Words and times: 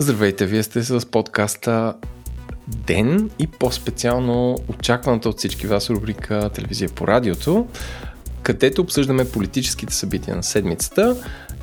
Здравейте, 0.00 0.46
вие 0.46 0.62
сте 0.62 0.82
с 0.82 1.10
подкаста 1.10 1.94
Ден 2.68 3.30
и 3.38 3.46
по-специално 3.46 4.56
очакваната 4.68 5.28
от 5.28 5.38
всички 5.38 5.66
вас 5.66 5.90
рубрика 5.90 6.50
Телевизия 6.54 6.88
по 6.88 7.06
радиото, 7.06 7.66
където 8.42 8.82
обсъждаме 8.82 9.30
политическите 9.30 9.94
събития 9.94 10.36
на 10.36 10.42
седмицата 10.42 11.16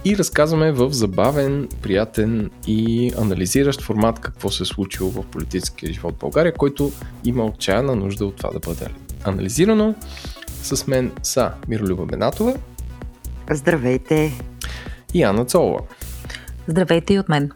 и 0.06 0.18
разказваме 0.18 0.71
в 0.71 0.92
забавен, 0.92 1.70
приятен 1.82 2.52
и 2.68 3.11
анализиращ 3.18 3.82
формат 3.82 4.20
какво 4.20 4.50
се 4.50 4.64
е 4.64 4.65
случило 4.65 5.10
в 5.10 5.25
политическия 5.25 5.93
живот 5.93 6.15
в 6.15 6.20
България, 6.20 6.54
който 6.54 6.92
има 7.24 7.46
отчаяна 7.46 7.96
нужда 7.96 8.25
от 8.25 8.36
това 8.36 8.50
да 8.52 8.60
бъде 8.60 8.88
анализирано. 9.24 9.96
С 10.64 10.88
мен 10.88 11.11
са 11.24 11.52
Миролюба 11.68 12.06
Бенатова. 12.06 12.56
Здравейте! 13.52 14.33
И 15.14 15.24
Анна 15.24 15.46
Цолова. 15.46 15.79
Здравейте 16.68 17.14
и 17.14 17.20
от 17.20 17.29
мен. 17.29 17.52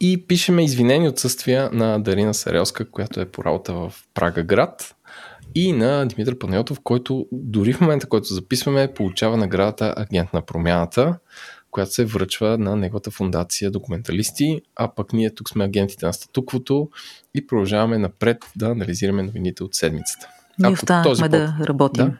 И 0.00 0.26
пишеме 0.26 0.64
извинени 0.64 1.08
отсъствия 1.08 1.70
на 1.72 1.98
Дарина 1.98 2.34
Сарелска, 2.34 2.90
която 2.90 3.20
е 3.20 3.26
по 3.26 3.44
работа 3.44 3.74
в 3.74 3.92
Прага 4.14 4.42
град 4.42 4.96
и 5.54 5.72
на 5.72 6.06
Димитър 6.06 6.38
Панайотов, 6.38 6.80
който 6.82 7.26
дори 7.32 7.72
в 7.72 7.80
момента, 7.80 8.08
който 8.08 8.34
записваме, 8.34 8.94
получава 8.94 9.36
наградата 9.36 9.94
Агент 9.96 10.32
на 10.32 10.42
промяната, 10.42 11.18
която 11.70 11.92
се 11.92 12.04
връчва 12.04 12.58
на 12.58 12.76
неговата 12.76 13.10
фундация 13.10 13.70
документалисти, 13.70 14.60
а 14.76 14.94
пък 14.94 15.12
ние 15.12 15.34
тук 15.34 15.48
сме 15.48 15.64
агентите 15.64 16.06
на 16.06 16.12
статуквото 16.12 16.90
и 17.34 17.46
продължаваме 17.46 17.98
напред 17.98 18.36
да 18.56 18.66
анализираме 18.66 19.22
новините 19.22 19.64
от 19.64 19.74
седмицата. 19.74 20.28
Ние 20.58 20.72
останахме 20.72 21.10
този 21.10 21.28
да 21.28 21.56
работим. 21.66 22.06
Да, 22.06 22.16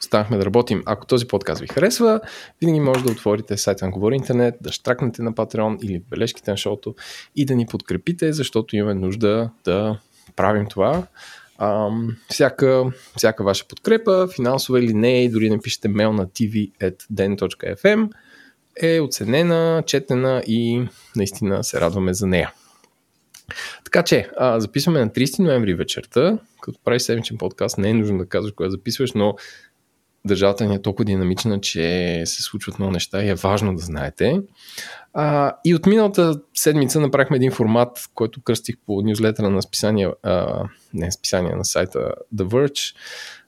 останахме 0.00 0.36
да 0.36 0.44
работим. 0.44 0.82
Ако 0.86 1.06
този 1.06 1.26
подкаст 1.26 1.60
ви 1.60 1.66
харесва, 1.66 2.20
винаги 2.60 2.80
може 2.80 3.04
да 3.04 3.12
отворите 3.12 3.56
сайта 3.56 3.84
на 3.84 3.90
Говори 3.90 4.14
Интернет, 4.14 4.54
да 4.60 4.72
штракнете 4.72 5.22
на 5.22 5.32
Patreon 5.32 5.80
или 5.82 6.02
бележките 6.10 6.50
на 6.50 6.56
шоуто 6.56 6.94
и 7.36 7.46
да 7.46 7.54
ни 7.54 7.66
подкрепите, 7.66 8.32
защото 8.32 8.76
имаме 8.76 8.94
нужда 8.94 9.50
да 9.64 9.98
правим 10.36 10.66
това. 10.66 11.06
Ам, 11.58 12.16
всяка, 12.30 12.92
всяка 13.16 13.44
ваша 13.44 13.68
подкрепа, 13.68 14.28
финансова 14.34 14.80
или 14.80 14.94
не, 14.94 15.28
дори 15.28 15.48
да 15.48 15.58
пишете 15.58 15.88
мейл 15.88 16.12
на 16.12 16.26
tv.den.fm 16.26 18.10
е 18.82 19.00
оценена, 19.00 19.82
четена 19.86 20.42
и 20.46 20.88
наистина 21.16 21.64
се 21.64 21.80
радваме 21.80 22.14
за 22.14 22.26
нея. 22.26 22.52
Така 23.84 24.02
че, 24.02 24.28
а, 24.36 24.60
записваме 24.60 25.00
на 25.00 25.10
30 25.10 25.38
ноември 25.38 25.74
вечерта, 25.74 26.38
като 26.60 26.78
прави 26.84 27.00
седмичен 27.00 27.38
подкаст, 27.38 27.78
не 27.78 27.90
е 27.90 27.94
нужно 27.94 28.18
да 28.18 28.26
казваш 28.26 28.52
кога 28.52 28.70
записваш, 28.70 29.12
но 29.12 29.34
държавата 30.24 30.66
ни 30.66 30.74
е 30.74 30.82
толкова 30.82 31.04
динамична, 31.04 31.60
че 31.60 32.22
се 32.26 32.42
случват 32.42 32.78
много 32.78 32.92
неща 32.92 33.24
и 33.24 33.28
е 33.28 33.34
важно 33.34 33.76
да 33.76 33.82
знаете. 33.82 34.40
А, 35.14 35.56
и 35.64 35.74
от 35.74 35.86
миналата 35.86 36.40
седмица 36.54 37.00
направихме 37.00 37.36
един 37.36 37.52
формат, 37.52 38.08
който 38.14 38.42
кръстих 38.42 38.76
по 38.86 39.02
нюзлетера 39.02 39.50
на 39.50 39.62
списание, 39.62 40.10
а, 40.22 40.64
не 40.94 41.12
списание 41.12 41.54
на 41.54 41.64
сайта 41.64 42.12
The 42.34 42.44
Verge, 42.44 42.96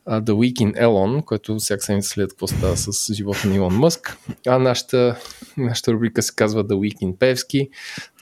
а, 0.06 0.22
The 0.22 0.32
Week 0.32 0.54
in 0.54 0.82
Elon, 0.82 1.24
който 1.24 1.56
всяка 1.56 1.82
седмица 1.82 2.08
след 2.08 2.30
какво 2.30 2.46
става 2.46 2.76
с 2.76 3.14
живота 3.14 3.48
на 3.48 3.56
Илон 3.56 3.74
Мъск. 3.74 4.16
А 4.46 4.58
нашата, 4.58 5.16
нашата 5.56 5.92
рубрика 5.92 6.22
се 6.22 6.34
казва 6.36 6.64
The 6.64 6.74
Week 6.74 6.96
in 6.96 7.16
Певски, 7.18 7.70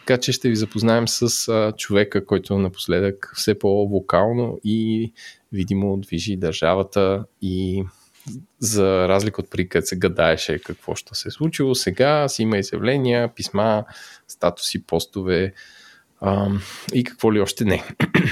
така 0.07 0.21
че 0.21 0.33
ще 0.33 0.49
ви 0.49 0.57
запознаем 0.57 1.09
с 1.09 1.49
а, 1.49 1.73
човека, 1.77 2.27
който 2.27 2.59
напоследък 2.59 3.33
все 3.35 3.59
по-вокално 3.59 4.61
и 4.65 5.13
видимо 5.53 5.97
движи 5.97 6.37
държавата 6.37 7.25
и 7.43 7.85
за 8.59 9.09
разлика 9.09 9.41
от 9.41 9.51
преди, 9.51 9.69
където 9.69 9.89
се 9.89 9.97
гадаеше 9.97 10.59
какво 10.59 10.95
ще 10.95 11.15
се 11.15 11.29
е 11.29 11.31
случило, 11.31 11.75
сега 11.75 12.29
си 12.29 12.43
има 12.43 12.59
изявления, 12.59 13.35
писма, 13.35 13.85
статуси, 14.29 14.87
постове 14.87 15.53
ам, 16.21 16.63
и 16.95 17.05
какво 17.05 17.33
ли 17.33 17.41
още 17.41 17.65
не. 17.65 17.85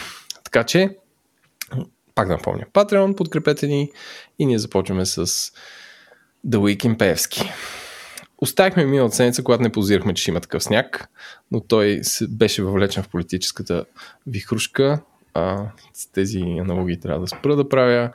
така 0.44 0.64
че, 0.64 0.96
пак 2.14 2.28
напомня, 2.28 2.64
Patreon, 2.72 3.16
подкрепете 3.16 3.66
ни 3.66 3.90
и 4.38 4.46
ние 4.46 4.58
започваме 4.58 5.06
с 5.06 5.26
The 6.46 6.56
Week 6.56 6.86
in 6.86 6.98
Певски. 6.98 7.50
Оставихме 8.42 8.84
миналата 8.84 9.16
седмица, 9.16 9.42
когато 9.42 9.62
не 9.62 9.72
позирахме, 9.72 10.14
че 10.14 10.22
ще 10.22 10.30
има 10.30 10.40
такъв 10.40 10.62
сняг, 10.62 11.08
но 11.50 11.60
той 11.60 12.00
беше 12.28 12.62
въвлечен 12.62 13.02
в 13.02 13.08
политическата 13.08 13.84
вихрушка. 14.26 15.00
А, 15.34 15.66
с 15.94 16.12
тези 16.12 16.40
аналогии 16.40 17.00
трябва 17.00 17.20
да 17.20 17.26
спра 17.26 17.56
да 17.56 17.68
правя. 17.68 18.10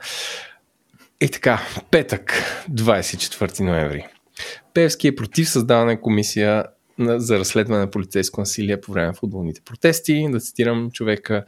И 1.20 1.28
така, 1.28 1.60
петък, 1.90 2.32
24 2.70 3.60
ноември. 3.60 4.06
Певски 4.74 5.08
е 5.08 5.14
против 5.14 5.50
създаване 5.50 6.00
комисия 6.00 6.64
за 7.00 7.38
разследване 7.38 7.80
на 7.80 7.90
полицейско 7.90 8.40
насилие 8.40 8.80
по 8.80 8.92
време 8.92 9.06
на 9.06 9.14
футболните 9.14 9.60
протести. 9.60 10.28
Да 10.30 10.40
цитирам 10.40 10.90
човека, 10.90 11.44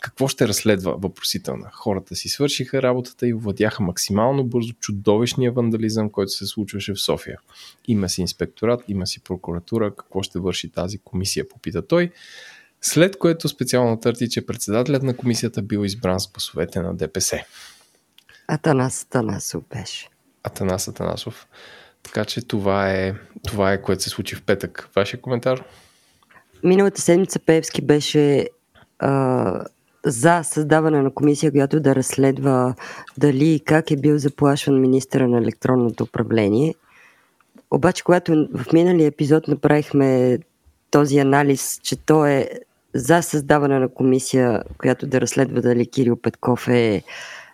какво 0.00 0.28
ще 0.28 0.48
разследва 0.48 0.92
въпросителна. 0.92 1.70
Хората 1.72 2.16
си 2.16 2.28
свършиха 2.28 2.82
работата 2.82 3.28
и 3.28 3.34
овладяха 3.34 3.82
максимално 3.82 4.44
бързо 4.44 4.72
чудовищния 4.72 5.52
вандализъм, 5.52 6.10
който 6.10 6.30
се 6.30 6.46
случваше 6.46 6.94
в 6.94 7.00
София. 7.00 7.38
Има 7.88 8.08
си 8.08 8.20
инспекторат, 8.20 8.84
има 8.88 9.06
си 9.06 9.20
прокуратура, 9.20 9.94
какво 9.96 10.22
ще 10.22 10.38
върши 10.38 10.70
тази 10.70 10.98
комисия, 10.98 11.48
попита 11.48 11.86
той. 11.86 12.10
След 12.80 13.18
което 13.18 13.48
специално 13.48 14.00
търти, 14.00 14.28
че 14.28 14.46
председателят 14.46 15.02
на 15.02 15.16
комисията 15.16 15.62
бил 15.62 15.84
избран 15.84 16.20
с 16.20 16.28
гласовете 16.28 16.80
на 16.80 16.96
ДПС. 16.96 17.44
Атанас 18.48 19.02
Атанасов 19.02 19.62
беше. 19.70 20.08
Атанас 20.42 20.88
Атанасов. 20.88 21.46
Така 22.08 22.24
че 22.24 22.46
това 22.46 22.90
е, 22.90 23.14
това 23.46 23.72
е 23.72 23.82
което 23.82 24.02
се 24.02 24.10
случи 24.10 24.34
в 24.34 24.42
петък. 24.42 24.88
Вашия 24.96 25.20
коментар? 25.20 25.64
Миналата 26.64 27.00
седмица 27.00 27.38
Певски 27.38 27.82
беше 27.82 28.48
а, 28.98 29.64
за 30.04 30.42
създаване 30.42 31.02
на 31.02 31.10
комисия, 31.10 31.50
която 31.50 31.80
да 31.80 31.94
разследва 31.94 32.74
дали 33.18 33.54
и 33.54 33.60
как 33.60 33.90
е 33.90 33.96
бил 33.96 34.18
заплашван 34.18 34.80
министъра 34.80 35.28
на 35.28 35.38
електронното 35.38 36.04
управление. 36.04 36.74
Обаче, 37.70 38.04
когато 38.04 38.48
в 38.54 38.72
миналия 38.72 39.06
епизод 39.06 39.48
направихме 39.48 40.38
този 40.90 41.18
анализ, 41.18 41.80
че 41.82 41.96
той 41.96 42.30
е 42.30 42.48
за 42.94 43.22
създаване 43.22 43.78
на 43.78 43.88
комисия, 43.88 44.62
която 44.78 45.06
да 45.06 45.20
разследва 45.20 45.60
дали 45.60 45.86
Кирил 45.86 46.16
Петков 46.16 46.68
е 46.68 47.02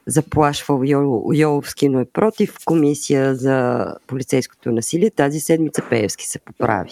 заплашвал 0.06 0.82
Йоловски, 1.34 1.88
но 1.88 2.00
е 2.00 2.04
против 2.04 2.56
комисия 2.64 3.34
за 3.34 3.86
полицейското 4.06 4.72
насилие. 4.72 5.10
Тази 5.10 5.40
седмица 5.40 5.82
Пеевски 5.90 6.28
се 6.28 6.38
поправи. 6.38 6.90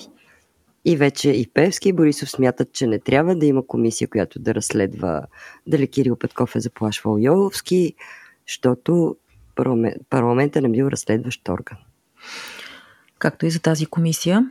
И 0.84 0.97
вече 0.97 1.31
и 1.31 1.50
Певски 1.55 1.89
и 1.89 1.93
Борисов 1.93 2.31
смятат, 2.31 2.73
че 2.73 2.87
не 2.87 2.99
трябва 2.99 3.34
да 3.34 3.47
има 3.47 3.67
комисия, 3.67 4.09
която 4.09 4.39
да 4.39 4.55
разследва 4.55 5.23
дали 5.67 5.89
Кирил 5.89 6.17
Петков 6.17 6.56
е 6.56 6.61
заплашвал 6.61 7.19
Йоловски, 7.19 7.95
защото 8.49 9.17
парламента 10.11 10.61
не 10.61 10.69
бил 10.69 10.84
разследващ 10.84 11.49
орган. 11.49 11.79
Както 13.19 13.47
и 13.47 13.50
за 13.50 13.61
тази 13.61 13.87
комисия. 13.87 14.50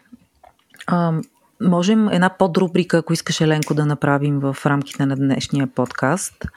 А, 0.87 1.13
можем 1.61 2.09
една 2.09 2.37
подрубрика, 2.37 2.97
ако 2.97 3.13
искаш 3.13 3.41
Еленко 3.41 3.73
да 3.73 3.85
направим 3.85 4.39
в 4.39 4.57
рамките 4.65 5.05
на 5.05 5.15
днешния 5.15 5.67
подкаст– 5.67 6.45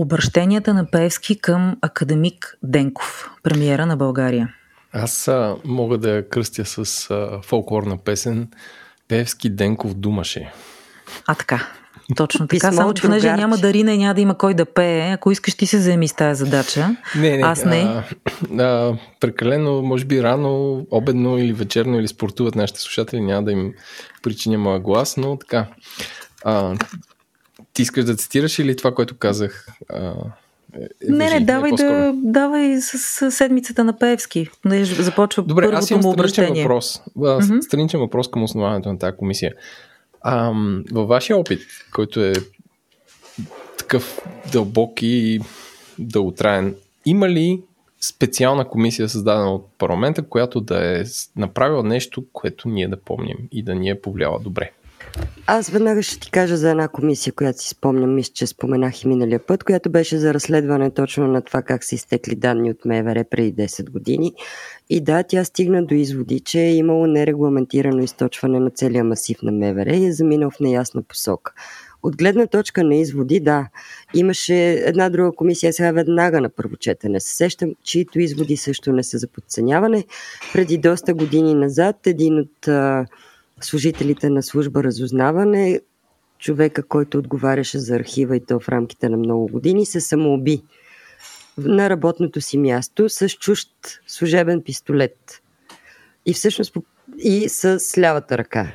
Обращенията 0.00 0.74
на 0.74 0.90
Певски 0.90 1.38
към 1.38 1.76
академик 1.82 2.58
Денков, 2.62 3.30
премиера 3.42 3.86
на 3.86 3.96
България. 3.96 4.54
Аз 4.92 5.28
а, 5.28 5.56
мога 5.64 5.98
да 5.98 6.10
я 6.10 6.28
кръстя 6.28 6.64
с 6.64 7.10
а, 7.10 7.40
фолклорна 7.42 7.96
песен 7.96 8.48
Певски 9.08 9.50
Денков 9.50 9.94
думаше. 9.94 10.52
А 11.26 11.34
така. 11.34 11.66
Точно 12.16 12.46
така, 12.48 12.72
само 12.72 12.94
че 12.94 13.02
понеже 13.02 13.32
няма 13.32 13.56
Дарина 13.56 13.92
и 13.92 13.98
няма 13.98 14.14
да 14.14 14.20
има 14.20 14.38
кой 14.38 14.54
да 14.54 14.64
пее, 14.64 15.12
ако 15.12 15.30
искаш 15.30 15.54
ти 15.54 15.66
се 15.66 15.78
заеми 15.78 16.08
с 16.08 16.12
тази 16.12 16.44
задача. 16.44 16.96
Не, 17.16 17.36
не. 17.36 17.42
Аз 17.42 17.64
не. 17.64 17.80
А, 17.80 18.04
а, 18.58 18.96
прекалено, 19.20 19.82
може 19.82 20.04
би 20.04 20.22
рано, 20.22 20.86
обедно 20.90 21.38
или 21.38 21.52
вечерно 21.52 21.98
или 21.98 22.08
спортуват 22.08 22.54
нашите 22.54 22.80
слушатели, 22.80 23.20
няма 23.20 23.42
да 23.42 23.52
им 23.52 23.72
причиня 24.22 24.58
моя 24.58 24.80
глас, 24.80 25.16
но 25.16 25.36
така. 25.36 25.66
А, 26.44 26.74
ти 27.72 27.82
искаш 27.82 28.04
да 28.04 28.16
цитираш 28.16 28.58
или 28.58 28.76
това, 28.76 28.94
което 28.94 29.16
казах? 29.16 29.66
А, 29.88 30.14
е, 30.74 30.82
е 30.82 31.10
не, 31.10 31.30
не, 31.30 31.40
давай, 31.40 31.72
да, 31.72 32.12
давай 32.16 32.80
с, 32.80 32.98
с 32.98 33.30
седмицата 33.30 33.84
на 33.84 33.98
Певски. 33.98 34.48
Започва 34.98 35.42
Добре, 35.42 35.62
първото 35.62 35.78
аз 35.78 35.90
имам 35.90 36.02
му 36.02 36.10
обращение. 36.10 36.62
въпрос. 36.62 37.02
Mm-hmm. 37.16 37.60
Страничен 37.60 38.00
въпрос 38.00 38.30
към 38.30 38.42
основанието 38.42 38.92
на 38.92 38.98
тази 38.98 39.16
комисия. 39.16 39.54
А, 40.20 40.52
във 40.92 41.08
вашия 41.08 41.36
опит, 41.36 41.60
който 41.92 42.20
е 42.20 42.32
такъв 43.78 44.20
дълбок 44.52 45.02
и 45.02 45.40
дълготраен, 45.98 46.74
има 47.06 47.28
ли 47.28 47.62
специална 48.00 48.68
комисия, 48.68 49.08
създадена 49.08 49.54
от 49.54 49.68
парламента, 49.78 50.22
която 50.22 50.60
да 50.60 51.00
е 51.00 51.04
направила 51.36 51.82
нещо, 51.82 52.24
което 52.32 52.68
ние 52.68 52.88
да 52.88 52.96
помним 52.96 53.36
и 53.52 53.62
да 53.62 53.74
ни 53.74 53.90
е 53.90 54.00
повлияла 54.00 54.38
добре? 54.40 54.72
Аз 55.50 55.70
веднага 55.70 56.02
ще 56.02 56.20
ти 56.20 56.30
кажа 56.30 56.56
за 56.56 56.70
една 56.70 56.88
комисия, 56.88 57.32
която 57.32 57.62
си 57.62 57.68
спомням, 57.68 58.14
мисля, 58.14 58.32
че 58.34 58.46
споменах 58.46 59.02
и 59.02 59.08
миналия 59.08 59.46
път, 59.46 59.64
която 59.64 59.90
беше 59.90 60.18
за 60.18 60.34
разследване 60.34 60.90
точно 60.90 61.26
на 61.26 61.42
това 61.42 61.62
как 61.62 61.84
са 61.84 61.94
изтекли 61.94 62.34
данни 62.34 62.70
от 62.70 62.84
МВР 62.84 63.24
преди 63.30 63.62
10 63.62 63.90
години. 63.90 64.32
И 64.90 65.00
да, 65.00 65.22
тя 65.22 65.44
стигна 65.44 65.86
до 65.86 65.94
изводи, 65.94 66.40
че 66.40 66.60
е 66.60 66.74
имало 66.74 67.06
нерегламентирано 67.06 68.02
източване 68.02 68.60
на 68.60 68.70
целия 68.70 69.04
масив 69.04 69.42
на 69.42 69.52
МВР 69.52 69.96
и 69.96 70.06
е 70.06 70.12
заминал 70.12 70.50
в 70.50 70.60
неясна 70.60 71.02
посока. 71.02 71.52
От 72.02 72.16
гледна 72.16 72.46
точка 72.46 72.84
на 72.84 72.94
изводи, 72.94 73.40
да, 73.40 73.68
имаше 74.14 74.72
една 74.72 75.08
друга 75.10 75.32
комисия, 75.36 75.72
сега 75.72 75.92
веднага 75.92 76.40
на 76.40 76.48
първо 76.48 76.76
четене 76.76 77.20
се 77.20 77.36
сещам, 77.36 77.74
чието 77.82 78.20
изводи 78.20 78.56
също 78.56 78.92
не 78.92 79.02
са 79.02 79.18
за 79.18 79.28
подценяване. 79.28 80.04
Преди 80.52 80.78
доста 80.78 81.14
години 81.14 81.54
назад 81.54 82.06
един 82.06 82.38
от 82.38 82.68
служителите 83.60 84.30
на 84.30 84.42
служба 84.42 84.84
разузнаване, 84.84 85.80
човека, 86.38 86.82
който 86.82 87.18
отговаряше 87.18 87.78
за 87.78 87.96
архива 87.96 88.36
и 88.36 88.40
то 88.40 88.60
в 88.60 88.68
рамките 88.68 89.08
на 89.08 89.16
много 89.16 89.46
години, 89.46 89.86
се 89.86 90.00
самоуби 90.00 90.62
на 91.58 91.90
работното 91.90 92.40
си 92.40 92.58
място 92.58 93.08
с 93.08 93.28
чужд 93.28 93.68
служебен 94.06 94.62
пистолет. 94.62 95.42
И 96.26 96.34
всъщност 96.34 96.76
и 97.18 97.48
с 97.48 97.80
лявата 97.98 98.38
ръка. 98.38 98.72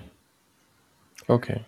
Okay. 1.30 1.60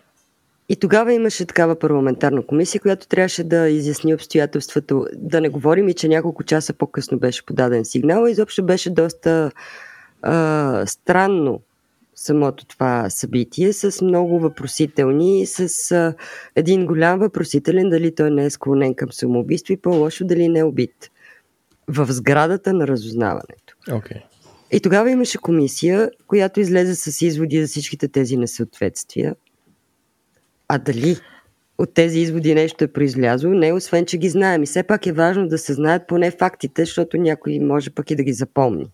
И 0.68 0.76
тогава 0.76 1.12
имаше 1.12 1.44
такава 1.44 1.78
парламентарна 1.78 2.46
комисия, 2.46 2.80
която 2.80 3.08
трябваше 3.08 3.44
да 3.44 3.68
изясни 3.68 4.14
обстоятелствата. 4.14 4.94
Да 5.14 5.40
не 5.40 5.48
говорим 5.48 5.88
и, 5.88 5.94
че 5.94 6.08
няколко 6.08 6.44
часа 6.44 6.72
по-късно 6.72 7.18
беше 7.18 7.46
подаден 7.46 7.84
сигнал. 7.84 8.26
Изобщо 8.26 8.64
беше 8.64 8.90
доста 8.90 9.50
а, 10.22 10.86
странно 10.86 11.60
самото 12.16 12.66
това 12.66 13.10
събитие 13.10 13.72
с 13.72 14.04
много 14.04 14.40
въпросителни 14.40 15.40
и 15.40 15.46
с 15.46 15.92
а, 15.92 16.14
един 16.54 16.86
голям 16.86 17.18
въпросителен 17.18 17.90
дали 17.90 18.14
той 18.14 18.30
не 18.30 18.44
е 18.44 18.50
склонен 18.50 18.94
към 18.94 19.12
самоубийство 19.12 19.72
и 19.72 19.76
по-лошо 19.76 20.24
дали 20.24 20.48
не 20.48 20.58
е 20.58 20.64
убит 20.64 21.10
в 21.88 22.06
сградата 22.12 22.72
на 22.72 22.86
разузнаването. 22.86 23.76
Okay. 23.88 24.22
И 24.72 24.80
тогава 24.80 25.10
имаше 25.10 25.38
комисия, 25.38 26.10
която 26.26 26.60
излезе 26.60 26.94
с 26.94 27.22
изводи 27.22 27.60
за 27.60 27.66
всичките 27.66 28.08
тези 28.08 28.36
несъответствия. 28.36 29.34
А 30.68 30.78
дали 30.78 31.16
от 31.78 31.94
тези 31.94 32.20
изводи 32.20 32.54
нещо 32.54 32.84
е 32.84 32.92
произлязло, 32.92 33.50
не 33.50 33.72
освен, 33.72 34.06
че 34.06 34.18
ги 34.18 34.28
знаем. 34.28 34.62
И 34.62 34.66
все 34.66 34.82
пак 34.82 35.06
е 35.06 35.12
важно 35.12 35.48
да 35.48 35.58
се 35.58 35.74
знаят 35.74 36.02
поне 36.08 36.30
фактите, 36.30 36.82
защото 36.82 37.16
някой 37.16 37.58
може 37.58 37.90
пък 37.90 38.10
и 38.10 38.16
да 38.16 38.22
ги 38.22 38.32
запомни 38.32 38.90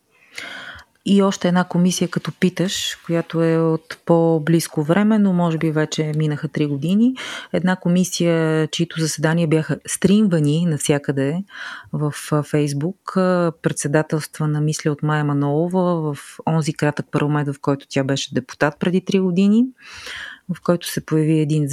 и 1.04 1.22
още 1.22 1.49
една 1.49 1.64
комисия, 1.64 2.08
като 2.08 2.32
питаш, 2.40 2.99
която 3.06 3.43
е 3.43 3.58
от 3.58 3.99
по-близко 4.06 4.82
време, 4.82 5.19
но 5.19 5.32
може 5.32 5.58
би 5.58 5.70
вече 5.70 6.12
минаха 6.16 6.49
3 6.49 6.69
години. 6.69 7.14
Една 7.52 7.76
комисия, 7.76 8.69
чието 8.69 9.00
заседания 9.00 9.49
бяха 9.49 9.78
стримвани 9.87 10.66
навсякъде 10.66 11.44
в 11.93 12.14
Фейсбук, 12.50 13.12
председателства 13.62 14.49
на 14.49 14.60
мисля 14.60 14.90
от 14.90 15.02
Майя 15.02 15.25
Манолова 15.25 16.14
в 16.14 16.38
онзи 16.46 16.72
кратък 16.72 17.06
парламент, 17.10 17.48
в 17.48 17.60
който 17.60 17.87
тя 17.88 18.05
беше 18.05 18.34
депутат 18.34 18.78
преди 18.78 19.02
3 19.02 19.20
години 19.20 19.64
в 20.55 20.60
който 20.60 20.87
се 20.87 21.06
появи 21.06 21.38
един 21.38 21.64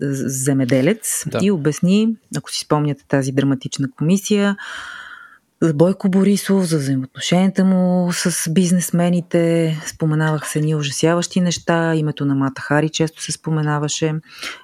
земеделец 0.00 1.24
да. 1.26 1.38
и 1.42 1.50
обясни, 1.50 2.16
ако 2.36 2.50
си 2.50 2.60
спомняте 2.60 3.04
тази 3.08 3.32
драматична 3.32 3.90
комисия, 3.90 4.56
за 5.62 5.74
Бойко 5.74 6.08
Борисов, 6.08 6.64
за 6.64 6.78
взаимоотношенията 6.78 7.64
му 7.64 8.12
с 8.12 8.50
бизнесмените. 8.50 9.76
Споменавах 9.86 10.48
се 10.48 10.60
ни 10.60 10.74
ужасяващи 10.74 11.40
неща. 11.40 11.94
Името 11.94 12.24
на 12.24 12.34
Мата 12.34 12.62
Хари 12.62 12.88
често 12.88 13.22
се 13.22 13.32
споменаваше. 13.32 14.14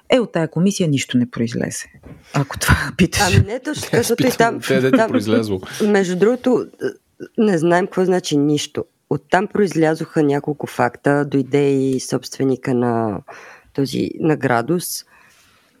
Е, 0.09 0.19
от 0.19 0.31
тая 0.31 0.47
комисия 0.47 0.89
нищо 0.89 1.17
не 1.17 1.29
произлезе. 1.29 1.85
Ако 2.33 2.59
това 2.59 2.75
питаш. 2.97 3.35
Ами 3.37 3.45
не 3.45 3.59
точно, 3.59 3.87
защото 3.93 4.27
и 4.27 4.31
там... 4.31 4.59
Те, 4.59 4.91
там 4.91 5.09
произлезло. 5.09 5.61
Между 5.83 6.15
другото, 6.15 6.65
не 7.37 7.57
знаем 7.57 7.85
какво 7.85 8.05
значи 8.05 8.37
нищо. 8.37 8.85
Оттам 9.09 9.47
произлязоха 9.47 10.23
няколко 10.23 10.67
факта. 10.67 11.25
Дойде 11.25 11.69
и 11.69 11.99
собственика 11.99 12.73
на 12.73 13.21
този 13.73 14.09
на 14.19 14.35
градус 14.35 15.05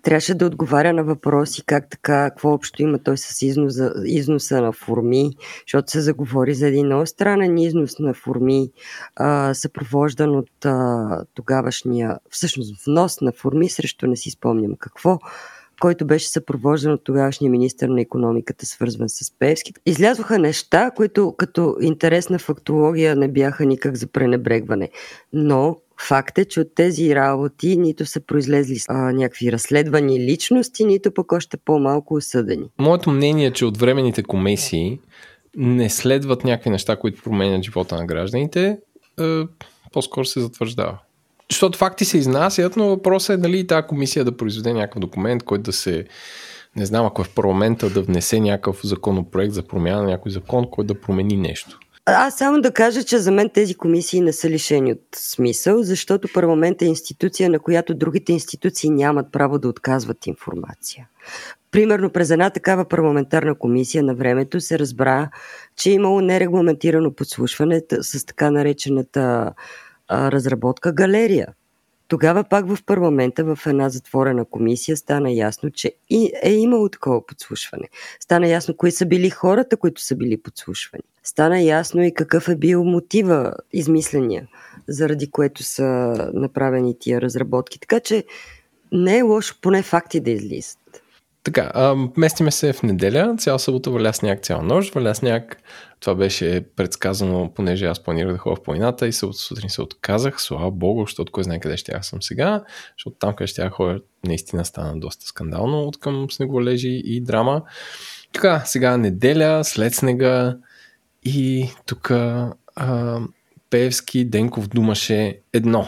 трябваше 0.03 0.33
да 0.33 0.45
отговаря 0.45 0.93
на 0.93 1.03
въпроси 1.03 1.63
как 1.65 1.89
така, 1.89 2.29
какво 2.29 2.53
общо 2.53 2.81
има 2.81 2.99
той 2.99 3.17
с 3.17 3.41
износа, 3.41 3.93
износа 4.05 4.61
на 4.61 4.71
форми, 4.71 5.31
защото 5.67 5.91
се 5.91 6.01
заговори 6.01 6.53
за 6.53 6.67
един 6.67 6.85
много 6.85 7.05
странен 7.05 7.57
износ 7.57 7.99
на 7.99 8.13
форми, 8.13 8.71
а, 9.15 9.53
съпровождан 9.53 10.35
от 10.35 10.65
а, 10.65 11.25
тогавашния, 11.33 12.17
всъщност 12.29 12.85
внос 12.85 13.21
на 13.21 13.31
форми 13.31 13.69
срещу 13.69 14.07
не 14.07 14.15
си 14.15 14.29
спомням 14.29 14.75
какво, 14.79 15.19
който 15.81 16.05
беше 16.07 16.29
съпровождан 16.29 16.93
от 16.93 17.03
тогавашния 17.03 17.51
министр 17.51 17.87
на 17.87 18.01
економиката, 18.01 18.65
свързван 18.65 19.09
с 19.09 19.31
Певски. 19.39 19.73
Излязоха 19.85 20.39
неща, 20.39 20.91
които 20.95 21.35
като 21.37 21.75
интересна 21.81 22.39
фактология 22.39 23.15
не 23.15 23.27
бяха 23.27 23.65
никак 23.65 23.95
за 23.97 24.07
пренебрегване. 24.07 24.89
Но 25.33 25.77
Факт 26.07 26.37
е, 26.37 26.45
че 26.45 26.59
от 26.59 26.75
тези 26.75 27.15
работи 27.15 27.77
нито 27.77 28.05
са 28.05 28.19
произлезли 28.19 28.79
а, 28.87 29.11
някакви 29.11 29.51
разследвани 29.51 30.19
личности, 30.19 30.85
нито 30.85 31.11
пък 31.11 31.31
още 31.31 31.57
по-малко 31.57 32.13
осъдени. 32.13 32.65
Моето 32.79 33.09
мнение 33.09 33.47
е, 33.47 33.53
че 33.53 33.65
от 33.65 33.77
временните 33.77 34.23
комисии 34.23 34.99
не 35.57 35.89
следват 35.89 36.43
някакви 36.43 36.69
неща, 36.69 36.95
които 36.95 37.23
променят 37.23 37.63
живота 37.63 37.95
на 37.95 38.05
гражданите, 38.05 38.77
е, 39.19 39.43
по-скоро 39.91 40.25
се 40.25 40.39
затвърждава. 40.39 40.97
Защото 41.51 41.77
факти 41.77 42.05
се 42.05 42.17
изнасят, 42.17 42.75
но 42.75 42.87
въпросът 42.87 43.33
е 43.33 43.41
дали 43.41 43.67
тази 43.67 43.87
комисия 43.87 44.25
да 44.25 44.37
произведе 44.37 44.73
някакъв 44.73 44.99
документ, 44.99 45.43
който 45.43 45.63
да 45.63 45.73
се 45.73 46.05
не 46.75 46.85
знам, 46.85 47.05
ако 47.05 47.21
е 47.21 47.25
в 47.25 47.33
парламента 47.35 47.89
да 47.89 48.01
внесе 48.01 48.39
някакъв 48.39 48.79
законопроект 48.83 49.53
за 49.53 49.63
промяна 49.63 50.01
на 50.01 50.09
някой 50.09 50.31
закон, 50.31 50.67
който 50.71 50.93
да 50.93 51.01
промени 51.01 51.37
нещо. 51.37 51.79
Аз 52.05 52.37
само 52.37 52.61
да 52.61 52.71
кажа, 52.71 53.03
че 53.03 53.17
за 53.17 53.31
мен 53.31 53.49
тези 53.49 53.75
комисии 53.75 54.21
не 54.21 54.33
са 54.33 54.49
лишени 54.49 54.91
от 54.91 55.01
смисъл, 55.15 55.83
защото 55.83 56.27
парламент 56.33 56.81
е 56.81 56.85
институция, 56.85 57.49
на 57.49 57.59
която 57.59 57.95
другите 57.95 58.31
институции 58.33 58.89
нямат 58.89 59.31
право 59.31 59.59
да 59.59 59.67
отказват 59.67 60.27
информация. 60.27 61.07
Примерно 61.71 62.09
през 62.09 62.29
една 62.29 62.49
такава 62.49 62.85
парламентарна 62.85 63.55
комисия 63.55 64.03
на 64.03 64.15
времето 64.15 64.61
се 64.61 64.79
разбра, 64.79 65.29
че 65.75 65.89
е 65.89 65.93
имало 65.93 66.21
нерегламентирано 66.21 67.13
подслушване 67.13 67.81
с 68.01 68.25
така 68.25 68.51
наречената 68.51 69.53
а, 70.07 70.31
разработка 70.31 70.93
галерия. 70.93 71.47
Тогава 72.13 72.43
пак 72.43 72.67
в 72.67 72.83
парламента, 72.85 73.43
в 73.43 73.59
една 73.67 73.89
затворена 73.89 74.45
комисия, 74.45 74.97
стана 74.97 75.31
ясно, 75.31 75.71
че 75.71 75.91
и 76.09 76.31
е 76.43 76.53
имало 76.53 76.89
такова 76.89 77.25
подслушване. 77.25 77.89
Стана 78.19 78.47
ясно 78.47 78.77
кои 78.77 78.91
са 78.91 79.05
били 79.05 79.29
хората, 79.29 79.77
които 79.77 80.01
са 80.01 80.15
били 80.15 80.41
подслушвани. 80.41 81.03
Стана 81.23 81.61
ясно 81.61 82.03
и 82.03 82.13
какъв 82.13 82.49
е 82.49 82.55
бил 82.55 82.83
мотива, 82.83 83.53
измисления, 83.71 84.47
заради 84.87 85.31
което 85.31 85.63
са 85.63 85.85
направени 86.33 86.99
тия 86.99 87.21
разработки. 87.21 87.79
Така 87.79 87.99
че 87.99 88.23
не 88.91 89.17
е 89.17 89.21
лошо 89.21 89.55
поне 89.61 89.81
факти 89.83 90.19
да 90.19 90.31
излизат. 90.31 91.02
Така, 91.43 91.95
местиме 92.17 92.51
се 92.51 92.73
в 92.73 92.83
неделя, 92.83 93.35
цяла 93.37 93.59
събота 93.59 93.91
валя 93.91 94.13
сняг, 94.13 94.43
цял 94.43 94.61
нощ, 94.61 94.93
валя 94.93 95.15
сняг. 95.15 95.57
Това 95.99 96.15
беше 96.15 96.65
предсказано, 96.75 97.51
понеже 97.55 97.85
аз 97.85 98.03
планирах 98.03 98.33
да 98.33 98.37
ходя 98.37 98.55
в 98.55 98.63
планината 98.63 99.07
и 99.07 99.13
събота 99.13 99.37
сутрин 99.37 99.69
се 99.69 99.81
отказах, 99.81 100.41
слава 100.41 100.71
богу, 100.71 101.01
защото 101.01 101.31
кой 101.31 101.43
знае 101.43 101.59
къде 101.59 101.77
ще 101.77 101.99
съм 102.01 102.21
сега, 102.21 102.63
защото 102.97 103.17
там 103.19 103.35
къде 103.35 103.47
ще 103.47 103.69
ходя 103.69 104.01
наистина 104.25 104.65
стана 104.65 104.99
доста 104.99 105.25
скандално 105.25 105.83
от 105.83 105.99
към 105.99 106.31
снеголежи 106.31 107.01
и 107.05 107.21
драма. 107.21 107.61
Така, 108.33 108.63
сега 108.65 108.97
неделя, 108.97 109.63
след 109.63 109.93
снега 109.95 110.57
и 111.23 111.69
тук 111.85 112.11
Певски 113.69 114.25
Денков 114.25 114.67
думаше 114.67 115.39
едно. 115.53 115.87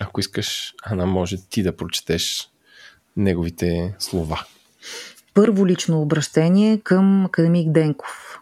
Ако 0.00 0.20
искаш, 0.20 0.74
Ана, 0.82 1.06
може 1.06 1.36
ти 1.50 1.62
да 1.62 1.76
прочетеш 1.76 2.48
неговите 3.16 3.94
слова 3.98 4.46
първо 5.34 5.66
лично 5.66 6.02
обращение 6.02 6.80
към 6.80 7.24
академик 7.24 7.72
Денков. 7.72 8.38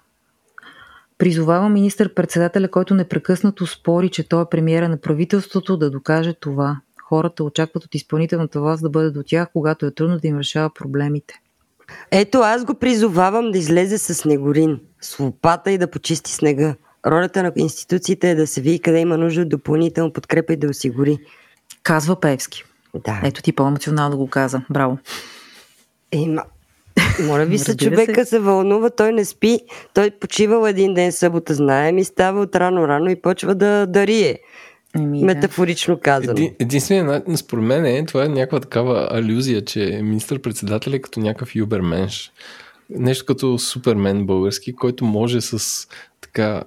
Призовава 1.18 1.68
министър-председателя, 1.68 2.68
който 2.68 2.94
непрекъснато 2.94 3.66
спори, 3.66 4.08
че 4.08 4.28
той 4.28 4.42
е 4.42 4.46
премиера 4.50 4.88
на 4.88 4.96
правителството, 4.96 5.76
да 5.76 5.90
докаже 5.90 6.32
това. 6.32 6.80
Хората 7.08 7.44
очакват 7.44 7.84
от 7.84 7.94
изпълнителната 7.94 8.60
власт 8.60 8.82
да 8.82 8.90
бъде 8.90 9.10
до 9.10 9.22
тях, 9.22 9.48
когато 9.52 9.86
е 9.86 9.90
трудно 9.90 10.18
да 10.18 10.28
им 10.28 10.38
решава 10.38 10.70
проблемите. 10.74 11.34
Ето 12.10 12.38
аз 12.38 12.64
го 12.64 12.74
призовавам 12.74 13.52
да 13.52 13.58
излезе 13.58 13.98
с 13.98 14.14
снегорин, 14.14 14.80
с 15.00 15.18
лопата 15.18 15.70
и 15.70 15.78
да 15.78 15.90
почисти 15.90 16.32
снега. 16.32 16.74
Ролята 17.06 17.42
на 17.42 17.52
институциите 17.56 18.30
е 18.30 18.34
да 18.34 18.46
се 18.46 18.60
види 18.60 18.78
къде 18.78 18.98
има 18.98 19.18
нужда 19.18 19.42
от 19.42 19.48
допълнително 19.48 20.12
подкрепа 20.12 20.52
и 20.52 20.56
да 20.56 20.70
осигури. 20.70 21.18
Казва 21.82 22.20
Певски. 22.20 22.64
Да. 23.04 23.20
Ето 23.24 23.42
ти 23.42 23.52
по-емоционално 23.52 24.16
го 24.16 24.30
каза. 24.30 24.62
Браво. 24.70 24.98
Ема, 26.12 26.42
моля 27.26 27.44
ви 27.44 27.58
се, 27.58 27.76
човека 27.76 28.24
се. 28.24 28.30
се 28.30 28.38
вълнува, 28.38 28.90
той 28.90 29.12
не 29.12 29.24
спи, 29.24 29.60
той 29.94 30.10
почивал 30.10 30.66
един 30.66 30.94
ден 30.94 31.12
събота, 31.12 31.54
знаем, 31.54 31.98
и 31.98 32.04
става 32.04 32.40
от 32.40 32.56
рано-рано 32.56 33.10
и 33.10 33.16
почва 33.16 33.54
да, 33.54 33.86
да 33.86 34.06
рие. 34.06 34.38
Еми, 34.96 35.24
Метафорично 35.24 35.98
казано. 36.00 36.32
Еди, 36.32 36.54
единственият 36.58 37.38
според 37.38 37.64
мен 37.64 37.86
е, 37.86 38.06
това 38.06 38.24
е 38.24 38.28
някаква 38.28 38.60
такава 38.60 39.08
алюзия, 39.10 39.64
че 39.64 40.00
министър-председател 40.02 40.90
е 40.90 40.98
като 40.98 41.20
някакъв 41.20 41.56
юберменш. 41.56 42.32
Нещо 42.90 43.26
като 43.26 43.58
супермен 43.58 44.26
български, 44.26 44.76
който 44.76 45.04
може 45.04 45.40
с 45.40 45.86
така 46.20 46.62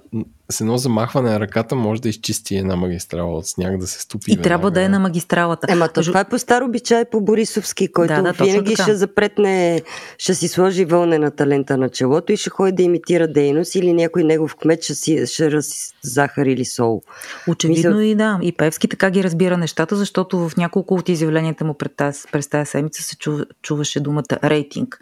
с 0.50 0.60
едно 0.60 0.78
замахване 0.78 1.30
на 1.30 1.40
ръката 1.40 1.74
може 1.74 2.02
да 2.02 2.08
изчисти 2.08 2.56
една 2.56 2.76
магистрала 2.76 3.36
от 3.36 3.46
сняг, 3.46 3.78
да 3.78 3.86
се 3.86 4.00
стопи. 4.00 4.30
И 4.30 4.34
веднага. 4.34 4.42
трябва 4.42 4.70
да 4.70 4.82
е 4.82 4.88
на 4.88 4.98
магистралата. 4.98 5.66
Ема, 5.70 5.88
то, 5.88 6.02
това 6.02 6.20
е 6.20 6.28
по 6.28 6.38
стар 6.38 6.62
обичай 6.62 7.04
по 7.04 7.20
Борисовски, 7.20 7.92
който 7.92 8.14
да, 8.14 8.22
да, 8.22 8.44
винаги 8.44 8.76
ще 8.76 8.94
запретне, 8.94 9.82
ще 10.18 10.34
си 10.34 10.48
сложи 10.48 10.84
вълнената 10.84 11.46
лента 11.46 11.76
на 11.76 11.88
челото 11.88 12.32
и 12.32 12.36
ще 12.36 12.50
ходи 12.50 12.72
да 12.72 12.82
имитира 12.82 13.28
дейност 13.28 13.74
или 13.74 13.92
някой 13.92 14.24
негов 14.24 14.56
кмет 14.56 14.84
ще, 14.84 14.94
си, 14.94 15.26
ще 15.26 15.50
раз 15.50 15.94
захар 16.02 16.46
или 16.46 16.64
сол. 16.64 17.02
Очевидно 17.48 17.90
Мисъл... 17.90 18.00
и 18.00 18.14
да. 18.14 18.38
И 18.42 18.52
Певски 18.52 18.88
така 18.88 19.10
ги 19.10 19.24
разбира 19.24 19.56
нещата, 19.56 19.96
защото 19.96 20.48
в 20.48 20.56
няколко 20.56 20.94
от 20.94 21.08
изявленията 21.08 21.64
му 21.64 21.74
пред 21.74 21.96
тази, 21.96 22.20
през 22.32 22.48
тази 22.48 22.70
седмица 22.70 23.02
се 23.02 23.16
чуваше 23.62 24.00
думата 24.00 24.38
рейтинг 24.44 24.98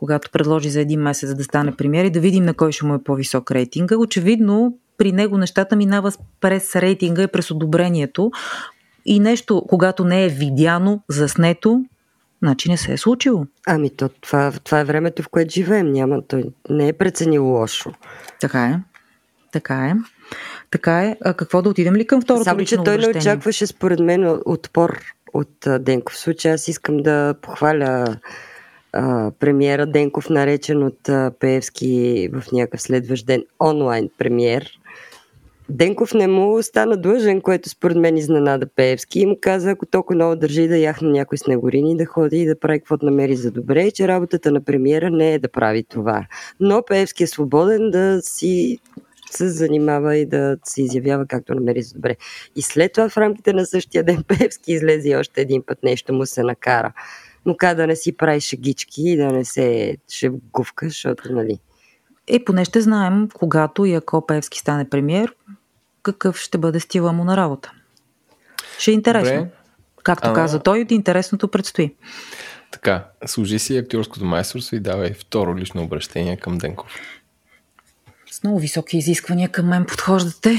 когато 0.00 0.30
предложи 0.30 0.70
за 0.70 0.80
един 0.80 1.00
месец 1.00 1.34
да 1.34 1.44
стане 1.44 1.76
премьер 1.76 2.04
и 2.04 2.10
да 2.10 2.20
видим 2.20 2.44
на 2.44 2.54
кой 2.54 2.72
ще 2.72 2.86
му 2.86 2.94
е 2.94 3.04
по-висок 3.04 3.50
рейтинга. 3.50 3.96
Очевидно, 3.96 4.78
при 4.98 5.12
него 5.12 5.38
нещата 5.38 5.76
минава 5.76 6.12
през 6.40 6.76
рейтинга 6.76 7.22
и 7.22 7.26
през 7.26 7.50
одобрението. 7.50 8.30
И 9.04 9.20
нещо, 9.20 9.64
когато 9.68 10.04
не 10.04 10.24
е 10.24 10.28
видяно, 10.28 11.02
заснето, 11.08 11.84
значи 12.42 12.70
не 12.70 12.76
се 12.76 12.92
е 12.92 12.96
случило. 12.96 13.46
Ами 13.66 13.90
то, 13.90 14.08
това, 14.20 14.52
това 14.64 14.80
е 14.80 14.84
времето, 14.84 15.22
в 15.22 15.28
което 15.28 15.52
живеем. 15.52 15.92
Няма, 15.92 16.22
той 16.28 16.44
не 16.70 16.88
е 16.88 16.92
преценил 16.92 17.46
лошо. 17.46 17.92
Така 18.40 18.64
е. 18.64 18.78
Така 19.52 19.86
е. 19.86 19.94
Така 20.70 21.04
е. 21.04 21.16
А 21.24 21.34
какво 21.34 21.62
да 21.62 21.68
отидем 21.68 21.96
ли 21.96 22.06
към 22.06 22.22
второто 22.22 22.44
Само, 22.44 22.64
че 22.64 22.76
той 22.76 22.98
не 22.98 23.08
очакваше, 23.08 23.66
според 23.66 24.00
мен, 24.00 24.40
отпор 24.44 25.00
от 25.34 25.66
Денков. 25.80 26.14
В 26.14 26.18
случай 26.18 26.52
аз 26.52 26.68
искам 26.68 26.96
да 26.96 27.34
похваля 27.42 28.16
а, 28.92 29.30
премиера 29.30 29.86
Денков, 29.86 30.30
наречен 30.30 30.82
от 30.82 31.08
а, 31.08 31.32
Пеевски 31.40 32.28
в 32.32 32.52
някакъв 32.52 32.82
следващ 32.82 33.26
ден 33.26 33.44
онлайн 33.60 34.10
премиер. 34.18 34.80
Денков 35.68 36.14
не 36.14 36.26
му 36.26 36.62
стана 36.62 36.96
длъжен, 36.96 37.40
което 37.40 37.68
според 37.68 37.96
мен 37.96 38.16
изненада 38.16 38.66
Пеевски 38.66 39.20
и 39.20 39.26
му 39.26 39.36
каза, 39.40 39.70
ако 39.70 39.86
толкова 39.86 40.14
много 40.14 40.36
държи 40.36 40.68
да 40.68 40.76
яхне 40.76 41.08
някой 41.08 41.38
снегорини, 41.38 41.96
да 41.96 42.06
ходи 42.06 42.38
и 42.38 42.46
да 42.46 42.60
прави 42.60 42.78
каквото 42.78 43.04
намери 43.04 43.36
за 43.36 43.50
добре, 43.50 43.90
че 43.90 44.08
работата 44.08 44.50
на 44.50 44.60
премиера 44.60 45.10
не 45.10 45.34
е 45.34 45.38
да 45.38 45.48
прави 45.48 45.84
това. 45.84 46.26
Но 46.60 46.82
Пеевски 46.82 47.22
е 47.22 47.26
свободен 47.26 47.90
да 47.90 48.20
си 48.22 48.78
се 49.30 49.48
занимава 49.48 50.16
и 50.16 50.26
да 50.26 50.56
се 50.64 50.82
изявява 50.82 51.26
както 51.26 51.54
намери 51.54 51.82
за 51.82 51.94
добре. 51.94 52.16
И 52.56 52.62
след 52.62 52.92
това 52.92 53.08
в 53.08 53.16
рамките 53.16 53.52
на 53.52 53.66
същия 53.66 54.04
ден 54.04 54.24
Певски 54.28 54.72
излезе 54.72 55.16
още 55.16 55.40
един 55.40 55.62
път 55.66 55.82
нещо 55.82 56.12
му 56.12 56.26
се 56.26 56.42
накара 56.42 56.92
но 57.46 57.56
ка 57.56 57.74
да 57.74 57.86
не 57.86 57.96
си 57.96 58.16
правиш 58.16 58.44
шегички 58.44 59.02
и 59.02 59.16
да 59.16 59.32
не 59.32 59.44
се 59.44 59.96
шегувкаш, 60.12 60.88
защото, 60.88 61.32
нали... 61.32 61.58
Е, 62.26 62.44
поне 62.44 62.64
ще 62.64 62.80
знаем, 62.80 63.28
когато 63.34 63.84
и 63.84 63.94
ако 63.94 64.26
Певски 64.26 64.58
стане 64.58 64.88
премьер, 64.88 65.34
какъв 66.02 66.38
ще 66.38 66.58
бъде 66.58 66.80
стила 66.80 67.12
му 67.12 67.24
на 67.24 67.36
работа. 67.36 67.72
Ще 68.78 68.90
е 68.90 68.94
интересно. 68.94 69.36
Добре. 69.36 69.50
Както 70.02 70.28
а... 70.28 70.34
каза 70.34 70.62
той, 70.62 70.86
интересното 70.90 71.48
предстои. 71.48 71.94
Така, 72.70 73.06
служи 73.26 73.58
си 73.58 73.76
актьорското 73.76 74.24
майсторство 74.24 74.76
и 74.76 74.80
давай 74.80 75.12
второ 75.12 75.56
лично 75.56 75.82
обращение 75.82 76.36
към 76.36 76.58
Денков 76.58 76.96
много 78.44 78.58
високи 78.58 78.98
изисквания 78.98 79.48
към 79.48 79.68
мен 79.68 79.84
подхождате, 79.84 80.56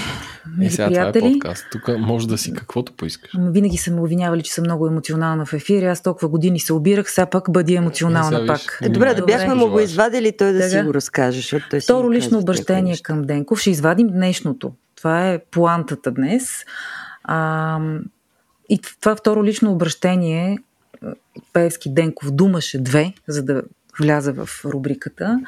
мили 0.58 0.68
е, 0.68 0.72
сега 0.72 0.88
приятели. 0.88 1.22
Това 1.22 1.30
е 1.30 1.32
подкаст. 1.32 1.66
Тук 1.72 1.90
може 2.00 2.28
да 2.28 2.38
си 2.38 2.54
каквото 2.54 2.94
поискаш. 2.94 3.32
Винаги 3.40 3.78
са 3.78 3.92
ме 3.92 4.02
обвинявали, 4.02 4.42
че 4.42 4.54
съм 4.54 4.64
много 4.64 4.88
емоционална 4.88 5.46
в 5.46 5.54
ефир. 5.54 5.84
Аз 5.84 6.02
толкова 6.02 6.28
години 6.28 6.60
се 6.60 6.74
обирах, 6.74 7.12
сега 7.12 7.26
пък 7.26 7.52
бъди 7.52 7.76
емоционална 7.76 8.44
е, 8.44 8.48
пак. 8.48 8.80
Е, 8.82 8.90
добре, 8.90 9.14
да 9.14 9.26
бяхме 9.26 9.54
му 9.56 9.70
го 9.70 9.80
извадили, 9.80 10.38
той 10.38 10.54
да 10.54 10.60
Тега. 10.60 10.70
си 10.70 10.86
го 10.86 10.94
разкаже. 10.94 11.60
Той 11.70 11.80
Второ 11.80 12.12
лично 12.12 12.40
обращение 12.40 12.98
към 12.98 13.22
Денков. 13.22 13.60
Ще 13.60 13.70
извадим 13.70 14.08
днешното. 14.08 14.74
Това 14.96 15.30
е 15.30 15.40
плантата 15.52 16.12
днес. 16.12 16.66
А, 17.24 17.80
и 18.70 18.80
това 19.02 19.16
второ 19.16 19.44
лично 19.44 19.72
обращение 19.72 20.58
Певски 21.54 21.94
Денков 21.94 22.32
думаше 22.32 22.80
две, 22.80 23.14
за 23.28 23.44
да 23.44 23.62
вляза 24.00 24.34
в 24.34 24.66
рубриката 24.66 25.40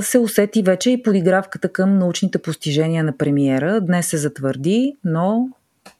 се 0.00 0.18
усети 0.18 0.62
вече 0.62 0.90
и 0.90 1.02
подигравката 1.02 1.72
към 1.72 1.98
научните 1.98 2.38
постижения 2.38 3.04
на 3.04 3.16
премиера. 3.16 3.80
Днес 3.80 4.06
се 4.06 4.16
затвърди, 4.16 4.96
но 5.04 5.48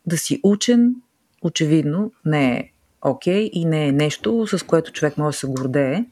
да 0.07 0.19
си 0.19 0.41
учен 0.43 0.95
очевидно 1.43 2.13
не 2.25 2.53
е 2.53 2.73
окей 3.03 3.45
okay 3.45 3.51
и 3.53 3.65
не 3.65 3.87
е 3.87 3.93
нещо, 3.93 4.47
с 4.47 4.67
което 4.67 4.93
човек 4.93 5.19
може 5.19 5.35
да 5.35 5.39
се 5.39 5.47
гордее 5.47 6.05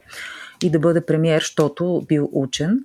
и 0.62 0.70
да 0.70 0.78
бъде 0.78 1.06
премиер, 1.06 1.40
защото 1.40 2.04
бил 2.08 2.28
учен. 2.32 2.85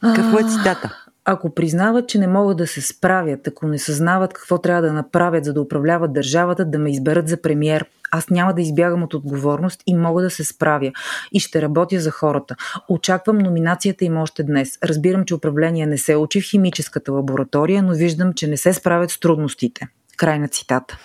Какво 0.00 0.38
е 0.38 0.50
цитата? 0.50 1.07
Ако 1.30 1.50
признават, 1.50 2.08
че 2.08 2.18
не 2.18 2.26
могат 2.26 2.56
да 2.56 2.66
се 2.66 2.80
справят, 2.80 3.46
ако 3.46 3.66
не 3.66 3.78
съзнават 3.78 4.32
какво 4.32 4.58
трябва 4.58 4.82
да 4.82 4.92
направят, 4.92 5.44
за 5.44 5.52
да 5.52 5.60
управляват 5.60 6.12
държавата, 6.12 6.64
да 6.64 6.78
ме 6.78 6.90
изберат 6.90 7.28
за 7.28 7.42
премиер. 7.42 7.86
Аз 8.10 8.30
няма 8.30 8.54
да 8.54 8.62
избягам 8.62 9.02
от 9.02 9.14
отговорност 9.14 9.82
и 9.86 9.94
мога 9.94 10.22
да 10.22 10.30
се 10.30 10.44
справя. 10.44 10.92
И 11.32 11.40
ще 11.40 11.62
работя 11.62 12.00
за 12.00 12.10
хората. 12.10 12.56
Очаквам 12.88 13.38
номинацията 13.38 14.04
им 14.04 14.16
още 14.16 14.42
днес. 14.42 14.78
Разбирам, 14.84 15.24
че 15.24 15.34
управление 15.34 15.86
не 15.86 15.98
се 15.98 16.16
учи 16.16 16.40
в 16.40 16.44
химическата 16.44 17.12
лаборатория, 17.12 17.82
но 17.82 17.94
виждам, 17.94 18.34
че 18.34 18.46
не 18.46 18.56
се 18.56 18.72
справят 18.72 19.10
с 19.10 19.20
трудностите. 19.20 19.88
Край 20.16 20.38
на 20.38 20.48
цитата. 20.48 20.98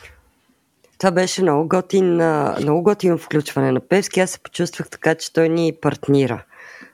Това 0.98 1.12
беше 1.12 1.42
много 1.42 1.68
готин, 1.68 2.16
много 2.62 2.84
готин 2.84 3.18
включване 3.18 3.72
на 3.72 3.80
Певски. 3.80 4.20
Аз 4.20 4.30
се 4.30 4.40
почувствах 4.40 4.90
така, 4.90 5.16
че 5.16 5.34
той 5.34 5.50
ни 5.50 5.74
партнира. 5.82 6.44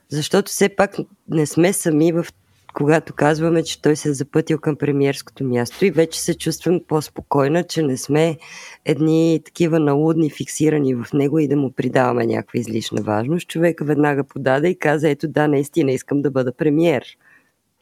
Защото 0.10 0.52
все 0.52 0.70
пак 0.70 0.96
не 1.30 1.46
сме 1.46 1.74
сами 1.74 2.12
в 2.12 2.26
когато 2.80 3.14
казваме, 3.14 3.64
че 3.64 3.82
той 3.82 3.96
се 3.96 4.10
е 4.10 4.14
запътил 4.14 4.60
към 4.60 4.76
премиерското 4.76 5.44
място 5.44 5.86
и 5.86 5.92
вече 5.92 6.22
се 6.22 6.38
чувствам 6.38 6.82
по-спокойна, 6.88 7.64
че 7.64 7.84
не 7.84 7.98
сме 7.98 8.38
едни 8.86 9.42
такива 9.46 9.80
налудни, 9.80 10.30
фиксирани 10.30 10.96
в 10.96 11.06
него 11.14 11.40
и 11.40 11.48
да 11.48 11.56
му 11.56 11.72
придаваме 11.72 12.26
някаква 12.26 12.60
излишна 12.60 13.02
важност. 13.02 13.48
Човека 13.48 13.86
веднага 13.86 14.24
подаде 14.24 14.70
и 14.70 14.80
каза, 14.80 15.10
ето 15.10 15.28
да, 15.28 15.48
наистина 15.48 15.92
искам 15.92 16.22
да 16.22 16.32
бъда 16.32 16.54
премиер. 16.54 17.06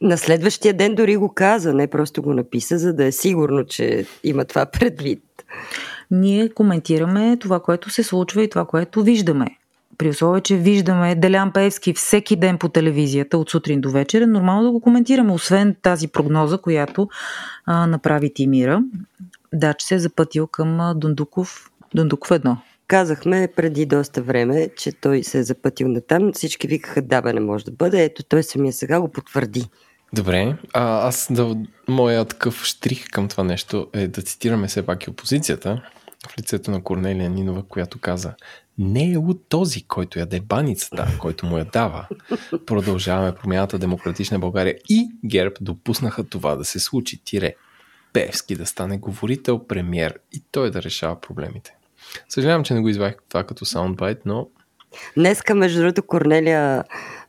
На 0.00 0.18
следващия 0.18 0.74
ден 0.74 0.94
дори 0.94 1.16
го 1.16 1.34
каза, 1.34 1.74
не 1.74 1.86
просто 1.86 2.22
го 2.22 2.34
написа, 2.34 2.78
за 2.78 2.94
да 2.94 3.04
е 3.04 3.12
сигурно, 3.12 3.64
че 3.64 4.06
има 4.24 4.44
това 4.44 4.66
предвид. 4.66 5.22
Ние 6.10 6.48
коментираме 6.48 7.36
това, 7.36 7.60
което 7.60 7.90
се 7.90 8.02
случва 8.02 8.42
и 8.42 8.50
това, 8.50 8.64
което 8.64 9.02
виждаме 9.02 9.46
при 9.98 10.08
условие, 10.08 10.40
че 10.40 10.56
виждаме 10.56 11.14
Делян 11.14 11.52
Пеевски 11.52 11.94
всеки 11.94 12.36
ден 12.36 12.58
по 12.58 12.68
телевизията 12.68 13.38
от 13.38 13.50
сутрин 13.50 13.80
до 13.80 13.90
вечер, 13.90 14.20
е 14.20 14.26
нормално 14.26 14.62
да 14.62 14.70
го 14.70 14.80
коментираме, 14.80 15.32
освен 15.32 15.76
тази 15.82 16.08
прогноза, 16.08 16.58
която 16.58 17.08
а, 17.66 17.86
направи 17.86 18.34
Тимира. 18.34 18.82
Да, 19.52 19.74
че 19.74 19.86
се 19.86 19.94
е 19.94 19.98
запътил 19.98 20.46
към 20.46 20.92
Дундуков, 20.96 21.70
Дундуков 21.94 22.30
едно. 22.30 22.56
Казахме 22.86 23.48
преди 23.56 23.86
доста 23.86 24.22
време, 24.22 24.68
че 24.76 24.92
той 24.92 25.24
се 25.24 25.38
е 25.38 25.42
запътил 25.42 25.88
на 25.88 26.00
там. 26.00 26.32
Всички 26.32 26.66
викаха, 26.66 27.02
да, 27.02 27.22
бе, 27.22 27.32
не 27.32 27.40
може 27.40 27.64
да 27.64 27.70
бъде. 27.70 28.04
Ето, 28.04 28.22
той 28.22 28.42
самия 28.42 28.72
сега 28.72 29.00
го 29.00 29.08
потвърди. 29.08 29.68
Добре, 30.12 30.56
а, 30.74 31.08
аз 31.08 31.28
да, 31.30 31.56
моя 31.88 32.24
такъв 32.24 32.64
штрих 32.64 33.10
към 33.10 33.28
това 33.28 33.44
нещо 33.44 33.88
е 33.92 34.08
да 34.08 34.22
цитираме 34.22 34.66
все 34.66 34.86
пак 34.86 35.04
и 35.04 35.10
опозицията 35.10 35.82
в 36.28 36.38
лицето 36.38 36.70
на 36.70 36.82
Корнелия 36.82 37.30
Нинова, 37.30 37.62
която 37.62 37.98
каза 37.98 38.34
не 38.78 39.12
е 39.12 39.18
от 39.18 39.48
този, 39.48 39.82
който 39.82 40.18
яде 40.18 40.40
баницата, 40.40 41.08
който 41.18 41.46
му 41.46 41.58
я 41.58 41.64
дава. 41.64 42.08
Продължаваме 42.66 43.34
промяната 43.34 43.78
Демократична 43.78 44.38
България 44.38 44.74
и 44.88 45.08
ГЕРБ 45.24 45.54
допуснаха 45.60 46.24
това 46.24 46.56
да 46.56 46.64
се 46.64 46.80
случи. 46.80 47.24
Тире. 47.24 47.54
Певски 48.12 48.56
да 48.56 48.66
стане 48.66 48.98
говорител, 48.98 49.66
премьер 49.66 50.18
и 50.32 50.42
той 50.50 50.70
да 50.70 50.82
решава 50.82 51.20
проблемите. 51.20 51.74
Съжалявам, 52.28 52.64
че 52.64 52.74
не 52.74 52.80
го 52.80 52.88
извадих 52.88 53.16
това 53.28 53.44
като 53.44 53.64
саундбайт, 53.64 54.18
но... 54.24 54.48
Днеска, 55.16 55.54
между 55.54 55.80
другото, 55.80 56.02
Корнелия 56.02 56.84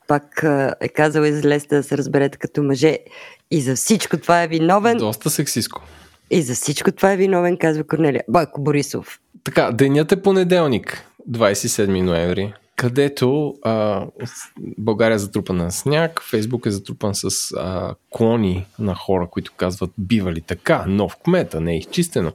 пак 0.08 0.46
е 0.82 0.90
казала 0.90 1.28
излезте 1.28 1.76
да 1.76 1.84
се 1.84 1.98
разберете 1.98 2.38
като 2.38 2.64
мъже 2.64 2.98
и 3.52 3.62
за 3.62 3.76
всичко 3.76 4.18
това 4.18 4.44
е 4.44 4.48
виновен. 4.48 4.98
Доста 4.98 5.30
сексиско. 5.30 5.82
И 6.32 6.42
за 6.42 6.54
всичко 6.54 6.92
това 6.92 7.12
е 7.12 7.18
виновен, 7.18 7.58
казва 7.58 7.84
Корнелия. 7.84 8.24
Бойко 8.28 8.62
Борисов. 8.62 9.20
Така, 9.44 9.72
денят 9.72 10.12
е 10.12 10.22
понеделник. 10.22 11.09
27 11.32 12.02
ноември, 12.02 12.54
където 12.76 13.56
а, 13.64 14.06
България 14.78 15.16
е 15.16 15.20
затрупана 15.20 15.64
на 15.64 15.72
сняг, 15.72 16.22
Фейсбук 16.30 16.66
е 16.66 16.72
затрупан 16.72 17.16
с 17.16 17.52
а, 17.58 17.96
клони 18.10 18.66
на 18.80 18.96
хора, 18.96 19.28
които 19.32 19.54
казват 19.58 19.92
бивали 19.98 20.42
така, 20.42 20.86
нов 20.88 21.16
кмета, 21.16 21.62
не 21.62 21.74
е 21.74 21.78
изчистено. 21.78 22.32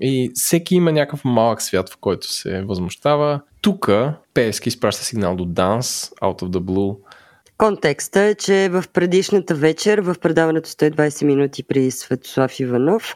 И 0.00 0.30
всеки 0.34 0.74
има 0.74 0.92
някакъв 0.92 1.24
малък 1.24 1.62
свят, 1.62 1.90
в 1.90 1.96
който 1.96 2.32
се 2.32 2.62
възмущава. 2.62 3.40
Тук 3.60 3.90
Пески 4.34 4.68
изпраща 4.68 5.04
сигнал 5.04 5.36
до 5.36 5.44
Данс, 5.44 6.10
Out 6.10 6.42
of 6.42 6.48
the 6.48 6.60
Blue. 6.60 6.96
Контекста 7.58 8.20
е, 8.20 8.34
че 8.34 8.68
в 8.68 8.84
предишната 8.92 9.54
вечер, 9.54 9.98
в 9.98 10.14
предаването 10.20 10.68
120 10.68 11.24
минути 11.24 11.62
при 11.62 11.90
Светослав 11.90 12.60
Иванов, 12.60 13.14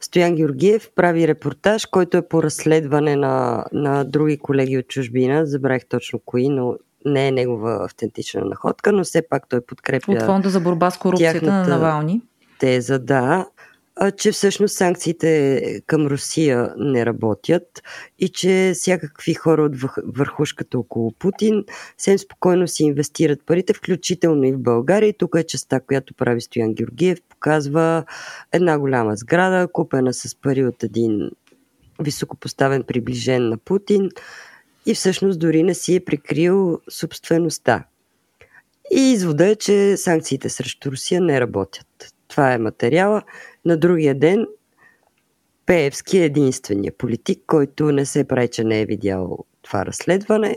Стоян 0.00 0.34
Георгиев 0.34 0.90
прави 0.94 1.28
репортаж, 1.28 1.86
който 1.86 2.16
е 2.16 2.28
по 2.28 2.42
разследване 2.42 3.16
на, 3.16 3.64
на 3.72 4.04
други 4.04 4.38
колеги 4.38 4.78
от 4.78 4.88
чужбина. 4.88 5.46
Забравих 5.46 5.86
точно 5.88 6.20
кои, 6.26 6.48
но 6.48 6.74
не 7.04 7.28
е 7.28 7.32
негова 7.32 7.84
автентична 7.84 8.44
находка, 8.44 8.92
но 8.92 9.04
все 9.04 9.28
пак 9.28 9.48
той 9.48 9.60
подкрепя. 9.60 10.12
От 10.12 10.22
Фонда 10.22 10.50
за 10.50 10.60
борба 10.60 10.90
с 10.90 10.98
корупцията 10.98 11.46
на 11.46 11.68
Навални. 11.68 12.22
Теза, 12.58 12.98
да 12.98 13.46
че 14.16 14.32
всъщност 14.32 14.76
санкциите 14.76 15.60
към 15.86 16.06
Русия 16.06 16.74
не 16.76 17.06
работят 17.06 17.82
и 18.18 18.28
че 18.28 18.72
всякакви 18.74 19.34
хора 19.34 19.62
от 19.62 19.76
върхушката 20.16 20.78
около 20.78 21.12
Путин 21.12 21.64
съвсем 21.98 22.18
спокойно 22.18 22.68
си 22.68 22.84
инвестират 22.84 23.46
парите, 23.46 23.72
включително 23.72 24.44
и 24.44 24.52
в 24.52 24.58
България. 24.58 25.08
И 25.08 25.18
тук 25.18 25.34
е 25.38 25.46
частта, 25.46 25.80
която 25.80 26.14
прави 26.14 26.40
Стоян 26.40 26.74
Георгиев, 26.74 27.18
показва 27.28 28.04
една 28.52 28.78
голяма 28.78 29.16
сграда, 29.16 29.68
купена 29.72 30.14
с 30.14 30.34
пари 30.34 30.64
от 30.64 30.82
един 30.82 31.30
високопоставен 32.00 32.82
приближен 32.82 33.48
на 33.48 33.58
Путин 33.58 34.10
и 34.86 34.94
всъщност 34.94 35.38
дори 35.38 35.62
не 35.62 35.74
си 35.74 35.94
е 35.94 36.04
прикрил 36.04 36.80
собствеността. 36.90 37.84
И 38.92 39.12
извода 39.12 39.46
е, 39.46 39.56
че 39.56 39.96
санкциите 39.96 40.48
срещу 40.48 40.90
Русия 40.90 41.20
не 41.20 41.40
работят. 41.40 42.14
Това 42.28 42.52
е 42.52 42.58
материала. 42.58 43.22
На 43.64 43.76
другия 43.76 44.14
ден 44.14 44.46
Пеевски 45.66 46.18
е 46.18 46.24
единствения 46.24 46.92
политик, 46.98 47.42
който 47.46 47.92
не 47.92 48.06
се 48.06 48.24
прави, 48.24 48.48
че 48.48 48.64
не 48.64 48.80
е 48.80 48.86
видял 48.86 49.38
това 49.62 49.86
разследване 49.86 50.56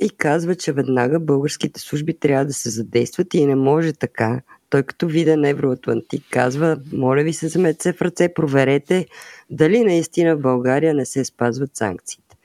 и 0.00 0.10
казва, 0.10 0.54
че 0.54 0.72
веднага 0.72 1.20
българските 1.20 1.80
служби 1.80 2.18
трябва 2.18 2.44
да 2.44 2.52
се 2.52 2.70
задействат 2.70 3.34
и 3.34 3.46
не 3.46 3.54
може 3.54 3.92
така. 3.92 4.40
Той 4.70 4.82
като 4.82 5.06
виден 5.06 5.44
евроатлантик 5.44 6.24
казва, 6.30 6.78
моля 6.92 7.22
ви 7.22 7.32
се, 7.32 7.48
замете 7.48 7.82
се 7.82 7.92
в 7.92 8.02
ръце, 8.02 8.34
проверете 8.34 9.06
дали 9.50 9.84
наистина 9.84 10.36
в 10.36 10.40
България 10.40 10.94
не 10.94 11.04
се 11.06 11.24
спазват 11.24 11.76
санкциите. 11.76 12.36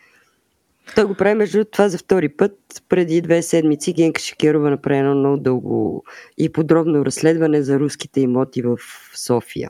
Той 0.95 1.05
го 1.05 1.15
прави 1.15 1.35
между 1.35 1.65
това 1.65 1.89
за 1.89 1.97
втори 1.97 2.29
път. 2.29 2.57
Преди 2.89 3.21
две 3.21 3.41
седмици 3.41 3.93
Генка 3.93 4.21
Шекерова 4.21 4.69
направи 4.69 4.99
едно 4.99 5.15
много 5.15 5.37
дълго 5.37 6.03
и 6.37 6.51
подробно 6.51 7.05
разследване 7.05 7.61
за 7.61 7.79
руските 7.79 8.21
имоти 8.21 8.61
в 8.61 8.77
София 9.15 9.69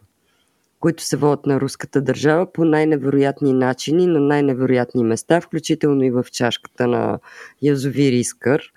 които 0.82 1.04
се 1.04 1.18
водят 1.18 1.46
на 1.46 1.62
руската 1.62 2.02
държава 2.02 2.52
по 2.52 2.66
най-невероятни 2.66 3.54
начини, 3.54 4.08
на 4.08 4.20
най-невероятни 4.20 5.04
места, 5.04 5.42
включително 5.42 6.04
и 6.04 6.12
в 6.12 6.26
чашката 6.32 6.88
на 6.88 7.20
Язовир 7.62 8.12
Искър. 8.12 8.74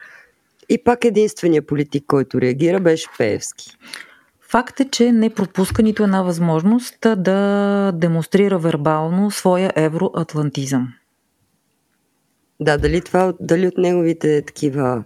И 0.69 0.85
пак 0.85 1.05
единствения 1.05 1.67
политик, 1.67 2.05
който 2.07 2.41
реагира, 2.41 2.81
беше 2.81 3.09
Пеевски. 3.19 3.77
Факт 4.41 4.81
е, 4.81 4.89
че 4.91 5.13
не 5.13 5.31
пропуска 5.31 5.83
нито 5.83 6.03
една 6.03 6.23
възможност 6.23 6.99
да 7.17 7.93
демонстрира 7.95 8.59
вербално 8.59 9.31
своя 9.31 9.73
евроатлантизъм. 9.77 10.93
Да, 12.61 12.79
дали 12.79 13.01
това, 13.01 13.35
дали 13.41 13.67
от 13.67 13.79
неговите 13.79 14.43
такива 14.43 15.05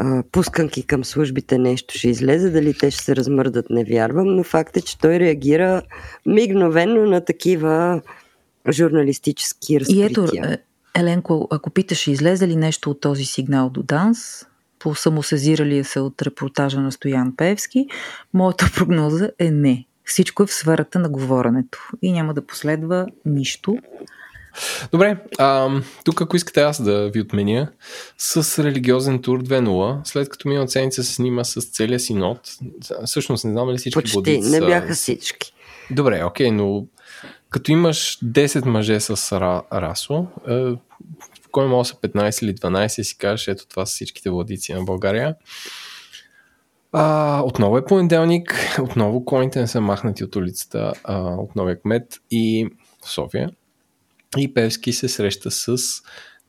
а, 0.00 0.22
пусканки 0.32 0.82
към 0.82 1.04
службите 1.04 1.58
нещо 1.58 1.98
ще 1.98 2.08
излезе, 2.08 2.50
дали 2.50 2.74
те 2.74 2.90
ще 2.90 3.04
се 3.04 3.16
размърдат, 3.16 3.70
не 3.70 3.84
вярвам, 3.84 4.36
но 4.36 4.44
факт 4.44 4.76
е, 4.76 4.80
че 4.80 4.98
той 4.98 5.18
реагира 5.18 5.82
мигновено 6.26 7.06
на 7.06 7.24
такива 7.24 8.02
журналистически 8.70 9.80
разкрития. 9.80 10.02
И 10.02 10.10
ето, 10.10 10.28
е, 10.36 10.58
Еленко, 10.94 11.48
ако 11.50 11.70
питаш, 11.70 12.06
излезе 12.06 12.48
ли 12.48 12.56
нещо 12.56 12.90
от 12.90 13.00
този 13.00 13.24
сигнал 13.24 13.70
до 13.70 13.82
ДАНС, 13.82 14.46
по 14.78 14.94
самосезиралия 14.94 15.84
се 15.84 16.00
от 16.00 16.22
репортажа 16.22 16.80
на 16.80 16.92
Стоян 16.92 17.36
Певски, 17.36 17.86
моята 18.34 18.70
прогноза 18.74 19.30
е 19.38 19.50
не. 19.50 19.84
Всичко 20.04 20.42
е 20.42 20.46
в 20.46 20.52
сферата 20.52 20.98
на 20.98 21.08
говоренето 21.08 21.78
и 22.02 22.12
няма 22.12 22.34
да 22.34 22.46
последва 22.46 23.06
нищо. 23.26 23.78
Добре, 24.92 25.16
а, 25.38 25.70
тук 26.04 26.22
ако 26.22 26.36
искате 26.36 26.60
аз 26.60 26.82
да 26.82 27.10
ви 27.10 27.20
отменя 27.20 27.68
с 28.18 28.64
религиозен 28.64 29.22
тур 29.22 29.42
2.0, 29.42 30.00
след 30.04 30.28
като 30.28 30.48
миналата 30.48 30.72
седмица 30.72 31.04
се 31.04 31.14
снима 31.14 31.44
с 31.44 31.60
целия 31.60 32.00
синод, 32.00 32.40
всъщност 33.06 33.44
не 33.44 33.50
знам 33.50 33.70
ли 33.70 33.78
всички 33.78 34.00
Почти, 34.00 34.14
владици 34.14 34.50
не 34.50 34.60
бяха 34.60 34.94
всички. 34.94 35.52
Добре, 35.90 36.24
окей, 36.24 36.50
но 36.50 36.86
като 37.50 37.72
имаш 37.72 38.18
10 38.24 38.64
мъже 38.64 39.00
с 39.00 39.40
ра, 39.40 39.62
расо, 39.72 40.26
е, 40.48 40.54
в 40.54 41.50
кой 41.50 41.66
може 41.66 41.88
са 41.88 41.94
15 41.94 42.44
или 42.44 42.54
12 42.54 43.00
и 43.00 43.04
си 43.04 43.18
кажеш, 43.18 43.48
ето 43.48 43.66
това 43.68 43.86
са 43.86 43.90
всичките 43.90 44.30
владици 44.30 44.74
на 44.74 44.82
България. 44.82 45.34
А, 46.92 47.42
отново 47.44 47.78
е 47.78 47.84
понеделник, 47.84 48.78
отново 48.82 49.24
коните 49.24 49.60
не 49.60 49.66
са 49.66 49.80
махнати 49.80 50.24
от 50.24 50.36
улицата, 50.36 50.92
а, 51.04 51.18
от 51.18 51.56
новия 51.56 51.80
кмет 51.80 52.20
и 52.30 52.68
в 53.04 53.10
София. 53.10 53.50
И 54.36 54.54
Певски 54.54 54.92
се 54.92 55.08
среща 55.08 55.50
с 55.50 55.76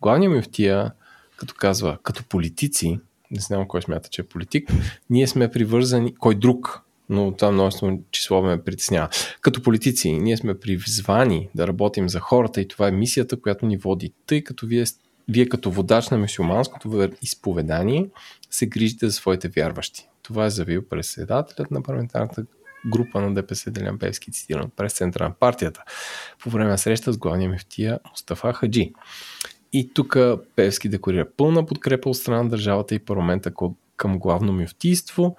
главния 0.01 0.29
мюфтия, 0.29 0.91
като 1.37 1.53
казва, 1.57 1.97
като 2.03 2.23
политици, 2.23 2.99
не 3.31 3.39
знам 3.39 3.67
кой 3.67 3.81
смята, 3.81 4.09
че 4.09 4.21
е 4.21 4.25
политик, 4.25 4.69
ние 5.09 5.27
сме 5.27 5.51
привързани, 5.51 6.15
кой 6.15 6.35
друг, 6.35 6.81
но 7.09 7.35
това 7.35 7.51
множество 7.51 7.99
число 8.11 8.41
ме 8.41 8.63
притеснява. 8.63 9.09
Като 9.41 9.63
политици, 9.63 10.11
ние 10.11 10.37
сме 10.37 10.59
призвани 10.59 11.49
да 11.55 11.67
работим 11.67 12.09
за 12.09 12.19
хората 12.19 12.61
и 12.61 12.67
това 12.67 12.87
е 12.87 12.91
мисията, 12.91 13.41
която 13.41 13.65
ни 13.65 13.77
води, 13.77 14.13
тъй 14.25 14.43
като 14.43 14.65
вие, 14.67 14.83
вие 15.27 15.49
като 15.49 15.71
водач 15.71 16.09
на 16.09 16.17
мусулманското 16.17 17.09
изповедание 17.21 18.09
се 18.49 18.65
грижите 18.65 19.05
за 19.05 19.11
своите 19.11 19.47
вярващи. 19.47 20.07
Това 20.21 20.45
е 20.45 20.49
заявил 20.49 20.87
председателят 20.89 21.71
на 21.71 21.83
парламентарната 21.83 22.45
група 22.85 23.21
на 23.21 23.33
ДПС 23.33 23.71
Делян 23.71 23.99
Певски, 23.99 24.31
цитиран 24.31 24.71
през 24.75 24.93
центъра 24.93 25.23
на 25.23 25.33
партията, 25.33 25.83
по 26.43 26.49
време 26.49 26.69
на 26.69 26.77
среща 26.77 27.13
с 27.13 27.17
главния 27.17 27.49
мефтия 27.49 27.99
Мустафа 28.09 28.53
Хаджи. 28.53 28.93
И 29.73 29.93
тук 29.93 30.17
Певски 30.55 30.89
декорира 30.89 31.27
пълна 31.37 31.65
подкрепа 31.65 32.09
от 32.09 32.17
страна 32.17 32.43
на 32.43 32.49
държавата 32.49 32.95
и 32.95 32.99
парламента 32.99 33.51
към 33.97 34.19
главно 34.19 34.53
мюфтийство 34.53 35.35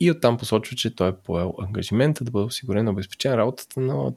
и 0.00 0.10
оттам 0.10 0.36
посочва, 0.36 0.76
че 0.76 0.94
той 0.94 1.08
е 1.08 1.12
поел 1.12 1.54
ангажимента 1.62 2.24
да 2.24 2.30
бъде 2.30 2.44
осигурен 2.44 2.88
обезпечен 2.88 3.34
работата 3.34 3.80
на 3.80 4.12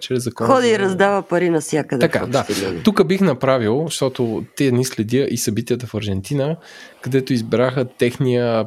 чрез 0.00 0.24
закон. 0.24 0.46
Ходи 0.46 0.68
и 0.68 0.78
раздава 0.78 1.22
пари 1.22 1.50
на 1.50 1.60
всякъде. 1.60 2.00
Така, 2.00 2.26
да. 2.26 2.46
Тук 2.84 3.06
бих 3.06 3.20
направил, 3.20 3.82
защото 3.86 4.44
те 4.56 4.72
ни 4.72 4.84
следя 4.84 5.26
и 5.30 5.36
събитията 5.36 5.86
в 5.86 5.94
Аржентина, 5.94 6.56
където 7.00 7.32
избраха 7.32 7.84
техния 7.84 8.66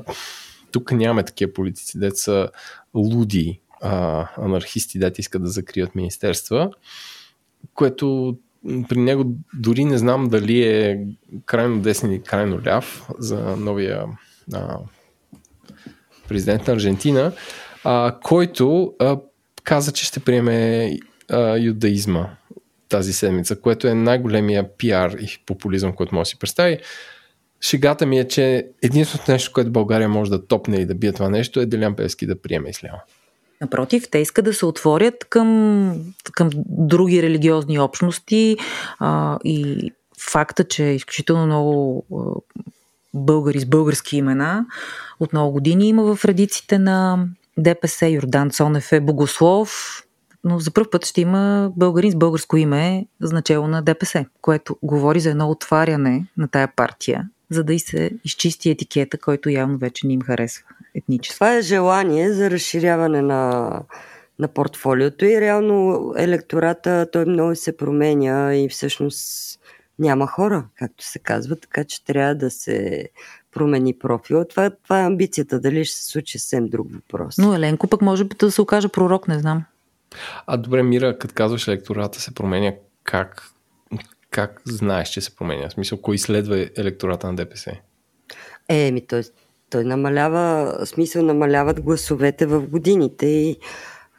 тук 0.78 0.92
нямаме 0.92 1.24
такива 1.24 1.54
политици, 1.54 2.00
деца 2.00 2.50
луди 2.94 3.60
а, 3.82 4.28
анархисти, 4.38 5.00
дете 5.00 5.22
искат 5.22 5.44
да 5.44 5.50
закрият 5.50 5.96
министерства, 5.96 6.72
което 7.74 8.38
при 8.90 9.00
него 9.00 9.36
дори 9.54 9.86
не 9.86 9.98
знам 9.98 10.30
дали 10.30 10.64
е 10.64 11.08
крайно 11.46 11.82
десен 11.82 12.12
или 12.12 12.22
крайно 12.22 12.62
ляв 12.68 13.10
за 13.20 13.58
новия 13.58 14.06
а, 14.54 14.78
президент 16.28 16.68
на 16.68 16.74
Аржентина, 16.74 17.32
а, 17.84 18.16
който 18.24 18.94
а, 19.00 19.18
каза, 19.64 19.92
че 19.92 20.06
ще 20.06 20.20
приеме 20.20 20.92
а, 21.32 21.58
юдаизма 21.58 22.30
тази 22.90 23.14
седмица, 23.14 23.62
което 23.62 23.88
е 23.88 23.94
най-големия 23.94 24.78
пиар 24.78 25.12
и 25.12 25.44
популизъм, 25.46 25.94
който 25.94 26.16
може 26.16 26.28
да 26.28 26.30
си 26.30 26.40
представи. 26.40 26.80
Шегата 27.62 28.06
ми 28.06 28.20
е, 28.20 28.28
че 28.28 28.68
единственото 28.82 29.32
нещо, 29.32 29.52
което 29.54 29.72
България 29.72 30.10
може 30.10 30.32
да 30.32 30.48
топне 30.48 30.78
и 30.78 30.86
да 30.86 30.96
бие 30.96 31.14
това 31.14 31.30
нещо 31.30 31.60
е 31.60 31.66
Делян 31.66 31.96
Пески 31.96 32.26
да 32.26 32.42
приеме 32.42 32.70
исляма. 32.70 32.98
Напротив, 33.62 34.04
те 34.12 34.18
искат 34.18 34.46
да 34.46 34.54
се 34.54 34.66
отворят 34.66 35.26
към, 35.30 35.92
към 36.32 36.50
други 36.66 37.24
религиозни 37.24 37.80
общности 37.80 38.58
а, 39.00 39.40
и 39.44 39.92
факта, 40.32 40.64
че 40.64 40.86
е 40.86 40.96
изключително 40.96 41.46
много 41.46 42.06
българи 43.14 43.60
с 43.60 43.66
български 43.66 44.18
имена 44.18 44.66
от 45.20 45.34
много 45.34 45.52
години 45.52 45.88
има 45.90 46.16
в 46.16 46.26
редиците 46.26 46.80
на 46.80 47.28
ДПС. 47.58 48.08
Йордан 48.08 48.50
Цонев 48.50 48.92
е 48.92 49.00
богослов, 49.00 50.04
но 50.44 50.60
за 50.60 50.72
първ 50.72 50.90
път 50.92 51.06
ще 51.06 51.22
има 51.22 51.72
българин 51.76 52.12
с 52.12 52.16
българско 52.16 52.58
име 52.58 53.06
значело 53.22 53.68
на 53.68 53.82
ДПС, 53.82 54.26
което 54.42 54.78
говори 54.84 55.20
за 55.20 55.30
едно 55.30 55.50
отваряне 55.50 56.26
на 56.38 56.48
тая 56.48 56.76
партия 56.76 57.30
за 57.50 57.64
да 57.64 57.74
и 57.74 57.80
се 57.80 58.12
изчисти 58.24 58.70
етикета, 58.70 59.18
който 59.18 59.50
явно 59.50 59.78
вече 59.78 60.08
не 60.08 60.14
им 60.14 60.22
харесва 60.22 60.64
етнически. 60.96 61.36
Това 61.36 61.56
е 61.56 61.62
желание 61.62 62.34
за 62.34 62.52
разширяване 62.52 63.22
на, 63.22 63.72
на 64.40 64.48
портфолиото 64.48 65.26
и 65.26 65.42
реално 65.42 66.14
електората 66.18 67.08
той 67.12 67.26
много 67.26 67.56
се 67.56 67.78
променя 67.78 68.56
и 68.56 68.70
всъщност 68.70 69.60
няма 70.00 70.28
хора, 70.28 70.66
както 70.76 71.06
се 71.06 71.20
казва, 71.20 71.56
така 71.56 71.84
че 71.84 72.06
трябва 72.06 72.36
да 72.36 72.52
се 72.52 73.10
промени 73.52 73.94
профила. 73.94 74.48
Това, 74.48 74.70
това 74.70 75.02
е 75.02 75.06
амбицията. 75.06 75.60
Дали 75.60 75.86
ще 75.86 75.98
се 75.98 76.10
случи 76.10 76.40
съвсем 76.40 76.68
друг 76.68 76.88
въпрос. 76.94 77.38
Но 77.38 77.56
Еленко 77.56 77.88
пък 77.88 78.02
може 78.02 78.24
да 78.24 78.52
се 78.52 78.62
окаже 78.62 78.88
пророк, 78.88 79.28
не 79.28 79.40
знам. 79.40 79.64
А 80.48 80.58
добре, 80.58 80.84
Мира, 80.84 81.18
като 81.18 81.34
казваш 81.34 81.68
електората 81.68 82.22
се 82.22 82.34
променя, 82.34 82.74
как 83.04 83.52
как 84.32 84.62
знаеш, 84.66 85.10
че 85.10 85.22
се 85.22 85.36
променя? 85.36 85.70
В 85.70 85.74
смисъл, 85.74 86.02
кой 86.02 86.18
следва 86.18 86.70
електората 86.78 87.28
на 87.28 87.36
ДПС? 87.36 87.72
Еми, 88.70 89.08
т.е. 89.08 89.22
той 89.70 89.84
намалява, 89.84 90.78
смисъл 90.86 91.24
намаляват 91.24 91.82
гласовете 91.82 92.46
в 92.46 92.68
годините 92.68 93.26
и 93.26 93.58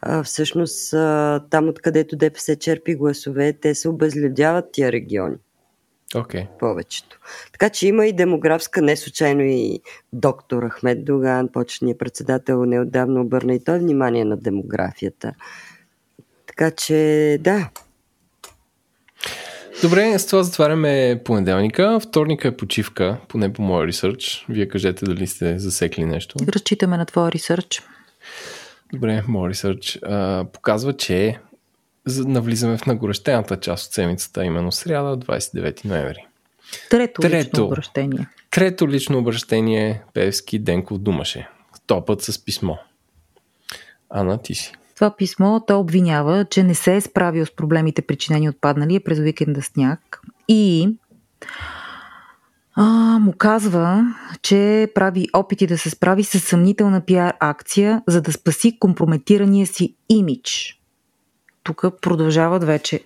а, 0.01 0.23
всъщност 0.23 0.93
а, 0.93 1.41
там 1.49 1.69
откъдето 1.69 2.15
ДПС 2.15 2.55
черпи 2.55 2.95
гласове, 2.95 3.53
те 3.53 3.75
се 3.75 3.89
обезлюдяват 3.89 4.71
тия 4.71 4.91
региони. 4.91 5.35
Okay. 6.15 6.47
Повечето. 6.59 7.19
Така 7.51 7.69
че 7.69 7.87
има 7.87 8.05
и 8.05 8.13
демографска, 8.13 8.81
не 8.81 8.95
случайно 8.95 9.41
и 9.41 9.81
доктор 10.13 10.69
Ахмед 10.69 11.05
Доган, 11.05 11.47
почетният 11.47 11.99
председател, 11.99 12.65
неотдавна 12.65 13.21
обърна 13.21 13.53
и 13.53 13.63
той 13.63 13.79
внимание 13.79 14.25
на 14.25 14.37
демографията. 14.37 15.33
Така 16.47 16.71
че, 16.71 17.37
да. 17.41 17.69
Добре, 19.81 20.19
с 20.19 20.27
това 20.27 20.43
затваряме 20.43 21.21
понеделника. 21.25 21.99
Вторника 21.99 22.47
е 22.47 22.57
почивка, 22.57 23.17
поне 23.27 23.53
по 23.53 23.61
моя 23.61 23.87
ресърч. 23.87 24.45
Вие 24.49 24.67
кажете 24.67 25.05
дали 25.05 25.27
сте 25.27 25.59
засекли 25.59 26.05
нещо. 26.05 26.35
Разчитаме 26.47 26.97
на 26.97 27.05
твоя 27.05 27.31
ресърч. 27.31 27.83
Добре, 28.93 29.23
моят 29.27 29.51
ресърч 29.51 29.99
показва, 30.53 30.97
че 30.97 31.39
навлизаме 32.07 32.77
в 32.77 32.85
нагорещената 32.85 33.59
част 33.59 33.87
от 33.87 33.93
седмицата, 33.93 34.45
именно 34.45 34.71
сряда, 34.71 35.17
29 35.17 35.85
ноември. 35.85 36.25
Трето, 36.89 37.21
трето 37.21 37.37
лично 37.37 37.65
обращение. 37.65 38.27
Трето 38.51 38.89
лично 38.89 39.17
обращение 39.17 40.01
Певски 40.13 40.59
Денков 40.59 40.97
думаше. 40.97 41.49
Топът 41.87 42.21
с 42.21 42.45
писмо. 42.45 42.75
Ана, 44.09 44.41
ти 44.41 44.55
си. 44.55 44.73
Това 44.99 45.15
писмо 45.15 45.59
той 45.59 45.77
обвинява, 45.77 46.45
че 46.45 46.63
не 46.63 46.75
се 46.75 46.95
е 46.95 47.01
справил 47.01 47.45
с 47.45 47.55
проблемите 47.55 48.01
причинени 48.01 48.49
от 48.49 48.61
паднали 48.61 48.99
през 48.99 49.19
уикенда 49.19 49.61
сняг 49.61 50.21
и 50.47 50.89
а, 52.75 52.83
му 53.19 53.33
казва, 53.33 54.15
че 54.41 54.91
прави 54.95 55.27
опити 55.33 55.67
да 55.67 55.77
се 55.77 55.89
справи 55.89 56.23
с 56.23 56.39
съмнителна 56.39 57.01
пиар 57.01 57.33
акция, 57.39 58.01
за 58.07 58.21
да 58.21 58.31
спаси 58.31 58.79
компрометирания 58.79 59.67
си 59.67 59.95
имидж 60.09 60.79
тук 61.63 62.01
продължават 62.01 62.63
вече 62.63 62.99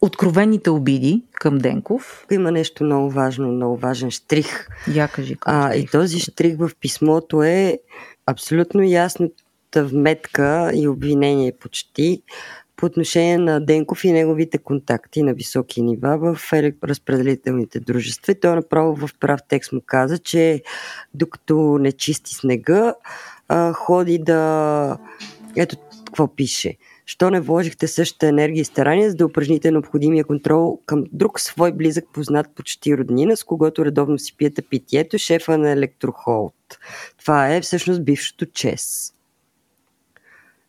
откровените 0.00 0.70
обиди 0.70 1.22
към 1.32 1.58
Денков. 1.58 2.26
Има 2.30 2.52
нещо 2.52 2.84
много 2.84 3.10
важно, 3.10 3.48
много 3.48 3.76
важен 3.76 4.10
штрих. 4.10 4.68
Я 4.94 5.08
кажи. 5.08 5.36
А, 5.44 5.74
и 5.74 5.86
този 5.86 6.20
штрих 6.20 6.56
в 6.58 6.70
писмото 6.80 7.42
е 7.42 7.78
абсолютно 8.26 8.82
ясната 8.82 9.43
вметка 9.82 10.70
и 10.74 10.88
обвинение 10.88 11.52
почти 11.52 12.22
по 12.76 12.86
отношение 12.86 13.38
на 13.38 13.60
Денков 13.60 14.04
и 14.04 14.12
неговите 14.12 14.58
контакти 14.58 15.22
на 15.22 15.34
високи 15.34 15.82
нива 15.82 16.34
в 16.34 16.52
разпределителните 16.84 17.80
дружества. 17.80 18.32
И 18.32 18.40
той 18.40 18.54
направо 18.54 19.06
в 19.06 19.10
прав 19.20 19.40
текст 19.48 19.72
му 19.72 19.80
каза, 19.86 20.18
че 20.18 20.62
докато 21.14 21.78
не 21.80 21.92
чисти 21.92 22.34
снега, 22.34 22.94
ходи 23.72 24.18
да... 24.18 24.98
Ето 25.56 25.76
какво 26.06 26.34
пише– 26.34 26.76
Що 27.06 27.30
не 27.30 27.40
вложихте 27.40 27.88
същата 27.88 28.26
енергия 28.26 28.60
и 28.60 28.64
старание, 28.64 29.10
за 29.10 29.16
да 29.16 29.26
упражните 29.26 29.70
необходимия 29.70 30.24
контрол 30.24 30.80
към 30.86 31.04
друг 31.12 31.40
свой 31.40 31.72
близък 31.72 32.04
познат 32.12 32.46
почти 32.54 32.96
роднина, 32.96 33.36
с 33.36 33.44
когото 33.44 33.84
редовно 33.84 34.18
си 34.18 34.36
пиете 34.36 34.62
питието, 34.62 35.18
шефа 35.18 35.58
на 35.58 35.70
Електрохолд. 35.70 36.54
Това 37.18 37.54
е 37.54 37.60
всъщност 37.60 38.04
бившото 38.04 38.46
ЧЕС. 38.46 39.13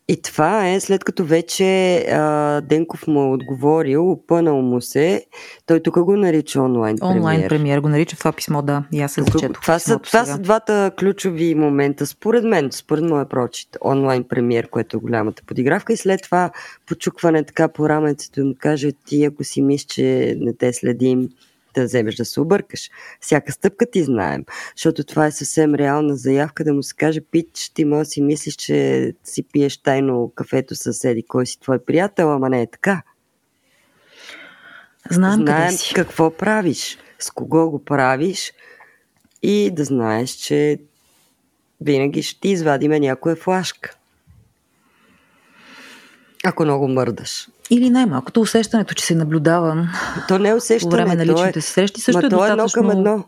И 0.08 0.22
това 0.22 0.68
е 0.70 0.80
след 0.80 1.04
като 1.04 1.24
вече 1.24 1.96
а, 1.98 2.60
Денков 2.60 3.06
му 3.06 3.22
е 3.22 3.34
отговорил, 3.34 4.10
опънал 4.10 4.62
му 4.62 4.80
се, 4.80 5.26
той 5.66 5.80
тук 5.80 6.00
го 6.04 6.16
нарича 6.16 6.62
онлайн 6.62 6.96
премиер. 6.98 7.16
Онлайн 7.16 7.48
премиер 7.48 7.80
го 7.80 7.88
нарича 7.88 8.16
това 8.16 8.32
писмо, 8.32 8.62
да. 8.62 8.84
И 8.92 9.00
аз 9.00 9.12
се 9.12 9.22
зачетох. 9.22 9.62
Това, 9.62 9.78
са, 9.78 9.98
това 9.98 10.24
са 10.24 10.38
двата 10.38 10.90
ключови 10.98 11.54
момента, 11.54 12.06
според 12.06 12.44
мен, 12.44 12.72
според 12.72 13.04
моя 13.04 13.28
прочит. 13.28 13.76
Онлайн 13.84 14.24
премиер, 14.24 14.68
което 14.68 14.96
е 14.96 15.00
голямата 15.00 15.42
подигравка 15.46 15.92
и 15.92 15.96
след 15.96 16.22
това 16.22 16.50
почукване 16.86 17.44
така 17.44 17.68
по 17.68 17.88
раменцето 17.88 18.44
му 18.44 18.54
каже 18.58 18.92
ти, 19.06 19.24
ако 19.24 19.44
си 19.44 19.62
мислиш, 19.62 19.86
че 19.86 20.36
не 20.40 20.54
те 20.54 20.72
следим, 20.72 21.28
да 21.80 21.84
вземеш 21.84 22.14
да 22.14 22.24
се 22.24 22.40
объркаш. 22.40 22.90
Всяка 23.20 23.52
стъпка 23.52 23.90
ти 23.90 24.04
знаем, 24.04 24.44
защото 24.76 25.04
това 25.04 25.26
е 25.26 25.32
съвсем 25.32 25.74
реална 25.74 26.16
заявка 26.16 26.64
да 26.64 26.74
му 26.74 26.82
се 26.82 26.94
каже, 26.94 27.20
пич, 27.20 27.70
ти 27.74 27.84
може 27.84 27.98
да 27.98 28.04
си 28.04 28.22
мислиш, 28.22 28.54
че 28.54 29.12
си 29.24 29.42
пиеш 29.42 29.78
тайно 29.78 30.32
кафето 30.34 30.74
с 30.74 30.92
седи, 30.92 31.22
кой 31.22 31.46
си 31.46 31.60
твой 31.60 31.78
приятел, 31.78 32.32
ама 32.32 32.48
не 32.48 32.62
е 32.62 32.70
така. 32.70 33.02
Знаем, 35.10 35.40
Знаем 35.40 35.72
си. 35.72 35.94
какво 35.94 36.30
правиш, 36.30 36.98
с 37.18 37.30
кого 37.30 37.70
го 37.70 37.84
правиш 37.84 38.52
и 39.42 39.70
да 39.72 39.84
знаеш, 39.84 40.30
че 40.30 40.78
винаги 41.80 42.22
ще 42.22 42.40
ти 42.40 42.48
извадиме 42.48 43.00
някоя 43.00 43.36
флашка. 43.36 43.96
Ако 46.44 46.64
много 46.64 46.88
мърдаш. 46.88 47.48
Или 47.70 47.90
най-малкото 47.90 48.40
усещането, 48.40 48.94
че 48.94 49.04
се 49.04 49.14
наблюдавам 49.14 49.88
то 50.28 50.38
не 50.38 50.48
е 50.48 50.54
усещане, 50.54 50.90
по 50.90 50.96
време 50.96 51.14
на 51.14 51.26
личните 51.26 51.60
си 51.60 51.72
срещи, 51.72 52.00
също 52.00 52.26
е 52.26 52.28
достатъчно... 52.28 52.52
едно 52.52 52.68
към 52.72 52.90
едно. 52.90 53.24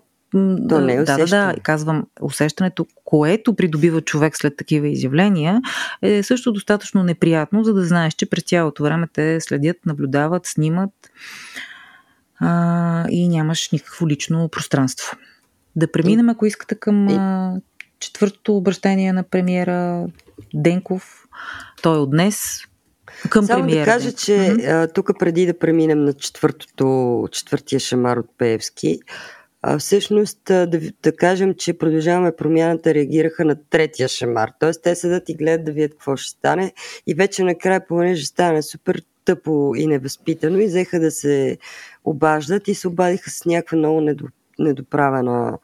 То 0.69 0.81
не 0.81 0.93
е 0.93 0.97
да, 0.97 1.17
да, 1.17 1.27
да, 1.27 1.55
казвам, 1.63 2.07
усещането, 2.21 2.87
което 3.05 3.55
придобива 3.55 4.01
човек 4.01 4.37
след 4.37 4.57
такива 4.57 4.89
изявления, 4.89 5.61
е 6.03 6.23
също 6.23 6.53
достатъчно 6.53 7.03
неприятно, 7.03 7.65
за 7.65 7.75
да 7.75 7.85
знаеш, 7.85 8.15
че 8.15 8.31
през 8.31 8.45
цялото 8.45 8.83
време 8.83 9.07
те 9.13 9.41
следят, 9.41 9.77
наблюдават, 9.87 10.47
снимат 10.47 10.91
а, 12.41 13.07
и 13.11 13.29
нямаш 13.29 13.71
никакво 13.71 14.09
лично 14.09 14.49
пространство. 14.49 15.17
Да 15.77 15.93
преминем, 15.93 16.29
ако 16.29 16.47
искате, 16.47 16.75
към 16.75 17.09
а, 17.09 17.53
четвъртото 18.01 18.57
обращение 18.57 19.13
на 19.13 19.23
премиера 19.23 20.07
Денков. 20.55 21.27
Той 21.83 21.97
е 21.97 22.01
от 22.01 22.11
днес. 22.11 22.68
Към 23.31 23.47
Само 23.47 23.63
премиера. 23.63 23.81
да 23.81 23.93
кажа, 23.93 24.13
че 24.13 24.33
mm-hmm. 24.33 24.95
тук 24.95 25.11
преди 25.19 25.47
да 25.47 25.59
преминем 25.59 26.05
на 26.05 26.13
четвъртото, 26.13 27.29
четвъртия 27.33 27.81
шамар 27.81 28.17
от 28.17 28.27
Пеевски, 28.39 29.01
а, 29.63 29.79
всъщност 29.79 30.41
да, 30.45 30.81
да 31.03 31.17
кажем, 31.17 31.55
че 31.55 31.79
продължаваме 31.79 32.37
промяната 32.37 32.95
реагираха 32.95 33.45
на 33.45 33.57
третия 33.71 34.09
шамар. 34.09 34.51
Тоест 34.61 34.83
те 34.83 34.95
седат 34.95 35.29
и 35.29 35.35
гледат 35.35 35.65
да 35.65 35.73
видят 35.73 35.93
какво 35.93 36.17
ще 36.17 36.31
стане 36.31 36.73
и 37.07 37.15
вече 37.15 37.45
накрая, 37.45 37.87
понеже 37.89 38.27
стане 38.27 38.63
супер 38.63 39.03
тъпо 39.25 39.73
и 39.77 39.87
невъзпитано 39.87 40.59
и 40.59 40.67
взеха 40.67 41.01
да 41.01 41.11
се 41.11 41.59
обаждат 42.05 42.69
и 42.69 42.75
се 42.75 42.89
обадиха 42.89 43.31
с 43.31 43.45
някаква 43.45 43.79
много 43.79 44.11
недоправена 44.59 45.59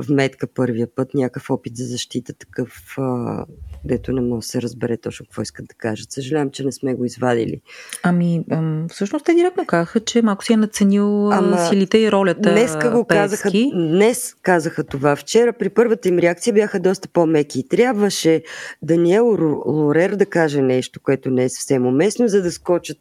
вметка 0.00 0.46
първия 0.46 0.94
път, 0.94 1.14
някакъв 1.14 1.50
опит 1.50 1.76
за 1.76 1.84
защита, 1.84 2.32
такъв, 2.32 2.94
а, 2.98 3.44
дето 3.84 4.12
не 4.12 4.20
може 4.20 4.46
да 4.46 4.46
се 4.46 4.62
разбере 4.62 4.96
точно 4.96 5.26
какво 5.26 5.42
искат 5.42 5.66
да 5.66 5.74
кажат. 5.74 6.12
Съжалявам, 6.12 6.50
че 6.50 6.64
не 6.64 6.72
сме 6.72 6.94
го 6.94 7.04
извадили. 7.04 7.60
Ами, 8.02 8.44
ам, 8.50 8.86
всъщност 8.90 9.24
те 9.24 9.34
директно 9.34 9.66
казаха, 9.66 10.00
че 10.00 10.22
малко 10.22 10.44
си 10.44 10.52
е 10.52 10.56
наценил 10.56 11.32
Ама, 11.32 11.58
силите 11.68 11.98
и 11.98 12.12
ролята. 12.12 12.52
Днеска 12.52 12.90
го 12.90 13.04
казаха, 13.04 13.50
днес 13.74 14.34
казаха 14.42 14.84
това. 14.84 15.16
Вчера 15.16 15.52
при 15.52 15.68
първата 15.68 16.08
им 16.08 16.18
реакция 16.18 16.54
бяха 16.54 16.80
доста 16.80 17.08
по-меки. 17.08 17.68
Трябваше 17.68 18.42
Даниел 18.82 19.26
Лорер 19.66 20.16
да 20.16 20.26
каже 20.26 20.62
нещо, 20.62 21.00
което 21.00 21.30
не 21.30 21.44
е 21.44 21.48
съвсем 21.48 21.86
уместно, 21.86 22.28
за 22.28 22.42
да 22.42 22.52
скочат 22.52 22.98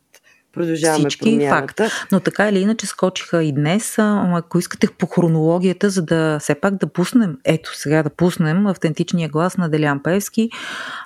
Продължаваме 0.54 1.00
всички 1.00 1.24
промяната. 1.24 1.84
факт. 1.84 2.08
Но 2.12 2.20
така 2.20 2.50
или 2.50 2.60
иначе 2.60 2.86
скочиха 2.86 3.44
и 3.44 3.52
днес. 3.52 3.96
Ако 4.00 4.60
искате 4.60 4.88
по 4.98 5.08
хронологията, 5.08 5.90
за 5.90 6.02
да 6.02 6.40
все 6.40 6.56
пак 6.56 6.76
да 6.76 6.88
пуснем, 6.88 7.38
ето 7.46 7.78
сега 7.78 8.04
да 8.04 8.10
пуснем 8.10 8.68
автентичния 8.68 9.30
глас 9.30 9.58
на 9.58 9.70
Делян 9.70 10.04
Певски 10.04 10.50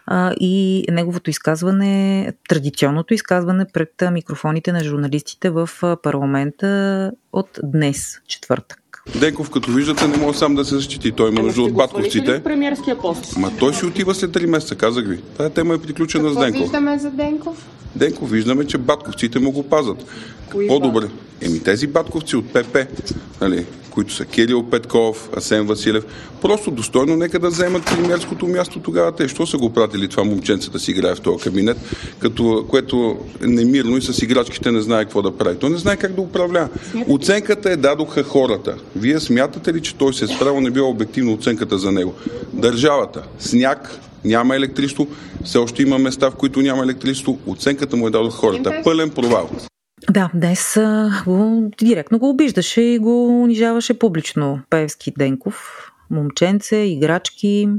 а, 0.05 0.33
и 0.39 0.85
неговото 0.91 1.29
изказване, 1.29 2.33
традиционното 2.49 3.13
изказване 3.13 3.65
пред 3.73 4.03
микрофоните 4.11 4.71
на 4.71 4.83
журналистите 4.83 5.49
в 5.49 5.69
парламента 6.03 7.11
от 7.33 7.59
днес, 7.63 8.19
четвъртък. 8.27 8.82
Денков, 9.15 9.49
като 9.49 9.71
виждате, 9.71 10.07
не 10.07 10.17
може 10.17 10.37
сам 10.37 10.55
да 10.55 10.65
се 10.65 10.75
защити. 10.75 11.11
Той 11.11 11.29
има 11.29 11.41
нужда 11.41 11.61
от 11.61 11.73
батковците. 11.73 12.43
премиерския 12.43 12.97
пост? 12.97 13.37
Ма 13.37 13.51
той 13.59 13.73
си 13.73 13.85
отива 13.85 14.15
след 14.15 14.31
3 14.31 14.45
месеца, 14.45 14.75
казах 14.75 15.07
ви. 15.07 15.19
Тая 15.37 15.49
тема 15.49 15.73
е 15.73 15.77
приключена 15.77 16.23
Какво 16.23 16.41
с 16.41 16.43
Денков. 16.43 16.61
виждаме 16.61 16.99
за 16.99 17.09
Денков? 17.11 17.65
Денков 17.95 18.31
виждаме, 18.31 18.67
че 18.67 18.77
батковците 18.77 19.39
му 19.39 19.51
го 19.51 19.63
пазат. 19.63 20.05
Кои 20.51 20.67
По-добре. 20.67 21.07
Еми 21.41 21.59
тези 21.63 21.87
батковци 21.87 22.35
от 22.35 22.53
ПП, 22.53 22.77
нали, 23.41 23.65
които 23.93 24.13
са 24.13 24.25
Кирил 24.25 24.63
Петков, 24.63 25.29
Асен 25.37 25.65
Василев, 25.65 26.05
просто 26.41 26.71
достойно 26.71 27.15
нека 27.15 27.39
да 27.39 27.49
вземат 27.49 27.85
премиерското 27.85 28.47
място 28.47 28.79
тогава. 28.79 29.11
Те, 29.11 29.27
що 29.27 29.47
са 29.47 29.57
го 29.57 29.73
пратили 29.73 30.07
това 30.07 30.23
момченце 30.23 30.71
да 30.71 30.79
си 30.79 30.91
играе 30.91 31.15
в 31.15 31.21
този 31.21 31.43
кабинет, 31.43 31.77
като, 32.19 32.65
което 32.69 33.17
е 33.43 33.47
немирно 33.47 33.97
и 33.97 34.01
с 34.01 34.21
играчките 34.21 34.71
не 34.71 34.81
знае 34.81 35.03
какво 35.03 35.21
да 35.21 35.37
прави. 35.37 35.57
Той 35.57 35.69
не 35.69 35.77
знае 35.77 35.97
как 35.97 36.13
да 36.13 36.21
управлява. 36.21 36.69
Оценката 37.09 37.71
е 37.71 37.75
дадоха 37.75 38.23
хората. 38.23 38.75
Вие 38.95 39.19
смятате 39.19 39.73
ли, 39.73 39.81
че 39.81 39.95
той 39.95 40.13
се 40.13 40.25
е 40.25 40.27
справил, 40.27 40.61
не 40.61 40.71
била 40.71 40.87
обективна 40.87 41.31
оценката 41.31 41.77
за 41.77 41.91
него? 41.91 42.13
Държавата, 42.53 43.23
сняг, 43.39 43.99
няма 44.25 44.55
електричество, 44.55 45.07
все 45.45 45.57
още 45.57 45.81
има 45.81 45.97
места, 45.97 46.31
в 46.31 46.35
които 46.35 46.61
няма 46.61 46.83
електричество. 46.83 47.39
Оценката 47.47 47.95
му 47.95 48.07
е 48.07 48.11
дадох 48.11 48.33
хората. 48.33 48.81
Пълен 48.83 49.09
провал. 49.09 49.49
Да, 50.11 50.29
днес 50.33 50.77
го, 51.25 51.71
директно 51.79 52.19
го 52.19 52.29
обиждаше 52.29 52.81
и 52.81 52.99
го 52.99 53.43
унижаваше 53.43 53.99
публично 53.99 54.61
Певски 54.69 55.13
Денков. 55.17 55.91
момченце, 56.09 56.75
играчки. 56.75 57.69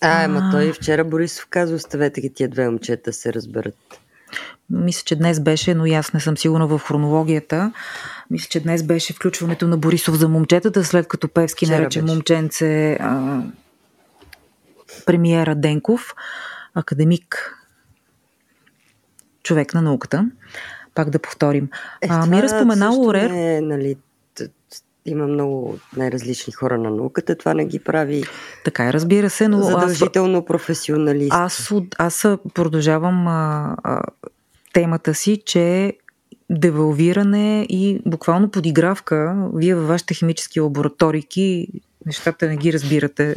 А, 0.00 0.22
ема 0.22 0.48
той 0.52 0.72
вчера 0.72 1.04
Борисов 1.04 1.46
казва, 1.50 1.76
оставете 1.76 2.20
ги 2.20 2.32
тия 2.32 2.48
две 2.48 2.68
момчета 2.68 3.12
се 3.12 3.32
разберат. 3.32 3.76
Мисля, 4.70 5.02
че 5.04 5.16
днес 5.16 5.40
беше, 5.40 5.74
но 5.74 5.84
аз 5.84 6.12
не 6.12 6.20
съм 6.20 6.36
сигурна 6.36 6.66
в 6.66 6.78
хронологията. 6.78 7.72
Мисля, 8.30 8.48
че 8.50 8.60
днес 8.60 8.82
беше 8.82 9.12
включването 9.12 9.68
на 9.68 9.76
Борисов 9.76 10.14
за 10.14 10.28
момчетата, 10.28 10.84
след 10.84 11.08
като 11.08 11.28
Певски 11.28 11.66
Вчера 11.66 11.78
нарече 11.78 12.02
беше. 12.02 12.14
момченце 12.14 12.92
а, 13.00 13.42
премиера 15.06 15.54
Денков, 15.54 16.14
академик, 16.74 17.56
човек 19.42 19.74
на 19.74 19.82
науката. 19.82 20.30
Пак 20.94 21.10
да 21.10 21.18
повторим. 21.18 21.68
Е, 22.02 22.08
а, 22.10 22.26
ми 22.26 22.42
разпомена 22.42 22.90
Лорер. 22.90 23.30
Е, 23.30 23.60
нали, 23.60 23.96
има 25.06 25.26
много 25.26 25.78
най-различни 25.96 26.52
хора 26.52 26.78
на 26.78 26.90
науката, 26.90 27.38
това 27.38 27.54
не 27.54 27.64
ги 27.64 27.78
прави. 27.78 28.24
Така 28.64 28.88
е, 28.88 28.92
разбира 28.92 29.30
се, 29.30 29.48
но. 29.48 29.62
Задължително 29.62 30.38
аз, 30.38 30.44
професионалист. 30.44 31.32
Аз, 31.34 31.72
аз 31.98 32.26
продължавам 32.54 33.28
а, 33.28 33.76
а, 33.84 34.02
темата 34.72 35.14
си, 35.14 35.42
че 35.46 35.92
девалвиране 36.50 37.66
и 37.68 38.02
буквално 38.06 38.50
подигравка, 38.50 39.48
вие 39.54 39.74
във 39.74 39.88
вашите 39.88 40.14
химически 40.14 40.60
лабораторики 40.60 41.68
нещата 42.06 42.48
не 42.48 42.56
ги 42.56 42.72
разбирате 42.72 43.36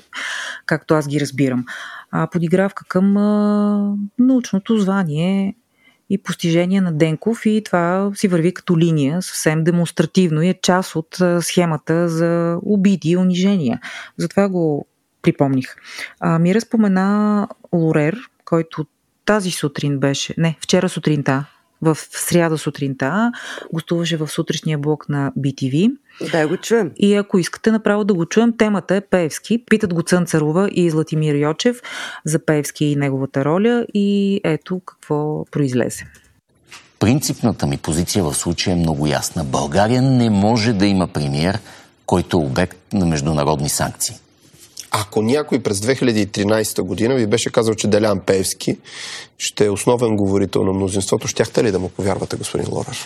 както 0.65 0.93
аз 0.93 1.07
ги 1.07 1.19
разбирам. 1.19 1.65
А 2.11 2.27
подигравка 2.27 2.85
към 2.87 3.17
а, 3.17 3.95
научното 4.19 4.77
звание 4.77 5.55
и 6.09 6.17
постижение 6.17 6.81
на 6.81 6.91
Денков 6.91 7.45
и 7.45 7.61
това 7.65 8.11
си 8.15 8.27
върви 8.27 8.53
като 8.53 8.77
линия 8.77 9.21
съвсем 9.21 9.63
демонстративно 9.63 10.41
и 10.41 10.49
е 10.49 10.59
част 10.61 10.95
от 10.95 11.17
схемата 11.39 12.09
за 12.09 12.57
обиди 12.65 13.09
и 13.09 13.17
унижения. 13.17 13.79
Затова 14.17 14.49
го 14.49 14.87
припомних. 15.21 15.75
А, 16.19 16.39
ми 16.39 16.55
разпомена 16.55 17.47
Лорер, 17.73 18.17
който 18.45 18.85
тази 19.25 19.51
сутрин 19.51 19.99
беше, 19.99 20.33
не, 20.37 20.57
вчера 20.61 20.89
сутринта, 20.89 21.45
в 21.84 21.98
сряда 22.12 22.58
сутринта, 22.58 23.32
гостуваше 23.74 24.17
в 24.17 24.28
сутрешния 24.28 24.78
блок 24.78 25.10
на 25.10 25.32
BTV. 25.39 25.91
Да, 26.32 26.48
го 26.48 26.58
чуем. 26.58 26.91
И 26.98 27.15
ако 27.15 27.39
искате 27.39 27.72
направо 27.72 28.04
да 28.04 28.13
го 28.13 28.26
чуем, 28.26 28.58
темата 28.58 28.96
е 28.96 29.02
Пеевски. 29.02 29.65
Питат 29.65 29.93
го 29.93 30.02
Цънцарова 30.02 30.69
и 30.72 30.89
Златимир 30.89 31.36
Йочев 31.36 31.82
за 32.26 32.46
Пеевски 32.46 32.86
и 32.86 32.96
неговата 32.96 33.46
роля 33.46 33.86
и 33.93 34.41
ето 34.43 34.82
какво 34.86 35.46
произлезе. 35.52 36.06
Принципната 37.00 37.67
ми 37.67 37.78
позиция 37.78 38.24
в 38.24 38.34
случая 38.34 38.74
е 38.74 38.80
много 38.80 39.08
ясна. 39.08 39.43
България 39.43 40.02
не 40.02 40.30
може 40.30 40.74
да 40.74 40.86
има 40.86 41.08
премиер, 41.08 41.60
който 42.06 42.38
е 42.38 42.46
обект 42.46 42.78
на 42.93 43.06
международни 43.06 43.69
санкции. 43.69 44.15
Ако 44.95 45.21
някой 45.21 45.60
през 45.63 45.79
2013 45.79 46.82
година 46.82 47.15
ви 47.15 47.27
беше 47.27 47.51
казал, 47.51 47.75
че 47.75 47.88
Делян 47.88 48.19
Певски 48.19 48.77
ще 49.38 49.65
е 49.65 49.69
основен 49.69 50.15
говорител 50.15 50.63
на 50.63 50.73
мнозинството, 50.73 51.27
щяхте 51.27 51.63
ли 51.63 51.71
да 51.71 51.79
му 51.79 51.89
повярвате, 51.89 52.36
господин 52.36 52.67
Лорар? 52.71 52.97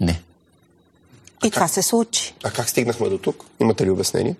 Не. 0.00 0.22
И 1.44 1.50
това 1.50 1.68
се 1.68 1.82
случи. 1.82 2.34
А 2.44 2.50
как 2.50 2.68
стигнахме 2.68 3.08
до 3.08 3.18
тук? 3.18 3.44
Имате 3.60 3.86
ли 3.86 3.90
обяснение? 3.90 4.36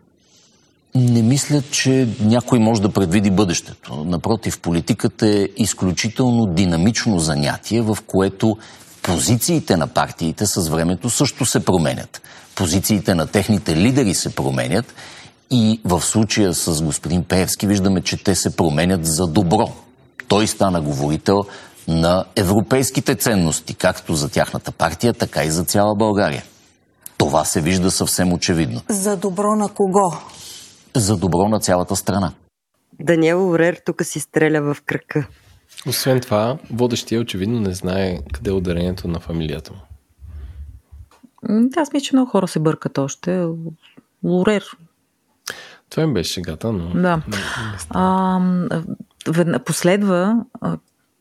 Не 0.94 1.22
мисля, 1.22 1.62
че 1.70 2.08
някой 2.20 2.58
може 2.58 2.82
да 2.82 2.92
предвиди 2.92 3.30
бъдещето. 3.30 4.04
Напротив, 4.04 4.60
политиката 4.60 5.28
е 5.28 5.48
изключително 5.56 6.46
динамично 6.46 7.18
занятие, 7.18 7.82
в 7.82 7.98
което 8.06 8.56
позициите 9.02 9.76
на 9.76 9.86
партиите 9.86 10.46
с 10.46 10.68
времето 10.68 11.10
също 11.10 11.46
се 11.46 11.64
променят. 11.64 12.22
Позициите 12.54 13.14
на 13.14 13.26
техните 13.26 13.76
лидери 13.76 14.14
се 14.14 14.34
променят 14.34 14.94
и 15.50 15.80
в 15.84 16.00
случая 16.00 16.54
с 16.54 16.82
господин 16.82 17.24
Пеевски 17.24 17.66
виждаме, 17.66 18.00
че 18.00 18.24
те 18.24 18.34
се 18.34 18.56
променят 18.56 19.06
за 19.06 19.26
добро. 19.26 19.72
Той 20.28 20.46
стана 20.46 20.80
говорител 20.80 21.44
на 21.88 22.24
европейските 22.36 23.14
ценности, 23.14 23.74
както 23.74 24.14
за 24.14 24.28
тяхната 24.28 24.72
партия, 24.72 25.14
така 25.14 25.44
и 25.44 25.50
за 25.50 25.64
цяла 25.64 25.94
България. 25.96 26.44
Това 27.18 27.44
се 27.44 27.60
вижда 27.60 27.90
съвсем 27.90 28.32
очевидно. 28.32 28.80
За 28.88 29.16
добро 29.16 29.56
на 29.56 29.68
кого? 29.68 30.12
За 30.96 31.16
добро 31.16 31.48
на 31.48 31.60
цялата 31.60 31.96
страна. 31.96 32.32
Даниел 33.00 33.50
Орер 33.50 33.80
тук 33.84 34.04
си 34.04 34.20
стреля 34.20 34.74
в 34.74 34.82
кръка. 34.86 35.28
Освен 35.86 36.20
това, 36.20 36.58
водещия 36.72 37.20
очевидно 37.20 37.60
не 37.60 37.74
знае 37.74 38.18
къде 38.32 38.50
е 38.50 38.52
ударението 38.52 39.08
на 39.08 39.20
фамилията 39.20 39.72
му. 39.72 39.78
Да, 41.42 41.80
аз 41.80 41.92
мисля, 41.92 42.04
че 42.04 42.16
много 42.16 42.30
хора 42.30 42.48
се 42.48 42.60
бъркат 42.60 42.98
още. 42.98 43.46
Лорер. 44.24 44.64
Това 45.90 46.02
им 46.02 46.14
беше 46.14 46.32
шегата, 46.32 46.72
но... 46.72 47.00
Да. 47.02 47.22
А, 47.90 48.40
последва 49.64 50.44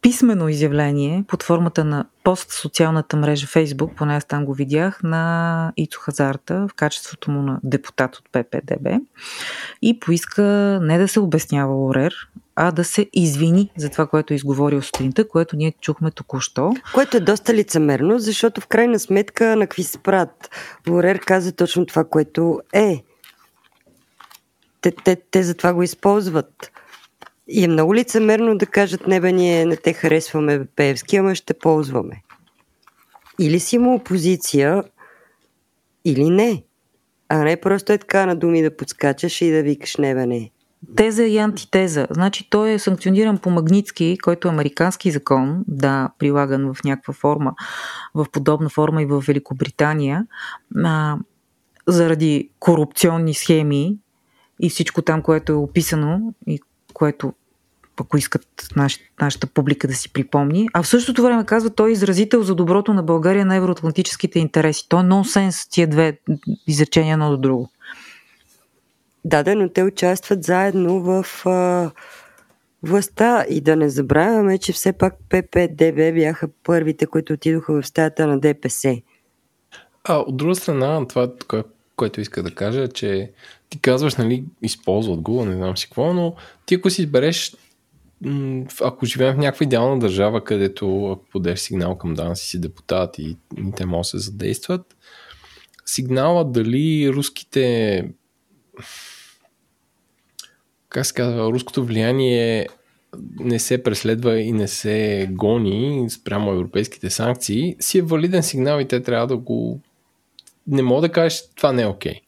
писмено 0.02 0.50
изявление 0.50 1.24
под 1.28 1.44
формата 1.44 1.84
на 1.84 2.06
пост 2.24 2.52
в 2.52 2.62
социалната 2.62 3.18
мрежа 3.18 3.48
Facebook, 3.48 3.96
поне 3.96 4.16
аз 4.16 4.26
там 4.26 4.46
го 4.46 4.54
видях, 4.54 5.04
на 5.04 5.74
Ицо 5.78 6.00
Хазарта 6.00 6.68
в 6.72 6.74
качеството 6.74 7.32
му 7.32 7.42
на 7.42 7.60
депутат 7.64 8.16
от 8.16 8.24
ППДБ 8.32 8.88
и 9.82 10.00
поиска 10.00 10.44
не 10.82 10.98
да 10.98 11.08
се 11.08 11.20
обяснява 11.20 11.74
Лорер, 11.74 12.14
а 12.56 12.72
да 12.72 12.84
се 12.84 13.08
извини 13.14 13.72
за 13.78 13.90
това, 13.90 14.08
което 14.08 14.34
е 14.34 14.36
изговорил 14.36 14.82
сутринта, 14.82 15.28
което 15.28 15.56
ние 15.56 15.74
чухме 15.82 16.12
току-що. 16.12 16.74
Което 16.94 17.18
е 17.18 17.20
доста 17.20 17.54
лицемерно, 17.54 18.20
защото 18.20 18.62
в 18.62 18.68
крайна 18.68 19.00
сметка 19.00 19.56
на 19.56 19.68
какви 19.68 19.84
се 19.84 19.98
правят. 19.98 20.50
Лорер 20.90 21.20
каза 21.20 21.52
точно 21.52 21.86
това, 21.86 22.04
което 22.04 22.60
е. 22.74 23.04
Те, 24.88 24.92
те, 25.04 25.16
те 25.32 25.44
за 25.44 25.54
това 25.54 25.74
го 25.74 25.84
използват. 25.84 26.72
И 27.48 27.64
е 27.64 27.68
много 27.68 27.96
лицемерно 27.96 28.58
да 28.58 28.66
кажат, 28.66 29.08
не 29.08 29.22
бе, 29.22 29.32
ние 29.32 29.66
не 29.66 29.76
те 29.76 29.94
харесваме 29.94 30.66
Певски, 30.76 31.16
ама 31.16 31.36
ще 31.36 31.54
ползваме. 31.54 32.24
Или 33.40 33.60
си 33.60 33.76
има 33.76 33.96
опозиция, 33.96 34.84
или 36.06 36.30
не. 36.30 36.64
А 37.30 37.38
не 37.38 37.62
просто 37.62 37.94
е 37.94 37.98
така 37.98 38.26
на 38.26 38.36
думи 38.36 38.62
да 38.62 38.78
подскачаш 38.78 39.42
и 39.42 39.52
да 39.52 39.64
викаш 39.64 39.98
не 39.98 40.16
бе, 40.16 40.26
не. 40.26 40.52
Теза 40.96 41.24
и 41.24 41.38
антитеза. 41.38 42.08
Значи 42.12 42.50
той 42.50 42.72
е 42.72 42.80
санкциониран 42.80 43.38
по 43.38 43.50
Магницки, 43.50 44.18
който 44.24 44.48
е 44.48 44.52
американски 44.52 45.12
закон, 45.12 45.64
да, 45.68 46.10
прилаган 46.20 46.74
в 46.74 46.84
някаква 46.84 47.14
форма, 47.14 47.54
в 48.16 48.26
подобна 48.32 48.70
форма 48.70 49.02
и 49.02 49.06
в 49.06 49.24
Великобритания, 49.28 50.26
а, 50.84 51.18
заради 51.88 52.50
корупционни 52.60 53.34
схеми 53.34 53.98
и 54.60 54.70
всичко 54.70 55.02
там, 55.02 55.22
което 55.22 55.52
е 55.52 55.56
описано 55.56 56.34
и 56.48 56.60
което 56.94 57.34
ако 58.02 58.18
искат 58.18 58.48
наш, 58.76 59.00
нашата 59.22 59.48
публика 59.48 59.88
да 59.88 59.94
си 59.94 60.14
припомни. 60.14 60.68
А 60.74 60.84
в 60.84 60.88
същото 60.88 61.24
време 61.24 61.46
казва, 61.46 61.70
той 61.70 61.90
е 61.90 61.92
изразител 61.92 62.44
за 62.44 62.56
доброто 62.56 62.94
на 62.94 63.04
България 63.04 63.46
на 63.46 63.56
евроатлантическите 63.56 64.40
интереси. 64.40 64.90
То 64.90 65.00
е 65.00 65.04
нонсенс 65.04 65.68
тия 65.70 65.88
две 65.88 66.20
изречения 66.68 67.14
едно 67.14 67.30
до 67.30 67.38
друго. 67.38 67.70
Да, 69.26 69.44
да, 69.44 69.56
но 69.56 69.70
те 69.70 69.84
участват 69.84 70.44
заедно 70.44 71.02
в 71.02 71.26
а, 71.46 71.92
властта 72.84 73.46
и 73.50 73.62
да 73.62 73.76
не 73.76 73.90
забравяме, 73.90 74.58
че 74.58 74.74
все 74.74 74.94
пак 74.94 75.14
ППДБ 75.30 76.14
бяха 76.14 76.48
първите, 76.64 77.06
които 77.06 77.34
отидоха 77.34 77.82
в 77.82 77.88
стаята 77.88 78.28
на 78.28 78.40
ДПС. 78.40 79.02
А 80.04 80.18
от 80.18 80.38
друга 80.38 80.56
страна, 80.56 81.08
това, 81.08 81.32
което 81.98 82.22
иска 82.22 82.44
да 82.44 82.52
кажа, 82.52 82.88
че 82.88 83.32
ти 83.70 83.80
казваш, 83.80 84.16
нали, 84.16 84.44
използват 84.62 85.22
го, 85.22 85.46
не 85.46 85.56
знам 85.56 85.78
си 85.78 85.86
какво, 85.86 86.14
но 86.14 86.36
ти 86.66 86.76
ако 86.76 86.90
си 86.90 87.02
избереш 87.02 87.56
ако 88.82 89.06
живеем 89.06 89.36
в 89.36 89.38
някаква 89.38 89.64
идеална 89.64 90.00
държава, 90.00 90.44
където 90.44 91.12
ако 91.12 91.26
подеш 91.26 91.60
сигнал 91.60 91.98
към 91.98 92.14
ДАНС 92.14 92.40
си 92.40 92.62
депутат 92.62 93.20
и, 93.20 93.38
и 93.58 93.72
те 93.76 93.86
могат 93.86 94.06
се 94.06 94.18
задействат, 94.18 94.96
сигнала 95.86 96.46
дали 96.46 97.10
руските 97.14 98.04
как 100.90 101.06
се 101.06 101.14
казва, 101.14 101.52
руското 101.52 101.86
влияние 101.86 102.68
не 103.40 103.60
се 103.60 103.84
преследва 103.84 104.38
и 104.38 104.52
не 104.52 104.68
се 104.68 105.28
гони 105.32 106.10
спрямо 106.10 106.52
европейските 106.52 107.10
санкции, 107.10 107.76
си 107.80 107.98
е 107.98 108.02
валиден 108.02 108.44
сигнал 108.44 108.80
и 108.80 108.88
те 108.88 109.04
трябва 109.04 109.28
да 109.28 109.38
го 109.38 109.80
не 110.68 110.82
мога 110.82 111.02
да 111.02 111.10
кажеш, 111.12 111.44
това 111.56 111.72
не 111.72 111.82
е 111.82 111.88
окей. 111.88 112.14
Okay. 112.14 112.20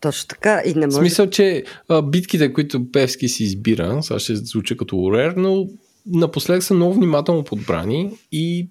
Точно 0.00 0.28
така. 0.28 0.62
И 0.64 0.74
не 0.74 0.86
може... 0.86 0.96
В 0.96 1.00
смисъл, 1.00 1.30
че 1.30 1.64
а, 1.88 2.02
битките, 2.02 2.52
които 2.52 2.92
Певски 2.92 3.28
си 3.28 3.44
избира, 3.44 4.02
сега 4.02 4.18
ще 4.18 4.36
звуча 4.36 4.76
като 4.76 4.98
урер, 4.98 5.34
но 5.36 5.66
напоследък 6.06 6.62
са 6.62 6.74
много 6.74 6.94
внимателно 6.94 7.44
подбрани 7.44 8.18
и 8.32 8.68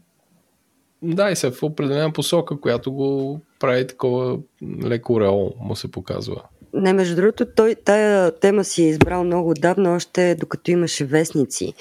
да, 1.02 1.32
и 1.32 1.36
са 1.36 1.52
в 1.52 1.64
определена 1.64 2.14
посока, 2.14 2.60
която 2.60 2.92
го 2.92 3.42
прави 3.60 3.88
такова 3.88 4.40
леко 4.84 5.22
реол, 5.22 5.54
му 5.60 5.76
се 5.76 5.92
показва. 5.92 6.42
Не, 6.74 6.94
между 6.94 7.16
другото, 7.16 7.46
той 7.56 7.76
тая 7.76 8.40
тема 8.40 8.64
си 8.64 8.84
е 8.84 8.90
избрал 8.90 9.24
много 9.24 9.54
давно, 9.54 9.96
още 9.96 10.36
докато 10.36 10.72
имаше 10.72 11.06
вестници. 11.06 11.74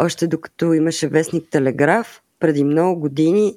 Още 0.00 0.26
докато 0.26 0.72
имаше 0.74 1.08
вестник 1.08 1.44
Телеграф, 1.50 2.22
преди 2.40 2.64
много 2.64 3.00
години, 3.00 3.54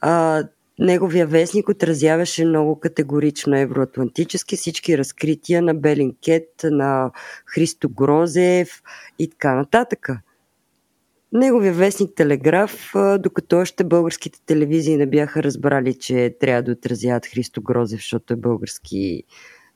а, 0.00 0.44
неговия 0.80 1.26
вестник 1.26 1.68
отразяваше 1.68 2.44
много 2.44 2.80
категорично 2.80 3.56
евроатлантически 3.56 4.56
всички 4.56 4.98
разкрития 4.98 5.62
на 5.62 5.74
Белинкет, 5.74 6.48
на 6.64 7.10
Христо 7.46 7.88
Грозев 7.88 8.82
и 9.18 9.30
така 9.30 9.54
нататък. 9.54 10.08
Неговия 11.32 11.72
вестник 11.72 12.10
Телеграф, 12.16 12.92
докато 13.18 13.56
още 13.56 13.84
българските 13.84 14.40
телевизии 14.46 14.96
не 14.96 15.06
бяха 15.06 15.42
разбрали, 15.42 15.94
че 15.94 16.36
трябва 16.40 16.62
да 16.62 16.72
отразяват 16.72 17.26
Христо 17.26 17.62
Грозев, 17.62 18.00
защото 18.00 18.32
е 18.32 18.36
български 18.36 19.22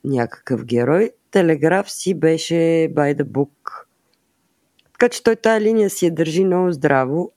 някакъв 0.05 0.65
герой, 0.65 1.11
Телеграф 1.31 1.91
си 1.91 2.15
беше 2.15 2.55
the 2.95 3.23
book. 3.23 3.49
Така 4.93 5.09
че 5.09 5.23
той 5.23 5.37
тая 5.37 5.61
линия 5.61 5.91
си 5.91 6.07
я 6.07 6.15
държи 6.15 6.45
много 6.45 6.73
здраво, 6.73 7.33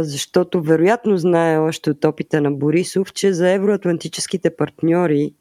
защото 0.00 0.62
вероятно 0.62 1.18
знае 1.18 1.58
още 1.58 1.90
от 1.90 2.04
опита 2.04 2.40
на 2.40 2.50
Борисов, 2.50 3.12
че 3.12 3.32
за 3.32 3.50
евроатлантическите 3.50 4.56
партньори 4.56 5.34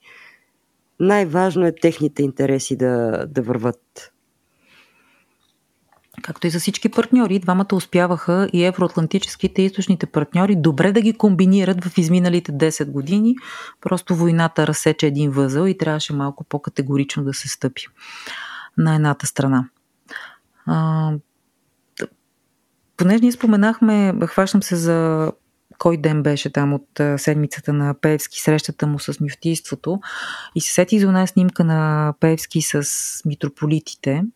най-важно 1.00 1.66
е 1.66 1.76
техните 1.82 2.24
интереси 2.24 2.76
да, 2.76 3.26
да 3.28 3.42
върват 3.42 4.12
както 6.22 6.48
и 6.48 6.50
за 6.50 6.60
всички 6.60 6.90
партньори, 6.90 7.40
двамата 7.40 7.68
успяваха 7.74 8.50
и 8.54 8.64
евроатлантическите 8.64 9.62
и 9.62 9.66
източните 9.66 10.06
партньори 10.06 10.56
добре 10.56 10.92
да 10.92 11.02
ги 11.02 11.14
комбинират 11.14 11.86
в 11.86 11.98
изминалите 11.98 12.52
10 12.52 12.92
години. 12.92 13.36
Просто 13.82 14.16
войната 14.16 14.68
разсече 14.68 15.08
един 15.08 15.32
възъл 15.32 15.66
и 15.66 15.78
трябваше 15.78 16.14
малко 16.14 16.44
по-категорично 16.44 17.24
да 17.24 17.34
се 17.34 17.48
стъпи 17.48 17.86
на 18.78 18.96
едната 18.96 19.28
страна. 19.28 19.70
Понеже 23.00 23.22
ние 23.22 23.32
споменахме, 23.32 24.14
хващам 24.28 24.64
се 24.64 24.76
за 24.76 25.32
кой 25.78 25.98
ден 25.98 26.24
беше 26.24 26.52
там 26.52 26.74
от 26.74 27.02
седмицата 27.18 27.74
на 27.74 27.94
Певски, 28.02 28.42
срещата 28.42 28.88
му 28.88 29.00
с 29.00 29.20
мюфтийството 29.20 30.00
и 30.56 30.62
се 30.62 30.74
сети 30.74 31.00
за 31.00 31.06
една 31.06 31.28
снимка 31.28 31.64
на 31.64 32.14
Певски 32.20 32.62
с 32.62 32.84
митрополитите– 33.26 34.24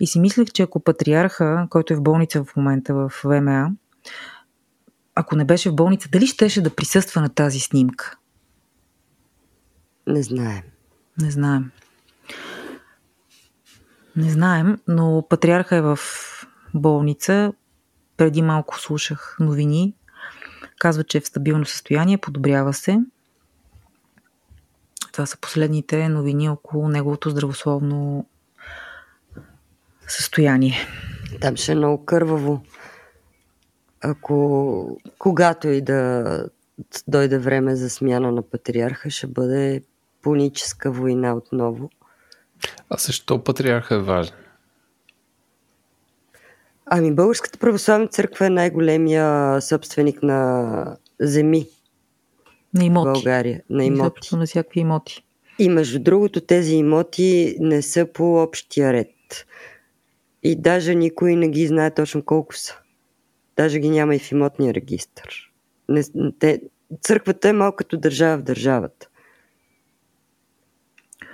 и 0.00 0.06
си 0.06 0.20
мислех, 0.20 0.48
че 0.52 0.62
ако 0.62 0.80
патриарха, 0.80 1.66
който 1.70 1.92
е 1.92 1.96
в 1.96 2.02
болница 2.02 2.44
в 2.44 2.56
момента 2.56 2.94
в 2.94 3.12
ВМА, 3.24 3.70
ако 5.14 5.36
не 5.36 5.44
беше 5.44 5.70
в 5.70 5.74
болница, 5.74 6.08
дали 6.12 6.26
щеше 6.26 6.62
да 6.62 6.74
присъства 6.74 7.20
на 7.20 7.28
тази 7.28 7.60
снимка? 7.60 8.16
Не 10.06 10.22
знаем. 10.22 10.62
Не 11.20 11.30
знаем. 11.30 11.70
Не 14.16 14.30
знаем, 14.30 14.78
но 14.88 15.26
патриарха 15.30 15.76
е 15.76 15.80
в 15.80 15.98
болница. 16.74 17.52
Преди 18.16 18.42
малко 18.42 18.80
слушах 18.80 19.36
новини. 19.40 19.94
Казва, 20.78 21.04
че 21.04 21.18
е 21.18 21.20
в 21.20 21.26
стабилно 21.26 21.64
състояние, 21.64 22.18
подобрява 22.18 22.72
се. 22.72 22.98
Това 25.12 25.26
са 25.26 25.38
последните 25.40 26.08
новини 26.08 26.48
около 26.48 26.88
неговото 26.88 27.30
здравословно 27.30 28.26
състояние. 30.08 30.76
Там 31.40 31.56
ще 31.56 31.72
е 31.72 31.74
много 31.74 32.04
кърваво. 32.04 32.62
Ако 34.00 35.00
когато 35.18 35.68
и 35.68 35.80
да 35.80 36.48
дойде 37.08 37.38
време 37.38 37.76
за 37.76 37.90
смяна 37.90 38.32
на 38.32 38.42
патриарха, 38.42 39.10
ще 39.10 39.26
бъде 39.26 39.82
пуническа 40.22 40.90
война 40.90 41.34
отново. 41.34 41.90
А 42.90 42.96
защо 42.98 43.44
патриарха 43.44 43.94
е 43.94 43.98
важен? 43.98 44.36
Ами 46.90 47.14
Българската 47.14 47.58
православна 47.58 48.06
църква 48.06 48.46
е 48.46 48.50
най-големия 48.50 49.60
собственик 49.60 50.22
на 50.22 50.96
земи. 51.20 51.66
На 52.74 52.84
имоти. 52.84 53.08
В 53.10 53.12
България. 53.12 53.62
На 53.70 53.84
имоти. 53.84 54.36
на 54.36 54.46
всякакви 54.46 54.80
имоти. 54.80 55.24
И 55.58 55.68
между 55.68 55.98
другото 55.98 56.40
тези 56.40 56.74
имоти 56.74 57.56
не 57.60 57.82
са 57.82 58.06
по 58.12 58.42
общия 58.42 58.92
ред. 58.92 59.46
И 60.42 60.56
даже 60.56 60.94
никой 60.94 61.36
не 61.36 61.48
ги 61.48 61.66
знае 61.66 61.94
точно 61.94 62.24
колко 62.24 62.54
са. 62.54 62.78
Даже 63.56 63.78
ги 63.78 63.90
няма 63.90 64.14
и 64.14 64.18
в 64.18 64.32
имотния 64.32 64.74
регистр. 64.74 65.28
Не, 65.88 66.02
те, 66.38 66.62
църквата 67.00 67.48
е 67.48 67.52
малко 67.52 67.76
като 67.76 67.96
държава 67.96 68.38
в 68.38 68.42
държавата. 68.42 69.08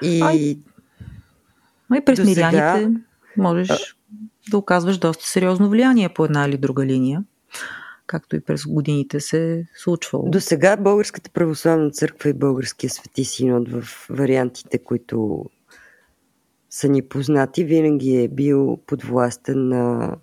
И, 0.03 0.23
Ай, 0.23 0.37
и 0.37 2.05
през 2.05 2.19
миряните 2.19 2.57
сега... 2.57 2.91
можеш. 3.37 3.97
Да 4.51 4.59
оказваш 4.59 4.99
доста 4.99 5.27
сериозно 5.27 5.69
влияние 5.69 6.09
по 6.09 6.25
една 6.25 6.47
или 6.47 6.57
друга 6.57 6.87
линия, 6.87 7.25
както 8.07 8.37
и 8.37 8.41
през 8.41 8.67
годините 8.67 9.21
се 9.21 9.59
е 9.59 9.65
случвало. 9.77 10.31
До 10.31 10.41
сега 10.41 10.77
Българската 10.77 11.31
православна 11.31 11.91
църква 11.91 12.31
и 12.31 12.35
Българския 12.35 12.91
свети 12.91 13.25
синод 13.25 13.69
в 13.69 14.07
вариантите, 14.11 14.79
които 14.79 15.45
са 16.71 16.89
ни 16.89 17.03
познати, 17.03 17.65
винаги 17.65 18.17
е 18.17 18.29
бил 18.29 18.79
подвластен 18.87 19.69
на 19.69 20.17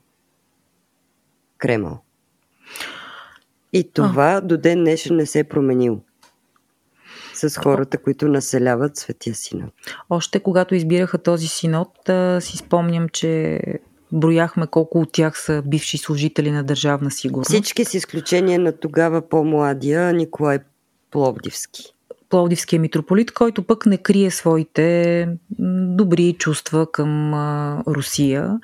Кремъл. 1.58 2.00
И 3.74 3.92
това 3.92 4.32
а. 4.32 4.42
до 4.42 4.58
ден 4.58 4.80
днешен 4.80 5.16
не 5.16 5.26
се 5.26 5.40
е 5.40 5.44
променило 5.44 6.00
с 7.34 7.60
хората, 7.60 7.98
които 7.98 8.28
населяват 8.28 8.98
Светия 8.98 9.36
Синод. 9.36 9.74
Още 10.10 10.40
когато 10.40 10.76
избираха 10.76 11.18
този 11.18 11.48
синод, 11.48 12.10
си 12.40 12.58
спомням, 12.58 13.10
че 13.10 13.62
брояхме 14.12 14.68
колко 14.68 15.00
от 15.00 15.12
тях 15.12 15.42
са 15.42 15.64
бивши 15.66 15.98
служители 15.98 16.52
на 16.52 16.64
държавна 16.64 17.12
сигурност. 17.12 17.50
Всички 17.50 17.86
с 17.86 17.94
изключение 17.94 18.58
на 18.58 18.72
тогава 18.72 19.30
по-младия 19.30 20.14
Николай 20.14 20.60
Пловдивски. 21.12 21.82
Пловдивския 22.30 22.80
митрополит, 22.80 23.32
който 23.32 23.64
пък 23.64 23.86
не 23.86 23.98
крие 23.98 24.32
своите 24.32 25.28
добри 25.98 26.34
чувства 26.34 26.92
към 26.92 27.34
Русия 27.88 28.60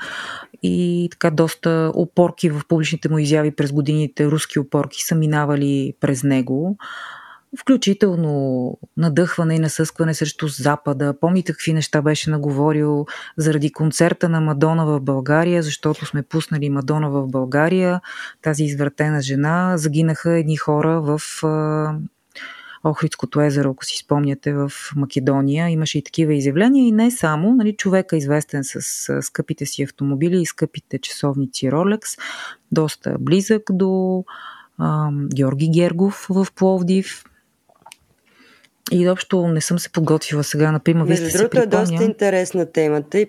и 0.63 1.07
така 1.11 1.31
доста 1.31 1.91
опорки 1.95 2.49
в 2.49 2.61
публичните 2.67 3.09
му 3.09 3.19
изяви 3.19 3.51
през 3.51 3.71
годините, 3.71 4.27
руски 4.27 4.59
опорки 4.59 5.03
са 5.03 5.15
минавали 5.15 5.93
през 5.99 6.23
него 6.23 6.77
включително 7.59 8.77
надъхване 8.97 9.55
и 9.55 9.59
насъскване 9.59 10.13
срещу 10.13 10.47
Запада. 10.47 11.13
Помните 11.21 11.51
какви 11.51 11.73
неща 11.73 12.01
беше 12.01 12.29
наговорил 12.29 13.05
заради 13.37 13.71
концерта 13.71 14.29
на 14.29 14.41
Мадона 14.41 14.85
в 14.85 15.01
България, 15.01 15.63
защото 15.63 16.05
сме 16.05 16.23
пуснали 16.23 16.69
Мадона 16.69 17.09
в 17.09 17.27
България, 17.27 18.01
тази 18.41 18.63
извратена 18.63 19.21
жена. 19.21 19.73
Загинаха 19.77 20.31
едни 20.31 20.55
хора 20.55 21.01
в 21.01 21.21
Охридското 22.83 23.41
езеро, 23.41 23.69
ако 23.69 23.85
си 23.85 23.97
спомняте, 23.97 24.53
в 24.53 24.71
Македония. 24.95 25.69
Имаше 25.69 25.97
и 25.97 26.03
такива 26.03 26.33
изявления 26.33 26.87
и 26.87 26.91
не 26.91 27.11
само. 27.11 27.55
Нали, 27.55 27.75
човека 27.77 28.17
известен 28.17 28.61
с 28.63 28.81
скъпите 29.21 29.65
си 29.65 29.83
автомобили 29.83 30.41
и 30.41 30.45
скъпите 30.45 30.99
часовници 30.99 31.71
Rolex, 31.71 32.19
доста 32.71 33.15
близък 33.19 33.63
до 33.69 34.23
Георги 35.35 35.69
Гергов 35.69 36.27
в 36.29 36.47
Пловдив. 36.55 37.23
И 38.91 39.09
общо 39.09 39.47
не 39.47 39.61
съм 39.61 39.79
се 39.79 39.91
подготвила 39.91 40.43
сега, 40.43 40.71
например. 40.71 41.05
Между 41.05 41.37
другото 41.37 41.59
е 41.59 41.65
доста 41.65 42.03
интересна 42.03 42.71
темата 42.71 43.19
и 43.19 43.27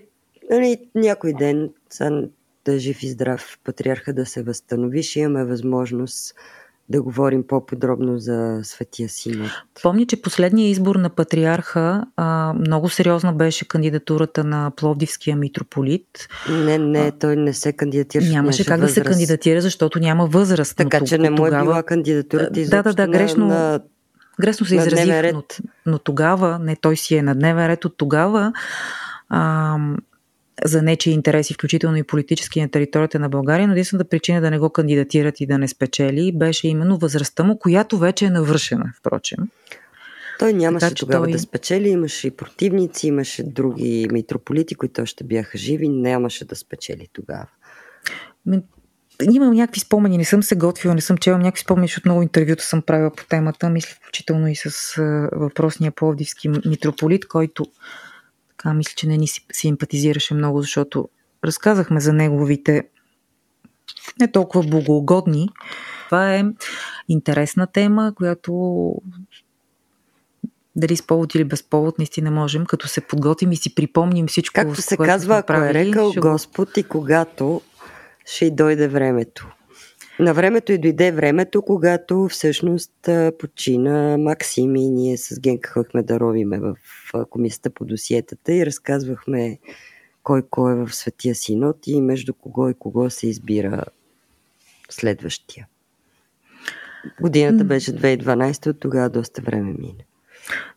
нали, 0.50 0.78
някой 0.94 1.32
ден, 1.32 1.70
са 1.90 2.28
да 2.64 2.78
жив 2.78 3.02
и 3.02 3.08
здрав 3.08 3.58
патриарха 3.64 4.12
да 4.12 4.26
се 4.26 4.42
възстанови, 4.42 5.02
ще 5.02 5.20
имаме 5.20 5.44
възможност 5.44 6.34
да 6.88 7.02
говорим 7.02 7.46
по-подробно 7.46 8.18
за 8.18 8.60
Светия 8.62 9.08
Синод. 9.08 9.50
Помня, 9.82 10.06
че 10.06 10.22
последния 10.22 10.68
избор 10.68 10.96
на 10.96 11.10
патриарха 11.10 12.04
а, 12.16 12.52
много 12.52 12.88
сериозна 12.88 13.32
беше 13.32 13.68
кандидатурата 13.68 14.44
на 14.44 14.72
Пловдивския 14.76 15.36
митрополит. 15.36 16.28
Не, 16.50 16.78
не, 16.78 17.12
той 17.12 17.36
не 17.36 17.52
се 17.52 17.72
кандидатира. 17.72 18.24
Нямаше 18.24 18.64
как 18.64 18.80
възраст. 18.80 18.94
да 18.94 19.00
се 19.00 19.10
кандидатира, 19.10 19.60
защото 19.60 19.98
няма 19.98 20.26
възраст. 20.26 20.76
Така 20.76 21.00
че 21.00 21.18
не 21.18 21.30
му 21.30 21.46
е 21.46 21.50
била 21.50 21.82
кандидатурата 21.82 22.50
Да, 22.70 22.82
да, 22.82 22.92
да, 22.94 23.08
грешно, 23.08 23.46
на, 23.46 23.80
грешно 24.40 24.66
се 24.66 24.76
изразих, 24.76 25.32
но, 25.32 25.42
но 25.86 25.98
тогава, 25.98 26.58
не 26.58 26.76
той 26.76 26.96
си 26.96 27.16
е 27.16 27.22
на 27.22 27.34
дневен 27.34 27.66
ред 27.66 27.84
от 27.84 27.96
тогава, 27.96 28.52
а, 29.28 29.76
за 30.64 30.82
нечи 30.82 31.10
интереси, 31.10 31.54
включително 31.54 31.96
и 31.96 32.02
политически 32.02 32.60
на 32.60 32.68
територията 32.68 33.18
на 33.18 33.28
България, 33.28 33.66
но 33.66 33.72
единствената 33.72 34.08
причина 34.08 34.40
да 34.40 34.50
не 34.50 34.58
го 34.58 34.70
кандидатират 34.70 35.40
и 35.40 35.46
да 35.46 35.58
не 35.58 35.68
спечели 35.68 36.32
беше 36.32 36.68
именно 36.68 36.98
възрастта 36.98 37.44
му, 37.44 37.58
която 37.58 37.98
вече 37.98 38.24
е 38.24 38.30
навършена, 38.30 38.92
впрочем. 38.98 39.38
Той 40.38 40.52
нямаше 40.52 40.86
така, 40.86 40.94
тогава 40.94 41.24
той... 41.24 41.32
да 41.32 41.38
спечели, 41.38 41.88
имаше 41.88 42.26
и 42.26 42.30
противници, 42.30 43.06
имаше 43.06 43.42
други 43.42 44.08
митрополити, 44.12 44.74
които 44.74 45.02
още 45.02 45.24
бяха 45.24 45.58
живи, 45.58 45.88
нямаше 45.88 46.44
да 46.44 46.56
спечели 46.56 47.08
тогава. 47.12 47.46
Имам 49.22 49.54
някакви 49.54 49.80
спомени, 49.80 50.18
не 50.18 50.24
съм 50.24 50.42
се 50.42 50.56
готвила, 50.56 50.94
не 50.94 51.00
съм 51.00 51.18
чела 51.18 51.38
някакви 51.38 51.60
спомени, 51.60 51.88
защото 51.88 52.08
много 52.08 52.22
интервюта 52.22 52.64
съм 52.64 52.82
правила 52.82 53.10
по 53.10 53.26
темата, 53.26 53.70
мисля 53.70 53.94
включително 53.94 54.48
и 54.48 54.56
с 54.56 54.94
въпросния 55.32 55.92
пловдивски 55.92 56.48
митрополит, 56.48 57.28
който 57.28 57.66
така 58.48 58.74
мисля, 58.74 58.92
че 58.96 59.08
не 59.08 59.16
ни 59.16 59.26
симпатизираше 59.52 60.34
много, 60.34 60.60
защото 60.60 61.08
разказахме 61.44 62.00
за 62.00 62.12
неговите 62.12 62.88
не 64.20 64.32
толкова 64.32 64.68
богоугодни. 64.68 65.48
Това 66.06 66.34
е 66.34 66.44
интересна 67.08 67.66
тема, 67.66 68.12
която 68.16 68.92
дали 70.76 70.96
с 70.96 71.06
повод 71.06 71.34
или 71.34 71.44
без 71.44 71.62
повод, 71.62 71.98
наистина 71.98 72.30
можем, 72.30 72.66
като 72.66 72.88
се 72.88 73.00
подготвим 73.00 73.52
и 73.52 73.56
си 73.56 73.74
припомним 73.74 74.26
всичко. 74.26 74.54
Както 74.54 74.82
се 74.82 74.96
казва, 74.96 75.36
ако 75.36 75.52
е 75.52 75.74
рекал 75.74 76.10
ще... 76.10 76.20
Господ 76.20 76.76
и 76.76 76.82
когато 76.82 77.60
ще 78.26 78.46
й 78.46 78.50
дойде 78.50 78.88
времето. 78.88 79.52
На 80.18 80.34
времето 80.34 80.72
и 80.72 80.78
дойде 80.78 81.12
времето, 81.12 81.62
когато 81.62 82.28
всъщност 82.30 83.08
почина 83.38 84.16
Максим 84.18 84.76
и 84.76 84.90
ние 84.90 85.16
с 85.16 85.40
Генка 85.40 85.70
ходихме 85.70 86.02
да 86.02 86.20
ровиме 86.20 86.58
в 86.58 86.76
комисията 87.30 87.70
по 87.70 87.84
досиетата 87.84 88.54
и 88.54 88.66
разказвахме 88.66 89.58
кой 90.22 90.42
кой 90.50 90.72
е 90.72 90.76
в 90.76 90.94
Светия 90.94 91.34
Синод 91.34 91.86
и 91.86 92.00
между 92.00 92.34
кого 92.34 92.68
и 92.68 92.74
кого 92.74 93.10
се 93.10 93.28
избира 93.28 93.84
следващия. 94.90 95.66
Годината 97.20 97.64
беше 97.64 97.92
2012, 97.92 98.66
от 98.66 98.80
тогава 98.80 99.10
доста 99.10 99.42
време 99.42 99.74
мине. 99.78 100.06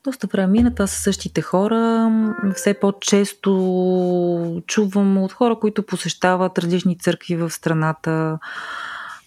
Доста 0.04 0.28
време 0.28 0.52
мина, 0.52 0.76
това 0.76 0.88
са 0.88 1.02
същите 1.02 1.42
хора. 1.42 2.12
Все 2.56 2.74
по-често 2.74 4.62
чувам 4.68 5.18
от 5.18 5.34
хора, 5.34 5.56
които 5.56 5.84
посещават 5.84 6.58
различни 6.60 6.98
църкви 7.00 7.36
в 7.36 7.50
страната, 7.50 8.40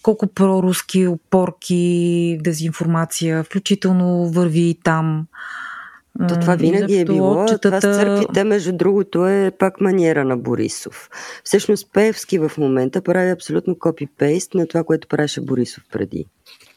колко 0.01 0.27
проруски 0.27 1.07
опорки, 1.07 2.37
дезинформация, 2.41 3.43
включително 3.43 4.29
върви 4.29 4.69
и 4.69 4.79
там. 4.83 5.27
То 6.29 6.39
това 6.39 6.55
винаги 6.55 6.99
е 6.99 7.05
било. 7.05 7.43
Отчетата... 7.43 7.79
Това 7.79 7.93
с 7.93 7.95
църквите, 7.95 8.43
между 8.43 8.77
другото, 8.77 9.27
е 9.27 9.51
пак 9.59 9.81
маниера 9.81 10.25
на 10.25 10.37
Борисов. 10.37 11.09
Всъщност 11.43 11.93
Певски 11.93 12.39
в 12.39 12.51
момента 12.57 13.01
прави 13.01 13.29
абсолютно 13.29 13.75
копи-пейст 13.75 14.55
на 14.55 14.67
това, 14.67 14.83
което 14.83 15.07
правеше 15.07 15.41
Борисов 15.41 15.83
преди. 15.91 16.25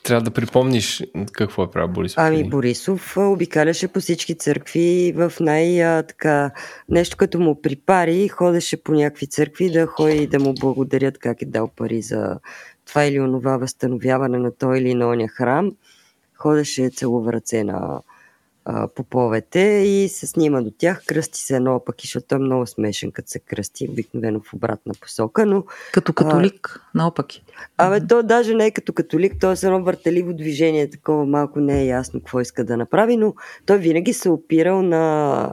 Трябва 0.07 0.23
да 0.23 0.31
припомниш 0.31 1.05
какво 1.33 1.63
е 1.63 1.71
правил 1.71 1.89
Борисов. 1.89 2.19
Ами 2.19 2.49
Борисов 2.49 3.17
обикаляше 3.17 3.89
по 3.89 4.01
всички 4.01 4.35
църкви 4.35 5.13
в 5.17 5.33
най-така 5.41 6.51
нещо 6.89 7.17
като 7.17 7.41
му 7.41 7.63
припари, 7.63 8.29
ходеше 8.29 8.83
по 8.83 8.93
някакви 8.93 9.27
църкви 9.27 9.71
да 9.71 9.87
ходи 9.87 10.27
да 10.27 10.39
му 10.39 10.55
благодарят 10.55 11.19
как 11.19 11.43
е 11.43 11.47
дал 11.47 11.71
пари 11.77 12.03
за 12.03 12.39
това 12.87 13.05
или 13.05 13.21
онова 13.21 13.57
възстановяване 13.57 14.39
на 14.39 14.51
той 14.51 14.79
или 14.79 14.95
на 14.95 15.09
оня 15.09 15.29
храм. 15.29 15.73
Ходеше 16.35 16.91
целува 16.91 17.33
ръце 17.33 17.65
на 17.65 18.01
а, 18.69 18.89
поповете 18.89 19.61
и 19.61 20.09
се 20.09 20.27
снима 20.27 20.63
до 20.63 20.71
тях, 20.79 21.03
кръсти 21.07 21.41
се 21.41 21.57
едно 21.57 21.81
пък, 21.87 21.97
защото 22.01 22.35
е 22.35 22.39
много 22.39 22.67
смешен, 22.67 23.13
като 23.13 23.31
се 23.31 23.39
кръсти, 23.39 23.89
обикновено 23.89 24.41
в 24.41 24.55
обратна 24.55 24.95
посока, 25.01 25.47
но... 25.47 25.65
Като 25.93 26.13
католик, 26.13 26.81
а, 26.83 26.99
наопаки. 26.99 27.45
Абе, 27.77 28.07
то 28.07 28.23
даже 28.23 28.55
не 28.55 28.67
е 28.67 28.71
като 28.71 28.93
католик, 28.93 29.35
то 29.41 29.53
е 29.53 29.57
едно 29.63 29.83
въртеливо 29.83 30.33
движение, 30.33 30.91
такова 30.91 31.27
малко 31.27 31.61
не 31.61 31.83
е 31.83 31.87
ясно 31.87 32.21
какво 32.21 32.41
иска 32.41 32.65
да 32.65 32.77
направи, 32.77 33.17
но 33.17 33.35
той 33.67 33.79
винаги 33.79 34.13
се 34.13 34.29
опирал 34.29 34.83
на 34.83 35.53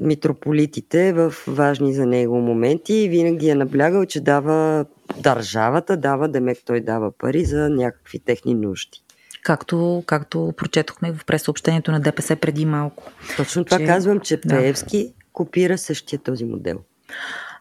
митрополитите 0.00 1.12
в 1.12 1.34
важни 1.46 1.94
за 1.94 2.06
него 2.06 2.40
моменти 2.40 2.94
и 2.94 3.08
винаги 3.08 3.48
е 3.48 3.54
наблягал, 3.54 4.06
че 4.06 4.20
дава 4.20 4.86
държавата, 5.22 5.96
дава, 5.96 6.28
демек 6.28 6.58
той 6.64 6.80
дава 6.80 7.12
пари 7.12 7.44
за 7.44 7.68
някакви 7.68 8.18
техни 8.18 8.54
нужди 8.54 9.05
както, 9.46 10.02
както 10.06 10.54
прочетохме 10.56 11.12
в 11.12 11.24
пресъобщението 11.24 11.92
на 11.92 12.00
ДПС 12.00 12.36
преди 12.36 12.64
малко. 12.64 13.12
Точно 13.36 13.64
това 13.64 13.78
че... 13.78 13.86
казвам, 13.86 14.20
че 14.20 14.40
Пеевски 14.40 15.04
да. 15.04 15.12
копира 15.32 15.78
същия 15.78 16.18
този 16.18 16.44
модел. 16.44 16.78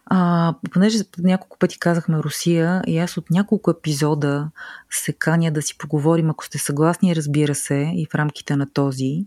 А, 0.05 0.53
понеже 0.71 0.97
няколко 1.19 1.57
пъти 1.57 1.79
казахме 1.79 2.17
Русия 2.17 2.81
и 2.87 2.97
аз 2.97 3.17
от 3.17 3.29
няколко 3.29 3.71
епизода 3.71 4.49
се 4.89 5.13
каня 5.13 5.51
да 5.51 5.61
си 5.61 5.77
поговорим, 5.77 6.29
ако 6.29 6.45
сте 6.45 6.57
съгласни, 6.57 7.15
разбира 7.15 7.55
се, 7.55 7.91
и 7.95 8.07
в 8.11 8.15
рамките 8.15 8.55
на 8.55 8.69
този, 8.73 9.25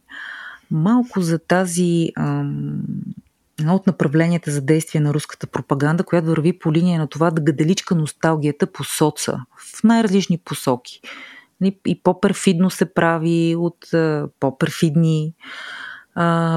малко 0.71 1.21
за 1.21 1.39
тази 1.39 2.11
ам, 2.17 2.83
едно 3.61 3.75
от 3.75 3.87
направленията 3.87 4.51
за 4.51 4.61
действие 4.61 5.01
на 5.01 5.15
руската 5.15 5.47
пропаганда, 5.47 6.05
която 6.05 6.29
върви 6.29 6.59
по 6.59 6.73
линия 6.73 7.01
на 7.01 7.07
това 7.07 7.31
да 7.31 7.43
гаделичка 7.43 7.95
носталгията 7.95 8.67
по 8.67 8.85
соца 8.85 9.41
в 9.77 9.85
най-различни 9.85 10.39
посоки. 10.39 11.01
Нали, 11.61 11.79
и 11.87 12.03
по-перфидно 12.03 12.71
се 12.71 12.95
прави 12.95 13.57
от 13.59 13.77
по-перфидни 14.41 15.35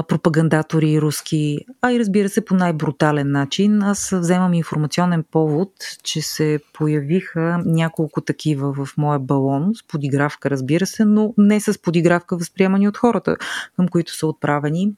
пропагандатори 0.08 1.00
руски, 1.00 1.58
а 1.82 1.92
и 1.92 1.98
разбира 1.98 2.28
се 2.28 2.44
по 2.44 2.54
най-брутален 2.54 3.30
начин. 3.30 3.82
Аз 3.82 4.10
вземам 4.10 4.54
информационен 4.54 5.24
повод, 5.30 5.72
че 6.02 6.22
се 6.22 6.60
появиха 6.72 7.62
няколко 7.64 8.20
такива 8.20 8.72
в 8.72 8.88
моя 8.96 9.18
балон, 9.18 9.70
с 9.74 9.86
подигравка 9.86 10.50
разбира 10.50 10.86
се, 10.86 11.04
но 11.04 11.34
не 11.38 11.60
с 11.60 11.82
подигравка 11.82 12.36
възприемани 12.36 12.88
от 12.88 12.96
хората, 12.96 13.36
към 13.76 13.88
които 13.88 14.16
са 14.16 14.26
отправени. 14.26 14.92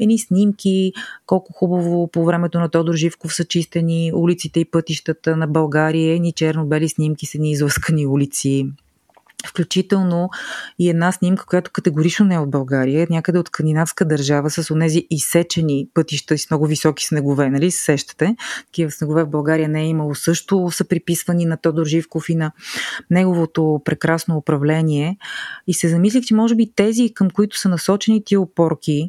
Едни 0.00 0.18
снимки, 0.18 0.92
колко 1.26 1.52
хубаво 1.52 2.08
по 2.08 2.24
времето 2.24 2.60
на 2.60 2.68
Тодор 2.68 2.94
Живков 2.94 3.34
са 3.34 3.44
чистени 3.44 4.12
улиците 4.14 4.60
и 4.60 4.70
пътищата 4.70 5.36
на 5.36 5.46
България, 5.46 6.14
едни 6.14 6.32
черно-бели 6.32 6.88
снимки 6.88 7.26
с 7.26 7.34
едни 7.34 7.50
излъскани 7.50 8.06
улици 8.06 8.66
Включително 9.46 10.30
и 10.78 10.90
една 10.90 11.12
снимка, 11.12 11.46
която 11.46 11.70
категорично 11.70 12.26
не 12.26 12.34
е 12.34 12.38
от 12.38 12.50
България, 12.50 13.06
някъде 13.10 13.38
от 13.38 13.48
скандинавска 13.48 14.04
държава 14.04 14.50
с 14.50 14.70
онези 14.70 15.06
изсечени 15.10 15.88
пътища 15.94 16.38
с 16.38 16.50
много 16.50 16.66
високи 16.66 17.06
снегове, 17.06 17.50
нали? 17.50 17.70
Сещате? 17.70 18.36
Такива 18.66 18.90
снегове 18.90 19.24
в 19.24 19.30
България 19.30 19.68
не 19.68 19.82
е 19.82 19.88
имало 19.88 20.14
също, 20.14 20.68
са 20.70 20.84
приписвани 20.84 21.44
на 21.44 21.56
Тодор 21.56 21.86
Живков 21.86 22.28
и 22.28 22.34
на 22.34 22.52
неговото 23.10 23.80
прекрасно 23.84 24.36
управление. 24.36 25.16
И 25.66 25.74
се 25.74 25.88
замислих, 25.88 26.24
че 26.24 26.34
може 26.34 26.54
би 26.54 26.72
тези, 26.76 27.14
към 27.14 27.30
които 27.30 27.58
са 27.58 27.68
насочени 27.68 28.24
тия 28.24 28.40
опорки, 28.40 29.06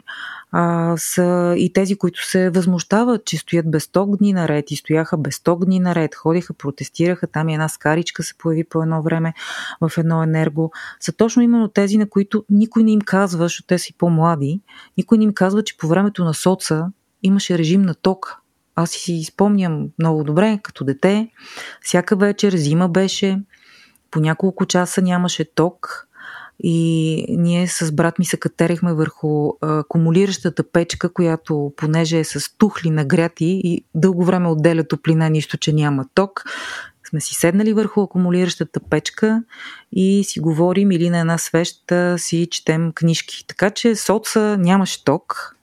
а, 0.56 0.94
са 0.98 1.56
и 1.58 1.74
тези, 1.74 1.96
които 1.96 2.26
се 2.26 2.50
възмущават, 2.50 3.26
че 3.26 3.38
стоят 3.38 3.72
без 3.72 3.86
100 3.86 4.18
дни 4.18 4.34
наред 4.34 4.72
и 4.72 4.76
стояха 4.76 5.18
без 5.18 5.38
100 5.38 5.66
дни 5.66 5.80
наред, 5.80 6.16
ходиха, 6.16 6.54
протестираха, 6.54 7.28
там 7.28 7.50
и 7.50 7.54
една 7.54 7.70
скаричка 7.70 8.24
се 8.24 8.38
появи 8.38 8.64
по 8.64 8.82
едно 8.82 9.02
време 9.02 9.34
в 9.82 9.92
едно 9.98 10.24
енерго, 10.24 10.72
са 11.00 11.12
точно 11.12 11.42
именно 11.42 11.68
тези, 11.68 11.98
на 11.98 12.10
които 12.10 12.46
никой 12.50 12.84
не 12.84 12.92
им 12.92 13.02
казва, 13.02 13.46
защото 13.46 13.68
те 13.68 13.80
си 13.80 13.94
по-млади, 13.94 14.62
никой 14.98 15.18
не 15.18 15.24
им 15.24 15.34
казва, 15.34 15.64
че 15.64 15.78
по 15.78 15.88
времето 15.88 16.24
на 16.24 16.34
соца 16.34 16.88
имаше 17.24 17.58
режим 17.58 17.82
на 17.82 17.96
ток. 17.96 18.36
Аз 18.76 18.90
си 18.90 19.24
спомням 19.24 19.90
много 20.00 20.24
добре, 20.24 20.60
като 20.64 20.84
дете, 20.84 21.30
всяка 21.82 22.16
вечер 22.16 22.56
зима 22.56 22.90
беше, 22.90 23.42
по 24.12 24.20
няколко 24.20 24.66
часа 24.66 25.02
нямаше 25.02 25.46
ток, 25.46 26.08
и 26.64 27.26
ние 27.30 27.68
с 27.68 27.92
брат 27.92 28.20
ми 28.20 28.26
се 28.26 28.38
катерихме 28.38 28.94
върху 28.94 29.52
акумулиращата 29.62 30.64
печка, 30.64 31.14
която 31.14 31.74
понеже 31.78 32.20
е 32.20 32.24
с 32.24 32.58
тухли 32.58 32.90
нагряти 32.90 33.62
и 33.64 33.86
дълго 33.96 34.26
време 34.26 34.50
отделя 34.50 34.84
топлина, 34.84 35.30
нищо, 35.30 35.58
че 35.58 35.74
няма 35.74 36.06
ток, 36.14 36.44
сме 37.10 37.22
си 37.22 37.34
седнали 37.34 37.74
върху 37.74 38.02
акумулиращата 38.02 38.80
печка 38.80 39.44
и 39.92 40.24
си 40.24 40.40
говорим 40.40 40.92
или 40.92 41.10
на 41.10 41.20
една 41.20 41.38
свеща 41.38 42.16
си 42.20 42.48
четем 42.52 42.92
книжки. 42.92 43.46
Така 43.48 43.70
че 43.70 43.96
соца 43.96 44.58
нямаше 44.60 45.04
ток. 45.04 45.56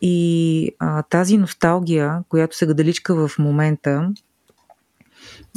И 0.00 0.70
а, 0.78 1.02
тази 1.02 1.38
носталгия, 1.38 2.18
която 2.28 2.56
се 2.56 2.66
гадаличка 2.66 3.28
в 3.28 3.38
момента, 3.38 4.12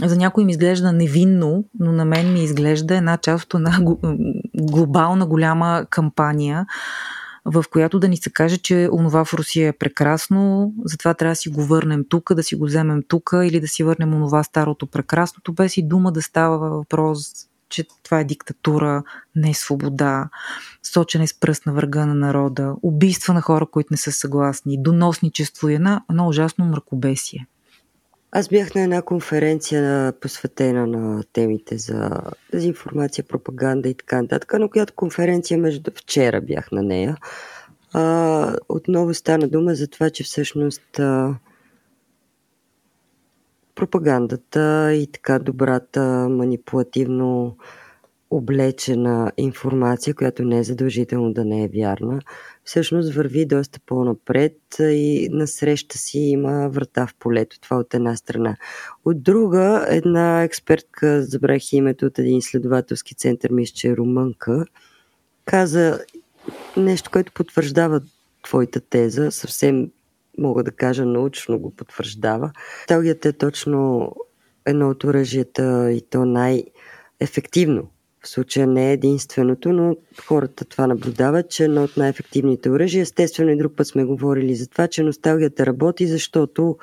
за 0.04 0.18
някой 0.18 0.46
ми 0.46 0.52
изглежда 0.52 0.92
невинно, 0.92 1.66
но 1.80 1.92
на 1.92 2.06
мен 2.06 2.34
ми 2.34 2.44
изглежда 2.44 2.96
една 2.96 3.18
част 3.18 3.44
от 3.44 3.54
една 3.54 3.78
глобална 4.56 5.26
голяма 5.26 5.86
кампания, 5.90 6.66
в 7.46 7.66
която 7.72 8.00
да 8.00 8.08
ни 8.08 8.18
се 8.18 8.30
каже, 8.30 8.58
че 8.58 8.90
онова 8.92 9.26
в 9.26 9.34
Русия 9.34 9.68
е 9.68 9.78
прекрасно, 9.78 10.74
затова 10.86 11.14
трябва 11.14 11.32
да 11.32 11.36
си 11.36 11.50
го 11.50 11.64
върнем 11.64 12.06
тук, 12.10 12.34
да 12.34 12.44
си 12.44 12.56
го 12.56 12.66
вземем 12.66 13.04
тук 13.08 13.30
или 13.44 13.60
да 13.60 13.68
си 13.68 13.84
върнем 13.84 14.14
онова 14.14 14.44
старото 14.44 14.88
прекрасното, 14.88 15.54
без 15.54 15.78
и 15.78 15.88
дума 15.88 16.12
да 16.12 16.22
става 16.22 16.70
въпрос, 16.70 17.32
че 17.70 17.86
това 18.04 18.20
е 18.20 18.24
диктатура, 18.24 19.04
не 19.36 19.50
е 19.50 19.54
свобода, 19.54 20.30
сочене 20.84 21.28
с 21.28 21.40
пръст 21.40 21.66
на 21.66 21.74
врага 21.74 22.06
на 22.06 22.16
народа, 22.16 22.76
убийства 22.82 23.34
на 23.34 23.42
хора, 23.42 23.66
които 23.66 23.88
не 23.92 23.98
са 23.98 24.12
съгласни, 24.12 24.84
доносничество 24.84 25.70
и 25.70 25.76
една, 25.76 26.02
едно 26.10 26.28
ужасно 26.28 26.66
мракобесие. 26.66 27.48
Аз 28.34 28.48
бях 28.48 28.76
на 28.76 28.82
една 28.82 29.02
конференция 29.02 30.14
посветена 30.22 30.88
на 30.88 31.24
темите 31.34 31.78
за 31.78 32.10
дезинформация, 32.52 33.24
пропаганда 33.24 33.90
и 33.90 33.94
така 33.94 34.22
нататък, 34.22 34.54
на 34.54 34.70
която 34.70 34.94
конференция 34.94 35.58
между 35.58 35.92
вчера 35.96 36.42
бях 36.42 36.72
на 36.72 36.84
нея. 36.84 37.18
А, 37.94 38.56
отново 38.70 39.14
стана 39.14 39.48
дума 39.48 39.76
за 39.76 39.88
това, 39.88 40.10
че 40.10 40.24
всъщност 40.24 41.00
а, 41.00 41.36
пропагандата 43.76 44.94
и 44.94 45.08
така 45.12 45.40
добрата 45.40 46.02
манипулативно 46.30 47.58
облечена 48.30 49.32
информация, 49.38 50.16
която 50.16 50.44
не 50.44 50.58
е 50.58 50.64
задължително 50.64 51.34
да 51.34 51.46
не 51.46 51.64
е 51.64 51.68
вярна, 51.68 52.22
всъщност 52.64 53.14
върви 53.14 53.46
доста 53.46 53.80
по-напред 53.86 54.58
и 54.80 55.30
насреща 55.32 55.98
си 55.98 56.20
има 56.20 56.70
врата 56.70 57.08
в 57.08 57.16
полето. 57.20 57.60
Това 57.60 57.78
от 57.78 57.94
една 57.94 58.16
страна. 58.16 58.58
От 59.06 59.24
друга, 59.24 59.86
една 59.90 60.44
експертка, 60.44 61.24
забрах 61.24 61.74
името 61.74 62.06
от 62.06 62.20
един 62.20 62.38
изследователски 62.38 63.16
център, 63.16 63.50
мисля, 63.52 63.74
че 63.74 63.88
е 63.88 63.98
румънка, 63.98 64.66
каза 65.46 66.00
нещо, 66.78 67.10
което 67.12 67.34
потвърждава 67.34 68.02
твоята 68.44 68.82
теза, 68.82 69.32
съвсем 69.32 69.92
мога 70.38 70.64
да 70.64 70.72
кажа 70.72 71.06
научно 71.06 71.60
го 71.60 71.76
потвърждава. 71.76 72.52
Талгията 72.88 73.30
е 73.30 73.34
точно 73.34 74.12
едно 74.66 74.90
от 74.90 75.04
оръжията 75.04 75.92
и 75.92 76.02
то 76.10 76.26
най-ефективно. 76.26 77.90
В 78.24 78.30
случая 78.30 78.68
не 78.68 78.90
е 78.90 78.94
единственото, 78.94 79.74
но 79.74 79.96
хората 80.28 80.66
това 80.66 80.88
наблюдават, 80.88 81.50
че 81.50 81.64
едно 81.64 81.84
от 81.84 81.98
най-ефективните 81.98 82.70
оръжия. 82.70 83.02
Естествено 83.02 83.52
и 83.52 83.58
друг 83.58 83.74
път 83.76 83.88
сме 83.88 84.04
говорили 84.04 84.56
за 84.56 84.68
това, 84.68 84.88
че 84.88 85.04
носталгията 85.04 85.66
работи, 85.66 86.08
защото, 86.08 86.78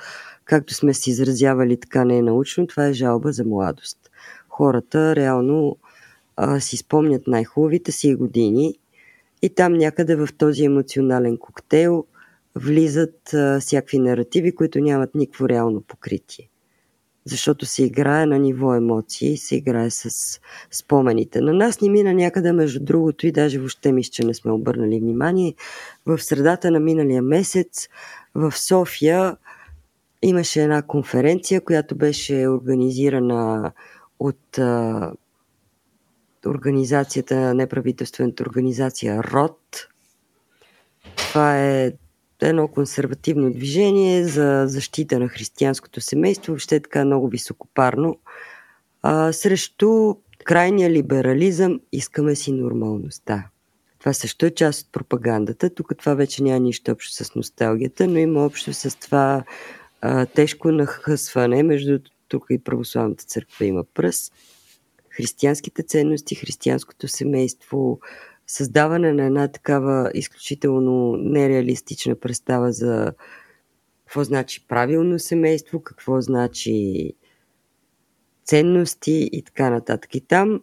както 0.44 0.74
сме 0.74 0.94
си 0.94 1.10
изразявали 1.10 1.80
така 1.80 2.04
не 2.04 2.18
е 2.18 2.22
научно, 2.22 2.66
това 2.66 2.86
е 2.86 2.92
жалба 2.92 3.32
за 3.32 3.44
младост. 3.44 3.98
Хората 4.48 5.16
реално 5.16 5.76
а, 6.36 6.60
си 6.60 6.76
спомнят 6.76 7.26
най-хубавите 7.26 7.92
си 7.92 8.14
години 8.14 8.78
и 9.42 9.48
там 9.48 9.72
някъде 9.72 10.16
в 10.16 10.28
този 10.38 10.64
емоционален 10.64 11.36
коктейл 11.38 12.04
влизат 12.54 13.34
а, 13.34 13.60
всякакви 13.60 13.98
наративи, 13.98 14.54
които 14.54 14.80
нямат 14.80 15.14
никакво 15.14 15.48
реално 15.48 15.80
покритие. 15.80 16.48
Защото 17.28 17.66
се 17.66 17.84
играе 17.84 18.26
на 18.26 18.38
ниво 18.38 18.74
емоции, 18.74 19.36
се 19.36 19.56
играе 19.56 19.90
с 19.90 20.40
спомените. 20.70 21.40
На 21.40 21.52
нас 21.52 21.80
ни 21.80 21.90
мина 21.90 22.14
някъде 22.14 22.52
между 22.52 22.80
другото 22.84 23.26
и 23.26 23.32
даже 23.32 23.58
въобще 23.58 23.92
мисля, 23.92 24.10
че 24.10 24.24
не 24.24 24.34
сме 24.34 24.52
обърнали 24.52 25.00
внимание. 25.00 25.54
В 26.06 26.18
средата 26.18 26.70
на 26.70 26.80
миналия 26.80 27.22
месец 27.22 27.88
в 28.34 28.52
София 28.52 29.36
имаше 30.22 30.62
една 30.62 30.82
конференция, 30.82 31.60
която 31.60 31.96
беше 31.96 32.48
организирана 32.48 33.72
от 34.20 34.58
а, 34.58 35.12
организацията, 36.46 37.54
неправителствената 37.54 38.42
организация 38.42 39.22
РОД. 39.22 39.88
Това 41.16 41.58
е 41.58 41.92
едно 42.42 42.68
консервативно 42.68 43.52
движение 43.52 44.24
за 44.24 44.64
защита 44.66 45.18
на 45.18 45.28
християнското 45.28 46.00
семейство, 46.00 46.52
въобще 46.52 46.76
е 46.76 46.80
така 46.80 47.04
много 47.04 47.28
високопарно. 47.28 48.18
А, 49.02 49.32
срещу 49.32 50.14
крайния 50.44 50.90
либерализъм 50.90 51.80
искаме 51.92 52.34
си 52.34 52.52
нормалността. 52.52 53.46
Това 53.98 54.12
също 54.12 54.46
е 54.46 54.50
част 54.50 54.86
от 54.86 54.92
пропагандата. 54.92 55.70
Тук 55.70 55.92
това 55.98 56.14
вече 56.14 56.42
няма 56.42 56.60
нищо 56.60 56.92
общо 56.92 57.24
с 57.24 57.34
носталгията, 57.34 58.06
но 58.06 58.18
има 58.18 58.44
общо 58.44 58.72
с 58.72 58.98
това 58.98 59.44
а, 60.00 60.26
тежко 60.26 60.72
нахъсване. 60.72 61.62
Между 61.62 61.98
тук 62.28 62.46
и 62.50 62.58
православната 62.58 63.24
църква 63.24 63.64
има 63.64 63.84
пръст 63.94 64.32
християнските 65.18 65.82
ценности, 65.82 66.34
християнското 66.34 67.08
семейство, 67.08 68.00
създаване 68.48 69.12
на 69.12 69.24
една 69.24 69.48
такава 69.48 70.10
изключително 70.14 71.16
нереалистична 71.16 72.14
представа 72.14 72.72
за 72.72 73.12
какво 74.04 74.24
значи 74.24 74.66
правилно 74.68 75.18
семейство, 75.18 75.82
какво 75.82 76.20
значи 76.20 77.12
ценности 78.44 79.28
и 79.32 79.42
така 79.42 79.70
нататък. 79.70 80.14
И 80.14 80.20
там 80.20 80.60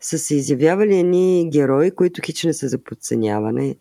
са 0.00 0.18
се 0.18 0.34
изявявали 0.34 0.98
едни 0.98 1.50
герои, 1.52 1.90
които 1.90 2.20
хич 2.24 2.44
не 2.44 2.52
са 2.52 2.68
за 2.68 2.78
подценяване. 2.78 3.76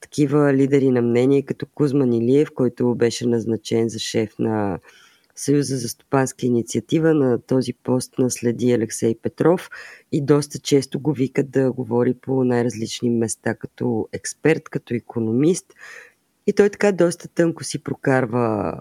Такива 0.00 0.54
лидери 0.54 0.90
на 0.90 1.02
мнение, 1.02 1.42
като 1.42 1.66
Кузман 1.66 2.12
Илиев, 2.12 2.48
който 2.54 2.94
беше 2.94 3.26
назначен 3.26 3.88
за 3.88 3.98
шеф 3.98 4.38
на 4.38 4.78
Съюза 5.38 5.76
за 5.76 5.88
стопанска 5.88 6.46
инициатива. 6.46 7.14
На 7.14 7.38
този 7.38 7.72
пост 7.72 8.18
наследи 8.18 8.72
Алексей 8.72 9.14
Петров 9.22 9.70
и 10.12 10.24
доста 10.24 10.58
често 10.58 11.00
го 11.00 11.12
викат 11.12 11.50
да 11.50 11.72
говори 11.72 12.14
по 12.14 12.44
най-различни 12.44 13.10
места 13.10 13.54
като 13.54 14.08
експерт, 14.12 14.68
като 14.68 14.94
економист. 14.94 15.66
И 16.46 16.52
той 16.52 16.70
така 16.70 16.92
доста 16.92 17.28
тънко 17.28 17.64
си 17.64 17.82
прокарва 17.82 18.74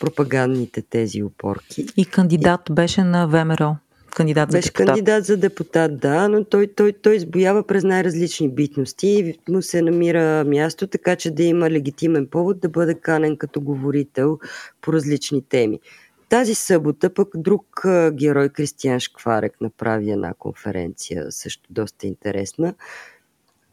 пропагандните 0.00 0.82
тези 0.82 1.22
опорки. 1.22 1.86
И 1.96 2.04
кандидат 2.06 2.60
и... 2.70 2.72
беше 2.72 3.04
на 3.04 3.28
ВМРО 3.28 3.76
кандидат 4.10 4.50
за 4.50 4.58
Беше 4.58 4.68
депутат. 4.68 4.86
кандидат 4.86 5.24
за 5.24 5.36
депутат, 5.36 5.98
да, 5.98 6.28
но 6.28 6.44
той, 6.44 6.66
той, 6.66 6.92
той 6.92 7.16
избоява 7.16 7.62
през 7.62 7.84
най-различни 7.84 8.48
битности 8.48 9.06
и 9.08 9.52
му 9.52 9.62
се 9.62 9.82
намира 9.82 10.44
място, 10.44 10.86
така 10.86 11.16
че 11.16 11.30
да 11.30 11.42
има 11.42 11.70
легитимен 11.70 12.26
повод 12.26 12.60
да 12.60 12.68
бъде 12.68 12.94
канен 12.94 13.36
като 13.36 13.60
говорител 13.60 14.38
по 14.80 14.92
различни 14.92 15.42
теми. 15.48 15.80
Тази 16.28 16.54
събота 16.54 17.14
пък 17.14 17.28
друг 17.34 17.82
герой 18.12 18.48
Кристиян 18.48 19.00
Шкварек 19.00 19.60
направи 19.60 20.10
една 20.10 20.34
конференция, 20.38 21.26
също 21.30 21.62
доста 21.70 22.06
интересна, 22.06 22.74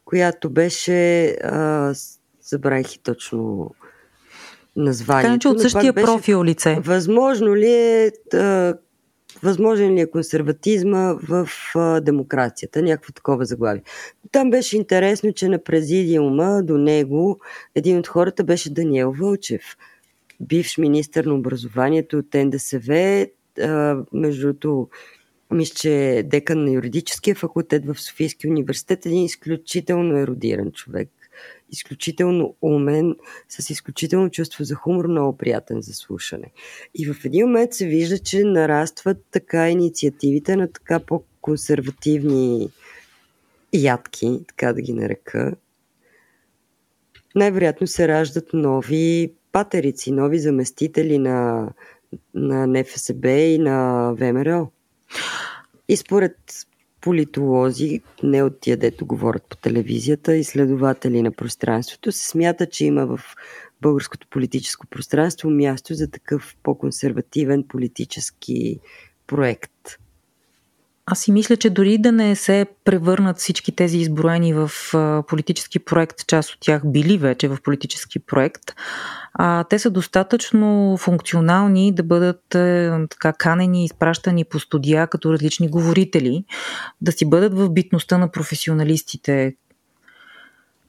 която 0.04 0.50
беше, 0.50 1.26
а, 1.26 1.92
забравих 2.42 2.94
и 2.94 2.98
точно 2.98 3.70
названието. 4.76 5.28
Така 5.28 5.38
че 5.38 5.48
от 5.48 5.60
същия 5.60 5.92
беше, 5.92 6.06
профил 6.06 6.44
лице. 6.44 6.78
Възможно 6.80 7.56
ли 7.56 7.72
е 7.72 8.12
а, 8.34 8.74
възможен 9.42 9.94
ли 9.94 10.00
е 10.00 10.10
консерватизма 10.10 11.14
в 11.28 11.48
демокрацията, 12.02 12.82
някакво 12.82 13.12
такова 13.12 13.44
заглавие. 13.44 13.82
Там 14.32 14.50
беше 14.50 14.76
интересно, 14.76 15.32
че 15.32 15.48
на 15.48 15.64
президиума 15.64 16.62
до 16.62 16.78
него 16.78 17.40
един 17.74 17.98
от 17.98 18.06
хората 18.06 18.44
беше 18.44 18.72
Даниел 18.72 19.12
Вълчев, 19.12 19.62
бивш 20.40 20.78
министър 20.78 21.24
на 21.24 21.34
образованието 21.34 22.18
от 22.18 22.34
НДСВ, 22.34 23.26
между 24.12 24.40
другото, 24.40 24.88
мисля, 25.50 25.74
че 25.74 26.18
е 26.18 26.22
декан 26.22 26.64
на 26.64 26.70
юридическия 26.70 27.34
факултет 27.34 27.86
в 27.86 28.00
Софийския 28.00 28.50
университет, 28.50 29.06
един 29.06 29.24
изключително 29.24 30.18
еродиран 30.18 30.72
човек 30.72 31.08
изключително 31.70 32.54
умен, 32.62 33.16
с 33.48 33.70
изключително 33.70 34.30
чувство 34.30 34.64
за 34.64 34.74
хумор, 34.74 35.06
много 35.06 35.36
приятен 35.38 35.80
за 35.80 35.94
слушане. 35.94 36.52
И 36.94 37.12
в 37.12 37.24
един 37.24 37.46
момент 37.46 37.74
се 37.74 37.86
вижда, 37.86 38.18
че 38.18 38.44
нарастват 38.44 39.18
така 39.30 39.70
инициативите 39.70 40.56
на 40.56 40.72
така 40.72 41.00
по-консервативни 41.00 42.68
ядки, 43.72 44.40
така 44.48 44.72
да 44.72 44.80
ги 44.80 44.92
нарека. 44.92 45.54
Най-вероятно 47.34 47.86
се 47.86 48.08
раждат 48.08 48.52
нови 48.52 49.32
патерици, 49.52 50.12
нови 50.12 50.38
заместители 50.38 51.18
на, 51.18 51.68
на 52.34 52.66
НФСБ 52.66 53.30
и 53.30 53.58
на 53.58 54.10
ВМРО. 54.12 54.70
И 55.88 55.96
според 55.96 56.36
политолози, 57.00 58.00
не 58.22 58.42
от 58.42 58.60
тия, 58.60 58.76
дето 58.76 59.06
говорят 59.06 59.42
по 59.48 59.56
телевизията, 59.56 60.36
изследователи 60.36 61.22
на 61.22 61.32
пространството, 61.32 62.12
се 62.12 62.28
смята, 62.28 62.66
че 62.66 62.84
има 62.84 63.06
в 63.06 63.20
българското 63.80 64.26
политическо 64.30 64.86
пространство 64.86 65.50
място 65.50 65.94
за 65.94 66.10
такъв 66.10 66.56
по-консервативен 66.62 67.64
политически 67.68 68.80
проект. 69.26 69.98
Аз 71.10 71.20
си 71.20 71.32
мисля, 71.32 71.56
че 71.56 71.70
дори 71.70 71.98
да 71.98 72.12
не 72.12 72.36
се 72.36 72.66
превърнат 72.84 73.38
всички 73.38 73.76
тези 73.76 73.98
изброени 73.98 74.54
в 74.54 74.70
политически 75.28 75.78
проект, 75.78 76.26
част 76.26 76.50
от 76.50 76.60
тях 76.60 76.82
били 76.84 77.18
вече 77.18 77.48
в 77.48 77.58
политически 77.64 78.18
проект, 78.18 78.62
а, 79.34 79.64
те 79.64 79.78
са 79.78 79.90
достатъчно 79.90 80.96
функционални 81.00 81.94
да 81.94 82.02
бъдат 82.02 82.54
е, 82.54 82.90
така 83.10 83.32
канени, 83.32 83.84
изпращани 83.84 84.44
по 84.44 84.58
студия 84.58 85.06
като 85.06 85.32
различни 85.32 85.68
говорители, 85.68 86.44
да 87.00 87.12
си 87.12 87.28
бъдат 87.30 87.54
в 87.54 87.70
битността 87.70 88.18
на 88.18 88.30
професионалистите, 88.30 89.54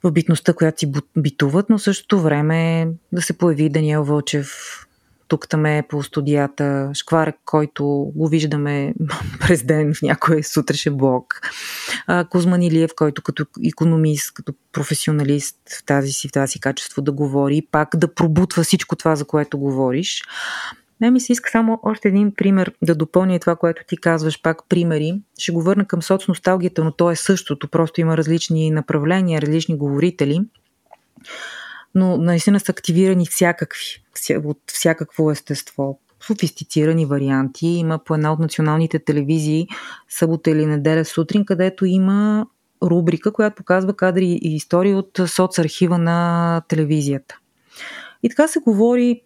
в 0.04 0.12
битността, 0.12 0.54
която 0.54 0.80
си 0.80 0.92
битуват, 1.18 1.70
но 1.70 1.80
същото 1.80 2.20
време 2.20 2.88
да 3.12 3.22
се 3.22 3.38
появи 3.38 3.70
Даниел 3.70 4.04
Вълчев 4.04 4.50
тук 5.30 5.50
там 5.50 5.66
е 5.66 5.84
по 5.90 6.04
студията, 6.04 6.92
Шкварек, 6.94 7.36
който 7.46 7.86
го 8.16 8.28
виждаме 8.28 8.94
през 9.40 9.64
ден 9.64 9.94
в 9.94 10.02
някой 10.02 10.44
сутрешен 10.44 10.98
блок, 10.98 11.42
Кузман 12.30 12.62
Илиев, 12.62 12.92
който 12.96 13.22
като 13.22 13.46
економист, 13.68 14.34
като 14.34 14.54
професионалист 14.72 15.58
в 15.80 15.86
тази 15.86 16.12
си, 16.12 16.28
в 16.28 16.32
тази 16.32 16.60
качество 16.60 17.02
да 17.02 17.12
говори, 17.12 17.68
пак 17.72 17.90
да 17.96 18.14
пробутва 18.14 18.64
всичко 18.64 18.96
това, 18.96 19.16
за 19.16 19.26
което 19.26 19.58
говориш. 19.58 20.24
Не 21.02 21.12
ми 21.12 21.20
се 21.20 21.32
иска 21.32 21.50
само 21.50 21.80
още 21.84 22.08
един 22.08 22.34
пример 22.36 22.72
да 22.82 22.96
допълня 22.96 23.40
това, 23.40 23.56
което 23.56 23.82
ти 23.88 23.98
казваш, 23.98 24.42
пак 24.42 24.70
примери. 24.70 25.22
Ще 25.38 25.52
го 25.52 25.62
върна 25.62 25.86
към 25.86 26.02
соцносталгията, 26.02 26.84
но 26.84 26.92
то 26.92 27.12
е 27.12 27.16
същото, 27.16 27.68
просто 27.68 28.02
има 28.02 28.18
различни 28.18 28.72
направления, 28.72 29.42
различни 29.42 29.78
говорители 29.78 30.42
но 31.96 32.18
наистина 32.18 32.60
са 32.60 32.72
активирани 32.72 33.26
всякакви, 33.26 34.04
от 34.46 34.58
всякакво 34.68 35.32
естество. 35.32 36.00
софистицирани 36.28 37.06
варианти. 37.06 37.68
Има 37.68 38.00
по 38.00 38.16
една 38.16 38.34
от 38.34 38.40
националните 38.40 39.00
телевизии 39.00 39.68
събота 40.10 40.50
или 40.50 40.66
неделя 40.66 41.06
сутрин, 41.06 41.46
където 41.46 41.86
има 41.86 42.48
рубрика, 42.84 43.34
която 43.34 43.56
показва 43.56 43.94
кадри 43.94 44.40
и 44.42 44.56
истории 44.56 44.94
от 44.94 45.20
соцархива 45.28 45.98
на 45.98 46.62
телевизията. 46.68 47.38
И 48.24 48.30
така 48.30 48.48
се 48.48 48.60
говори 48.60 49.22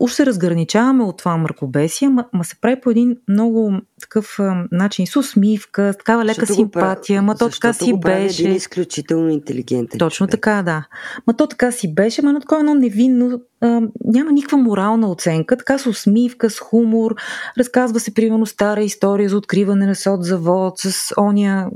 уж 0.00 0.12
се 0.12 0.26
разграничаваме 0.26 1.04
от 1.04 1.18
това 1.18 1.36
мракобесие, 1.36 2.08
ма, 2.08 2.24
ма 2.32 2.44
се 2.44 2.60
прави 2.60 2.80
по 2.80 2.90
един 2.90 3.16
много 3.28 3.80
такъв 3.98 4.38
а, 4.38 4.64
начин, 4.72 5.06
с 5.06 5.16
усмивка, 5.16 5.92
с 5.92 5.96
такава 5.96 6.24
лека 6.24 6.40
Защото 6.40 6.54
симпатия, 6.54 7.22
ма 7.22 7.36
то 7.36 7.48
така 7.48 7.72
си 7.72 7.94
беше. 8.00 8.42
Един 8.42 8.56
изключително 8.56 9.28
интелигентен. 9.28 9.98
Точно 9.98 10.26
човек. 10.26 10.30
така, 10.30 10.62
да. 10.62 10.84
Ма 11.26 11.36
то 11.36 11.46
така 11.46 11.72
си 11.72 11.94
беше, 11.94 12.22
ма 12.22 12.32
на 12.32 12.40
такова 12.40 12.60
едно 12.60 12.74
невинно, 12.74 13.40
а, 13.60 13.80
няма 14.04 14.32
никаква 14.32 14.58
морална 14.58 15.10
оценка, 15.10 15.56
така 15.56 15.78
с 15.78 15.86
усмивка, 15.86 16.50
с 16.50 16.58
хумор, 16.58 17.14
разказва 17.58 18.00
се 18.00 18.14
примерно 18.14 18.46
стара 18.46 18.82
история 18.82 19.28
за 19.28 19.36
откриване 19.36 19.86
на 19.86 19.94
соцзавод, 19.94 20.78
с 20.78 21.14
ония 21.16 21.68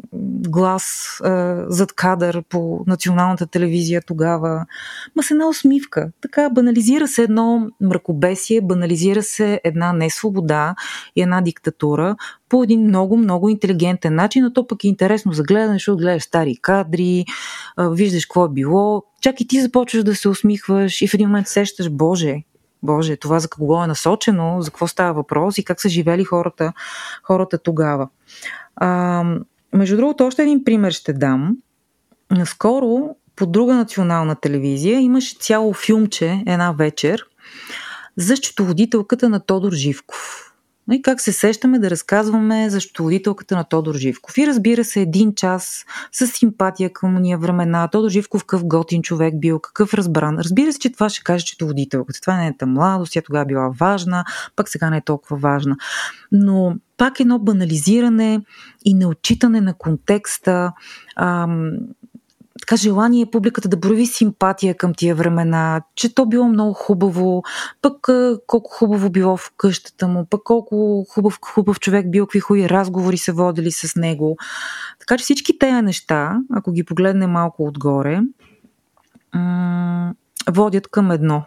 глас 0.49 1.17
а, 1.25 1.65
зад 1.69 1.93
кадър 1.93 2.43
по 2.49 2.85
националната 2.87 3.47
телевизия 3.47 4.03
тогава. 4.07 4.67
Ма 5.17 5.23
с 5.23 5.31
една 5.31 5.49
усмивка. 5.49 6.11
Така 6.21 6.51
банализира 6.51 7.09
се 7.09 7.23
едно 7.23 7.69
мракобесие, 7.81 8.61
банализира 8.61 9.23
се 9.23 9.61
една 9.65 9.93
несвобода 9.93 10.75
и 11.17 11.23
една 11.23 11.41
диктатура 11.41 12.12
по 12.49 12.63
един 12.63 12.81
много, 12.85 13.17
много 13.17 13.49
интелигентен 13.49 14.15
начин, 14.15 14.45
а 14.45 14.53
то 14.53 14.67
пък 14.67 14.85
е 14.85 14.89
интересно 14.89 15.33
за 15.33 15.43
гледане, 15.43 15.75
защото 15.75 15.99
гледаш 15.99 16.23
стари 16.23 16.57
кадри, 16.57 17.25
виждаш 17.79 18.27
какво 18.27 18.45
е 18.45 18.49
било, 18.49 19.03
чак 19.21 19.41
и 19.41 19.49
ти 19.49 19.61
започваш 19.61 20.05
да 20.05 20.15
се 20.15 20.29
усмихваш 20.29 21.03
и 21.03 21.09
в 21.09 21.15
един 21.15 21.29
момент 21.29 21.49
сещаш, 21.49 21.91
Боже, 21.91 22.43
Боже, 22.83 23.17
това 23.17 23.41
за 23.41 23.49
кого 23.49 23.85
е 23.85 23.87
насочено, 23.87 24.63
за 24.63 24.71
какво 24.71 24.87
става 24.89 25.13
въпрос 25.13 25.59
и 25.59 25.65
как 25.65 25.81
са 25.81 25.89
живели 25.89 26.25
хората, 26.25 26.73
хората 27.23 27.59
тогава. 27.59 28.09
А, 28.77 29.25
между 29.73 29.97
другото, 29.97 30.27
още 30.27 30.43
един 30.43 30.65
пример 30.65 30.93
ще 30.93 31.13
дам. 31.13 31.57
Наскоро 32.31 33.17
по 33.37 33.47
друга 33.47 33.75
национална 33.75 34.37
телевизия 34.37 35.01
имаше 35.01 35.37
цяло 35.41 35.73
филмче 35.73 36.43
една 36.47 36.73
вечер 36.73 37.25
за 38.17 38.37
счетоводителката 38.37 39.29
на 39.29 39.41
Тодор 39.41 39.73
Живков. 39.73 40.52
И 40.93 41.03
как 41.03 41.21
се 41.21 41.33
сещаме 41.33 41.79
да 41.79 41.91
разказваме 41.91 42.71
за 42.71 42.81
счетоводителката 42.81 43.57
на 43.57 43.65
Тодор 43.65 43.95
Живков. 43.95 44.39
И 44.39 44.47
разбира 44.47 44.85
се, 44.85 45.01
един 45.01 45.35
час 45.35 45.85
с 46.13 46.27
симпатия 46.27 46.93
към 46.93 47.17
уния 47.17 47.39
времена. 47.39 47.89
Тодор 47.89 48.11
Живков 48.11 48.43
какъв 48.43 48.67
готин 48.67 49.03
човек 49.03 49.41
бил, 49.41 49.59
какъв 49.59 49.95
разбран. 49.95 50.39
Разбира 50.39 50.73
се, 50.73 50.79
че 50.79 50.93
това 50.93 51.09
ще 51.09 51.25
каже 51.25 51.47
счетоводителката. 51.47 52.21
Това 52.21 52.37
не 52.37 52.47
е 52.47 52.57
та 52.57 52.67
младост, 52.67 53.13
тя 53.13 53.21
тогава 53.21 53.45
била 53.45 53.71
важна, 53.81 54.25
пък 54.57 54.69
сега 54.69 54.91
не 54.91 54.97
е 54.97 55.05
толкова 55.05 55.37
важна. 55.37 55.77
Но 56.33 56.77
пак 56.97 57.21
едно 57.21 57.39
банализиране 57.39 58.41
и 58.85 58.95
неотчитане 58.95 59.61
на 59.61 59.75
контекста. 59.75 60.73
Ам, 61.17 61.71
така 62.63 62.77
желание 62.77 63.31
публиката 63.31 63.69
да 63.69 63.81
прояви 63.81 64.07
симпатия 64.07 64.77
към 64.77 64.95
тия 64.95 65.15
времена, 65.15 65.83
че 65.95 66.15
то 66.15 66.27
било 66.27 66.49
много 66.49 66.73
хубаво, 66.73 67.43
пък 67.83 68.09
колко 68.47 68.71
хубаво 68.71 69.11
било 69.11 69.37
в 69.37 69.53
къщата 69.57 70.09
му, 70.09 70.27
пък 70.31 70.43
колко 70.43 71.07
хубав, 71.11 71.39
хубав 71.45 71.81
човек 71.81 72.11
бил, 72.11 72.27
какви 72.27 72.41
хубави 72.41 72.69
разговори 72.69 73.19
се 73.19 73.33
водили 73.33 73.73
с 73.73 73.97
него. 73.97 74.37
Така 75.01 75.19
че 75.19 75.23
всички 75.23 75.59
тези 75.59 75.83
неща, 75.83 76.41
ако 76.53 76.73
ги 76.73 76.85
погледне 76.85 77.27
малко 77.27 77.65
отгоре, 77.65 78.21
водят 80.51 80.89
към 80.89 81.11
едно. 81.11 81.43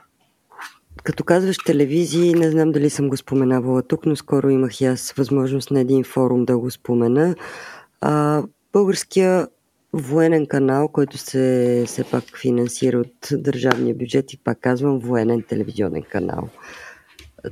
Като 1.03 1.23
казваш 1.23 1.57
телевизии, 1.57 2.33
не 2.33 2.51
знам 2.51 2.71
дали 2.71 2.89
съм 2.89 3.09
го 3.09 3.17
споменавала 3.17 3.81
тук, 3.81 4.05
но 4.05 4.15
скоро 4.15 4.49
имах 4.49 4.81
и 4.81 4.85
аз 4.85 5.11
възможност 5.11 5.71
на 5.71 5.79
един 5.79 6.03
форум 6.03 6.45
да 6.45 6.57
го 6.57 6.71
спомена. 6.71 7.35
А, 8.01 8.43
българския 8.73 9.47
военен 9.97 10.45
канал, 10.45 10.87
който 10.87 11.17
се 11.17 11.83
все 11.87 12.03
пак 12.03 12.23
финансира 12.41 12.99
от 12.99 13.27
държавния 13.31 13.95
бюджет 13.95 14.33
и 14.33 14.37
пак 14.37 14.59
казвам 14.59 14.99
военен 14.99 15.41
телевизионен 15.41 16.03
канал. 16.03 16.49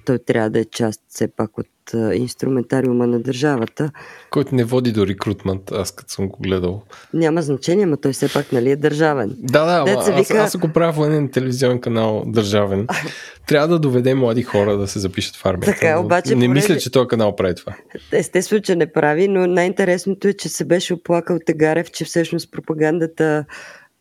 Той 0.05 0.19
трябва 0.19 0.49
да 0.49 0.59
е 0.59 0.65
част 0.65 1.01
все 1.07 1.27
пак 1.27 1.57
от 1.57 1.67
инструментариума 2.13 3.07
на 3.07 3.19
държавата. 3.19 3.91
Който 4.29 4.55
не 4.55 4.63
води 4.63 4.91
до 4.91 5.07
рекрутмент, 5.07 5.71
аз 5.71 5.91
като 5.91 6.13
съм 6.13 6.27
го 6.27 6.37
гледал. 6.39 6.81
Няма 7.13 7.41
значение, 7.41 7.85
но 7.85 7.97
той 7.97 8.13
все 8.13 8.33
пак 8.33 8.51
нали 8.51 8.71
е 8.71 8.75
държавен. 8.75 9.35
Да, 9.39 9.65
да, 9.65 9.91
ама, 9.91 10.17
вика... 10.17 10.37
аз, 10.37 10.55
аз 10.55 10.57
го 10.57 10.69
правя 10.69 10.91
военен 10.91 11.29
телевизионен 11.29 11.81
канал 11.81 12.23
държавен. 12.27 12.87
трябва 13.47 13.67
да 13.67 13.79
доведе 13.79 14.13
млади 14.13 14.43
хора 14.43 14.77
да 14.77 14.87
се 14.87 14.99
запишат 14.99 15.35
в 15.35 15.45
армията. 15.45 15.73
Така, 15.73 15.99
обаче, 15.99 16.35
не 16.35 16.47
мисля, 16.47 16.77
че 16.77 16.91
този 16.91 17.07
канал 17.07 17.35
прави 17.35 17.55
това. 17.55 17.75
Естествено, 18.11 18.61
че 18.61 18.75
не 18.75 18.91
прави, 18.91 19.27
но 19.27 19.47
най-интересното 19.47 20.27
е, 20.27 20.33
че 20.33 20.49
се 20.49 20.65
беше 20.65 20.93
оплакал 20.93 21.39
Тегарев, 21.45 21.91
че 21.91 22.05
всъщност 22.05 22.51
пропагандата 22.51 23.45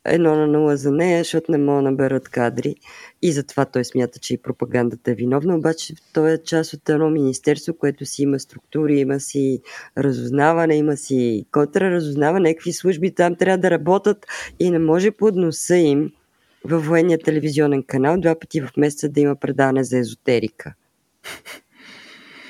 едно 0.05 0.35
на 0.35 0.47
нула 0.47 0.77
за 0.77 0.91
нея, 0.91 1.17
защото 1.17 1.51
не 1.51 1.57
могат 1.57 1.83
да 1.83 1.91
наберат 1.91 2.29
кадри 2.29 2.75
и 3.21 3.31
затова 3.31 3.65
той 3.65 3.85
смята, 3.85 4.19
че 4.19 4.33
и 4.33 4.37
пропагандата 4.37 5.11
е 5.11 5.15
виновна, 5.15 5.55
обаче 5.55 5.93
той 6.13 6.33
е 6.33 6.43
част 6.43 6.73
от 6.73 6.89
едно 6.89 7.09
министерство, 7.09 7.73
което 7.73 8.05
си 8.05 8.23
има 8.23 8.39
структури, 8.39 8.99
има 8.99 9.19
си 9.19 9.61
разузнаване, 9.97 10.75
има 10.75 10.97
си 10.97 11.45
контраразузнаване, 11.51 12.49
някакви 12.49 12.73
служби 12.73 13.15
там 13.15 13.35
трябва 13.35 13.57
да 13.57 13.71
работят 13.71 14.25
и 14.59 14.71
не 14.71 14.79
може 14.79 15.11
под 15.11 15.35
носа 15.35 15.75
им 15.75 16.11
във 16.65 16.85
военния 16.85 17.19
телевизионен 17.19 17.83
канал 17.83 18.21
два 18.21 18.39
пъти 18.39 18.61
в 18.61 18.69
месеца 18.77 19.09
да 19.09 19.21
има 19.21 19.35
предаване 19.35 19.83
за 19.83 19.97
езотерика. 19.97 20.73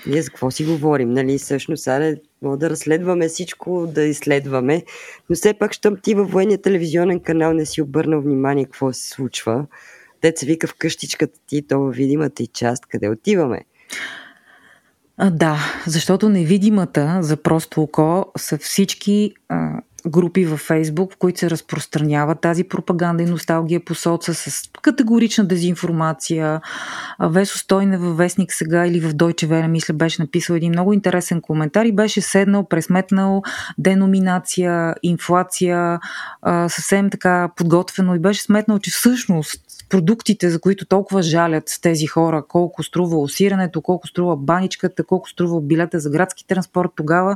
Ние 0.07 0.21
за 0.21 0.29
какво 0.29 0.51
си 0.51 0.65
говорим, 0.65 1.09
нали? 1.09 1.37
Всъщност, 1.37 1.87
аре, 1.87 2.15
мога 2.41 2.57
да 2.57 2.69
разследваме 2.69 3.27
всичко, 3.27 3.87
да 3.87 4.03
изследваме, 4.03 4.83
но 5.29 5.35
все 5.35 5.53
пак, 5.53 5.73
щом 5.73 5.97
ти 5.97 6.15
във 6.15 6.31
военния 6.31 6.61
телевизионен 6.61 7.19
канал 7.19 7.53
не 7.53 7.65
си 7.65 7.81
обърнал 7.81 8.21
внимание 8.21 8.65
какво 8.65 8.93
се 8.93 9.09
случва, 9.09 9.65
те 10.21 10.33
се 10.35 10.45
вика 10.45 10.67
в 10.67 10.75
къщичката 10.75 11.39
ти, 11.47 11.67
то 11.67 11.79
във 11.79 11.95
видимата 11.95 12.43
и 12.43 12.47
част, 12.47 12.85
къде 12.85 13.09
отиваме. 13.09 13.61
А, 15.17 15.29
да, 15.29 15.57
защото 15.87 16.29
невидимата 16.29 17.19
за 17.21 17.37
просто 17.37 17.81
око 17.81 18.31
са 18.37 18.57
всички 18.57 19.33
а, 19.49 19.81
групи 20.07 20.45
във 20.45 20.59
Фейсбук, 20.59 21.13
в 21.13 21.17
които 21.17 21.39
се 21.39 21.49
разпространява 21.49 22.35
тази 22.35 22.63
пропаганда 22.63 23.23
и 23.23 23.25
носталгия 23.25 23.85
по 23.85 23.95
соца 23.95 24.33
с 24.33 24.69
категорична 24.81 25.45
дезинформация. 25.45 26.61
Весо 27.19 27.57
Стойне 27.57 27.97
във 27.97 28.17
Вестник 28.17 28.53
сега 28.53 28.85
или 28.85 28.99
в 28.99 29.13
Дойче 29.13 29.47
Веле, 29.47 29.67
мисля, 29.67 29.93
беше 29.93 30.21
написал 30.21 30.53
един 30.53 30.71
много 30.71 30.93
интересен 30.93 31.41
коментар 31.41 31.85
и 31.85 31.91
беше 31.91 32.21
седнал, 32.21 32.67
пресметнал 32.67 33.43
деноминация, 33.77 34.95
инфлация, 35.03 35.99
съвсем 36.67 37.09
така 37.09 37.49
подготвено 37.55 38.15
и 38.15 38.19
беше 38.19 38.41
сметнал, 38.41 38.79
че 38.79 38.91
всъщност 38.91 39.61
продуктите, 39.93 40.49
за 40.49 40.59
които 40.59 40.85
толкова 40.85 41.21
жалят 41.21 41.79
тези 41.81 42.05
хора, 42.05 42.43
колко 42.47 42.83
струва 42.83 43.17
осирането, 43.17 43.81
колко 43.81 44.07
струва 44.07 44.37
баничката, 44.37 45.03
колко 45.03 45.29
струва 45.29 45.61
билета 45.61 45.99
за 45.99 46.09
градски 46.09 46.47
транспорт, 46.47 46.89
тогава, 46.95 47.35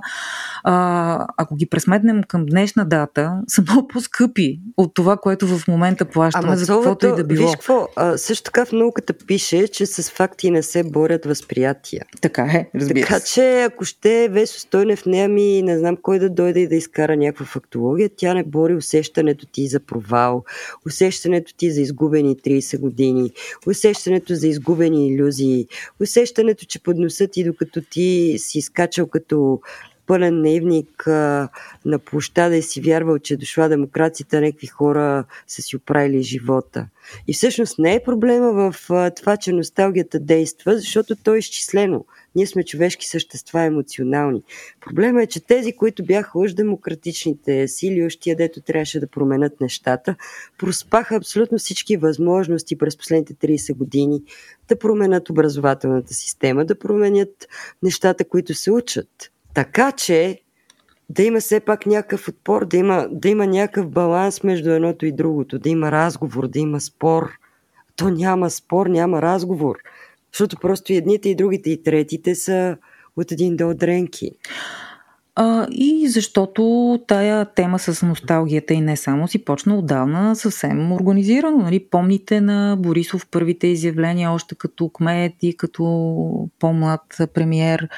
а, 0.64 1.28
ако 1.38 1.55
ги 1.55 1.66
пресметнем 1.66 2.24
към 2.24 2.45
днешна 2.45 2.86
дата, 2.86 3.41
са 3.47 3.62
много 3.62 3.88
по-скъпи 3.88 4.60
от 4.78 4.93
това, 4.93 5.18
което 5.18 5.47
в 5.47 5.68
момента 5.68 6.05
плащаме 6.05 6.47
Ама, 6.47 6.58
за 6.58 6.74
каквото 6.74 7.08
и 7.08 7.16
да 7.16 7.24
било. 7.24 7.47
Виж 7.47 7.55
какво, 7.55 7.88
а, 7.95 8.18
също 8.18 8.43
така 8.43 8.66
в 8.66 8.72
науката 8.72 9.14
пише, 9.14 9.68
че 9.68 9.86
с 9.86 10.12
факти 10.12 10.51
не 10.51 10.64
се 10.64 10.84
борят 10.84 11.26
възприятия. 11.26 12.05
Така 12.22 12.43
е, 12.43 12.70
разбира 12.76 13.08
Така 13.08 13.20
че, 13.20 13.62
ако 13.62 13.86
ще 13.86 14.30
Весо 14.30 14.60
Стойнев 14.60 15.05
не 15.05 15.20
ами 15.20 15.62
не 15.62 15.80
знам 15.80 15.97
кой 16.01 16.20
да 16.20 16.30
дойде 16.30 16.60
и 16.60 16.68
да 16.68 16.76
изкара 16.76 17.18
някаква 17.18 17.45
фактология, 17.45 18.10
тя 18.18 18.34
не 18.34 18.43
бори 18.43 18.76
усещането 18.76 19.45
ти 19.45 19.68
за 19.68 19.80
провал, 19.80 20.43
усещането 20.86 21.53
ти 21.58 21.72
за 21.72 21.82
изгубени 21.82 22.38
30 22.48 22.80
години, 22.80 23.32
усещането 23.68 24.36
за 24.36 24.48
изгубени 24.48 25.08
иллюзии, 25.08 25.68
усещането, 26.02 26.66
че 26.66 26.84
под 26.84 26.98
носа 26.98 27.28
ти, 27.28 27.43
докато 27.43 27.82
ти 27.82 28.36
си 28.38 28.62
скачал 28.62 29.08
като 29.08 29.60
пълен 30.08 30.41
наивник 30.41 31.08
а, 31.08 31.49
на 31.86 31.99
площада 31.99 32.58
и 32.58 32.62
си 32.62 32.82
вярвал, 32.82 33.20
че 33.20 33.34
е 33.34 33.38
дошла 33.38 33.70
демокрацията, 33.70 34.41
някакви 34.41 34.68
хора 34.68 35.26
са 35.47 35.62
си 35.62 35.76
оправили 35.76 36.24
живота. 36.24 36.88
И 37.28 37.34
всъщност 37.34 37.80
не 37.80 37.95
е 37.95 38.03
проблема 38.03 38.72
в 38.72 38.76
а, 38.89 39.12
това, 39.12 39.38
че 39.38 39.51
носталгията 39.51 40.20
действа, 40.20 40.78
защото 40.78 41.16
то 41.16 41.36
е 41.36 41.38
изчислено. 41.38 42.05
Ние 42.36 42.47
сме 42.47 42.64
човешки 42.64 43.08
същества, 43.08 43.62
емоционални. 43.62 44.43
Проблема 44.82 45.24
е, 45.24 45.28
че 45.28 45.45
тези, 45.45 45.74
които 45.74 46.05
бяха 46.05 46.39
уж 46.39 46.53
демократичните 46.53 47.68
сили, 47.68 48.05
уж 48.05 48.16
тия, 48.16 48.36
дето 48.36 48.62
трябваше 48.62 48.99
да 48.99 49.08
променят 49.08 49.62
нещата, 49.62 50.16
проспаха 50.58 51.16
абсолютно 51.16 51.58
всички 51.58 51.97
възможности 51.97 52.78
през 52.78 52.97
последните 52.97 53.34
30 53.34 53.76
години 53.76 54.24
да 54.68 54.80
променят 54.80 55.30
образователната 55.30 56.14
система, 56.14 56.66
да 56.66 56.80
променят 56.80 57.47
нещата, 57.84 58.26
които 58.26 58.53
се 58.53 58.72
учат. 58.72 59.32
Така 59.58 59.91
че 59.91 60.41
да 61.10 61.24
има 61.24 61.39
все 61.39 61.60
пак 61.60 61.86
някакъв 61.86 62.28
отпор, 62.28 62.66
да 62.66 62.78
има, 62.78 63.08
да 63.12 63.30
има 63.30 63.47
някакъв 63.47 63.89
баланс 63.89 64.43
между 64.43 64.72
едното 64.72 65.05
и 65.05 65.12
другото, 65.12 65.60
да 65.60 65.70
има 65.70 65.91
разговор, 65.91 66.47
да 66.47 66.60
има 66.60 66.82
спор. 66.82 67.32
То 67.95 68.10
няма 68.10 68.49
спор, 68.49 68.88
няма 68.88 69.22
разговор. 69.22 69.76
Защото 70.34 70.58
просто 70.58 70.93
и 70.93 70.95
едните, 70.95 71.30
и 71.30 71.36
другите, 71.36 71.70
и 71.70 71.84
третите 71.84 72.36
са 72.36 72.78
от 73.16 73.32
един 73.32 73.55
до 73.55 73.74
дренки. 73.74 74.32
А, 75.40 75.68
и 75.72 76.08
защото 76.10 77.00
тая 77.08 77.46
тема 77.46 77.80
с 77.80 78.06
носталгията 78.06 78.74
и 78.74 78.82
не 78.82 78.98
само 78.98 79.28
си 79.28 79.46
почна 79.46 79.78
отдавна 79.78 80.36
съвсем 80.36 80.92
организирано. 80.92 81.58
Нали? 81.58 81.86
Помните 81.92 82.42
на 82.42 82.76
Борисов 82.80 83.28
първите 83.32 83.68
изявления 83.68 84.32
още 84.32 84.56
като 84.56 84.90
кмет 84.90 85.34
и 85.42 85.58
като 85.58 85.84
по-млад 86.60 87.02
премиер, 87.34 87.90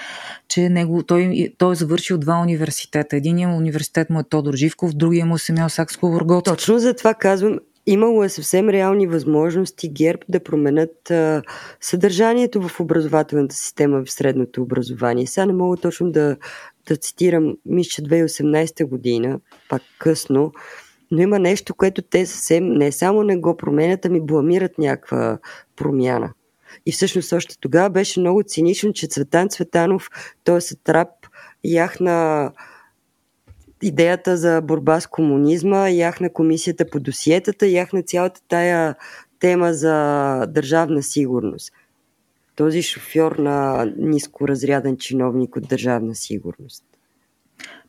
че 0.48 0.70
него, 0.70 1.04
той, 1.04 1.54
той 1.58 1.72
е 1.72 1.76
завършил 1.76 2.18
два 2.18 2.42
университета. 2.42 3.16
Единият 3.16 3.58
университет 3.58 4.10
му 4.10 4.20
е 4.20 4.24
Тодор 4.24 4.54
Живков, 4.54 4.94
другия 4.94 5.26
му 5.26 5.36
е 5.36 5.40
Семял 5.40 5.70
Сакско 5.70 6.12
Въргоцки. 6.12 6.52
Точно 6.52 6.80
за 6.80 6.94
това 6.94 7.14
казвам, 7.14 7.60
имало 7.86 8.24
е 8.24 8.30
съвсем 8.30 8.70
реални 8.70 9.08
възможности 9.08 9.90
ГЕРБ 9.90 10.20
да 10.30 10.40
променят 10.40 11.12
а, 11.12 11.42
съдържанието 11.82 12.62
в 12.68 12.80
образователната 12.80 13.56
система 13.56 14.04
в 14.06 14.12
средното 14.12 14.62
образование. 14.62 15.28
Сега 15.28 15.46
не 15.46 15.54
мога 15.54 15.78
точно 15.78 16.12
да, 16.12 16.38
да 16.88 16.96
цитирам, 16.96 17.58
мисля, 17.66 18.04
2018 18.04 18.86
година, 18.86 19.40
пак 19.70 19.82
късно, 20.00 20.52
но 21.12 21.22
има 21.22 21.40
нещо, 21.40 21.76
което 21.76 22.02
те 22.02 22.26
съвсем 22.26 22.74
не 22.74 22.92
само 22.92 23.24
не 23.24 23.38
го 23.38 23.58
променят, 23.58 24.06
ами 24.06 24.22
бламират 24.22 24.78
някаква 24.78 25.38
промяна. 25.76 26.34
И 26.86 26.92
всъщност 26.92 27.34
още 27.34 27.60
тогава 27.60 27.90
беше 27.90 28.20
много 28.20 28.44
цинично, 28.44 28.94
че 28.94 29.08
Цветан 29.08 29.50
Цветанов, 29.50 30.10
т.е. 30.44 30.76
трап, 30.84 31.10
яхна 31.64 32.52
идеята 33.82 34.38
за 34.38 34.62
борба 34.62 35.00
с 35.00 35.08
комунизма, 35.08 35.90
яхна 35.90 36.34
комисията 36.34 36.90
по 36.90 37.00
досиетата, 37.00 37.68
яхна 37.68 38.04
цялата 38.04 38.42
тая 38.48 38.96
тема 39.40 39.74
за 39.74 40.46
държавна 40.50 41.04
сигурност. 41.04 41.72
Този 42.60 42.82
шофьор 42.82 43.32
на 43.32 43.86
нискоразряден 43.97 44.97
чиновник 44.97 45.55
от 45.55 45.68
държавна 45.68 46.16
сигурност. 46.16 46.84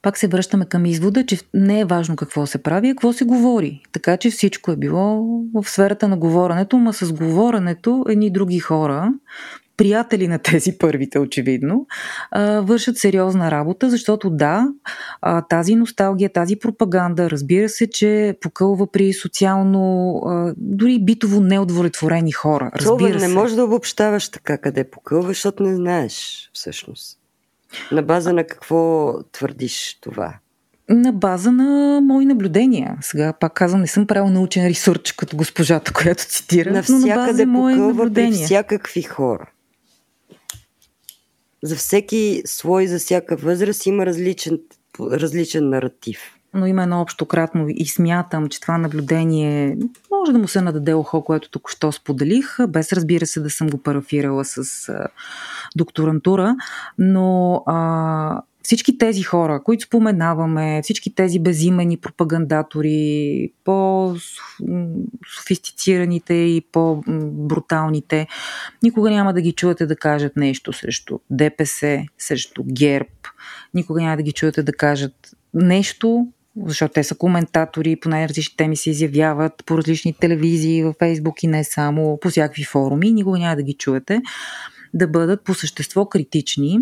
Пак 0.03 0.19
се 0.19 0.29
връщаме 0.29 0.65
към 0.65 0.87
извода, 0.87 1.27
че 1.27 1.39
не 1.55 1.81
е 1.81 1.85
важно 1.85 2.17
какво 2.17 2.47
се 2.47 2.63
прави, 2.63 2.89
а 2.89 2.93
какво 2.93 3.13
се 3.13 3.25
говори. 3.25 3.83
Така 3.93 4.17
че 4.17 4.31
всичко 4.31 4.71
е 4.71 4.77
било 4.77 5.23
в 5.55 5.69
сферата 5.69 6.09
на 6.09 6.17
говоренето, 6.17 6.79
ма 6.79 6.93
с 6.93 7.13
говоренето 7.13 8.05
едни 8.09 8.31
други 8.31 8.59
хора 8.59 9.13
приятели 9.77 10.29
на 10.29 10.39
тези 10.39 10.79
първите, 10.79 11.19
очевидно, 11.19 11.87
вършат 12.63 12.97
сериозна 12.97 13.51
работа, 13.51 13.91
защото 13.91 14.31
да, 14.31 14.69
тази 15.49 15.77
носталгия, 15.77 16.33
тази 16.33 16.57
пропаганда, 16.57 17.31
разбира 17.31 17.69
се, 17.69 17.91
че 17.91 18.37
покълва 18.41 18.93
при 18.93 19.13
социално, 19.13 20.15
дори 20.57 21.05
битово 21.05 21.41
неудовлетворени 21.41 22.33
хора. 22.33 22.71
Разбира 22.75 23.09
Това 23.09 23.21
се. 23.21 23.29
не 23.29 23.35
можеш 23.35 23.57
да 23.57 23.65
обобщаваш 23.65 24.29
така 24.29 24.59
къде 24.59 24.91
покълва, 24.91 25.29
защото 25.29 25.63
не 25.63 25.75
знаеш 25.75 26.51
всъщност. 26.53 27.20
На 27.93 28.03
база 28.03 28.33
на 28.33 28.45
какво 28.45 29.13
твърдиш 29.33 29.99
това? 30.01 30.35
на 30.93 31.13
база 31.13 31.53
на 31.53 32.01
мои 32.01 32.27
наблюдения. 32.27 32.99
Сега 33.01 33.33
пак 33.33 33.55
казвам, 33.55 33.81
не 33.81 33.87
съм 33.87 34.07
правил 34.07 34.31
научен 34.31 34.67
ресурч 34.67 35.13
като 35.13 35.37
госпожата, 35.37 35.93
която 35.95 36.27
цитира, 36.29 36.73
Навсякъде 36.73 37.07
но 37.07 37.21
на 37.21 37.27
база 37.27 37.47
мои 37.47 37.75
наблюдения. 37.75 38.47
всякакви 38.47 39.03
хора 39.03 39.51
за 41.63 41.77
всеки 41.77 42.43
слой, 42.47 42.87
за 42.87 42.99
всяка 42.99 43.37
възраст 43.37 43.87
има 43.87 44.07
различен, 44.07 44.61
различен 45.01 45.69
наратив. 45.69 46.21
Но 46.55 46.67
има 46.67 46.83
едно 46.83 47.01
общо 47.01 47.27
кратно 47.27 47.67
и 47.69 47.87
смятам, 47.87 48.49
че 48.49 48.61
това 48.61 48.79
наблюдение 48.79 49.79
може 50.11 50.33
да 50.33 50.39
му 50.39 50.49
се 50.49 50.61
нададе 50.61 50.95
охо, 50.95 51.25
което 51.25 51.51
току-що 51.51 51.93
споделих, 51.93 52.57
без 52.69 52.93
разбира 52.93 53.27
се 53.27 53.41
да 53.41 53.51
съм 53.51 53.69
го 53.69 53.79
парафирала 53.79 54.45
с 54.45 54.89
а, 54.89 55.07
докторантура, 55.77 56.57
но 56.99 57.63
а, 57.67 58.43
всички 58.63 58.99
тези 58.99 59.23
хора, 59.23 59.63
които 59.65 59.87
споменаваме, 59.87 60.81
всички 60.83 61.15
тези 61.15 61.39
безимени 61.39 61.97
пропагандатори, 61.97 63.51
по-софистицираните 63.65 66.35
и 66.35 66.67
по-бруталните, 66.73 68.27
никога 68.83 69.11
няма 69.11 69.35
да 69.35 69.41
ги 69.41 69.53
чуете 69.53 69.87
да 69.87 69.97
кажат 69.97 70.37
нещо 70.37 70.73
срещу 70.73 71.19
ДПС, 71.31 72.03
срещу 72.19 72.63
ГЕРБ, 72.67 73.09
никога 73.75 74.03
няма 74.03 74.17
да 74.17 74.23
ги 74.23 74.33
чуете 74.33 74.63
да 74.63 74.73
кажат 74.73 75.15
нещо, 75.55 76.29
защото 76.67 76.95
те 76.95 77.05
са 77.05 77.15
коментатори, 77.15 77.97
по 77.97 78.09
най-различни 78.09 78.57
теми 78.57 78.77
се 78.77 78.91
изявяват 78.91 79.53
по 79.67 79.79
различни 79.79 80.13
телевизии, 80.13 80.83
във 80.83 80.97
Фейсбук 80.99 81.43
и 81.43 81.47
не 81.47 81.65
само, 81.65 82.19
по 82.21 82.29
всякакви 82.29 82.65
форуми, 82.65 83.13
никога 83.13 83.39
няма 83.39 83.57
да 83.57 83.63
ги 83.63 83.75
чуете 83.75 84.21
да 84.95 85.09
бъдат 85.09 85.45
по 85.45 85.55
същество 85.55 86.07
критични 86.07 86.79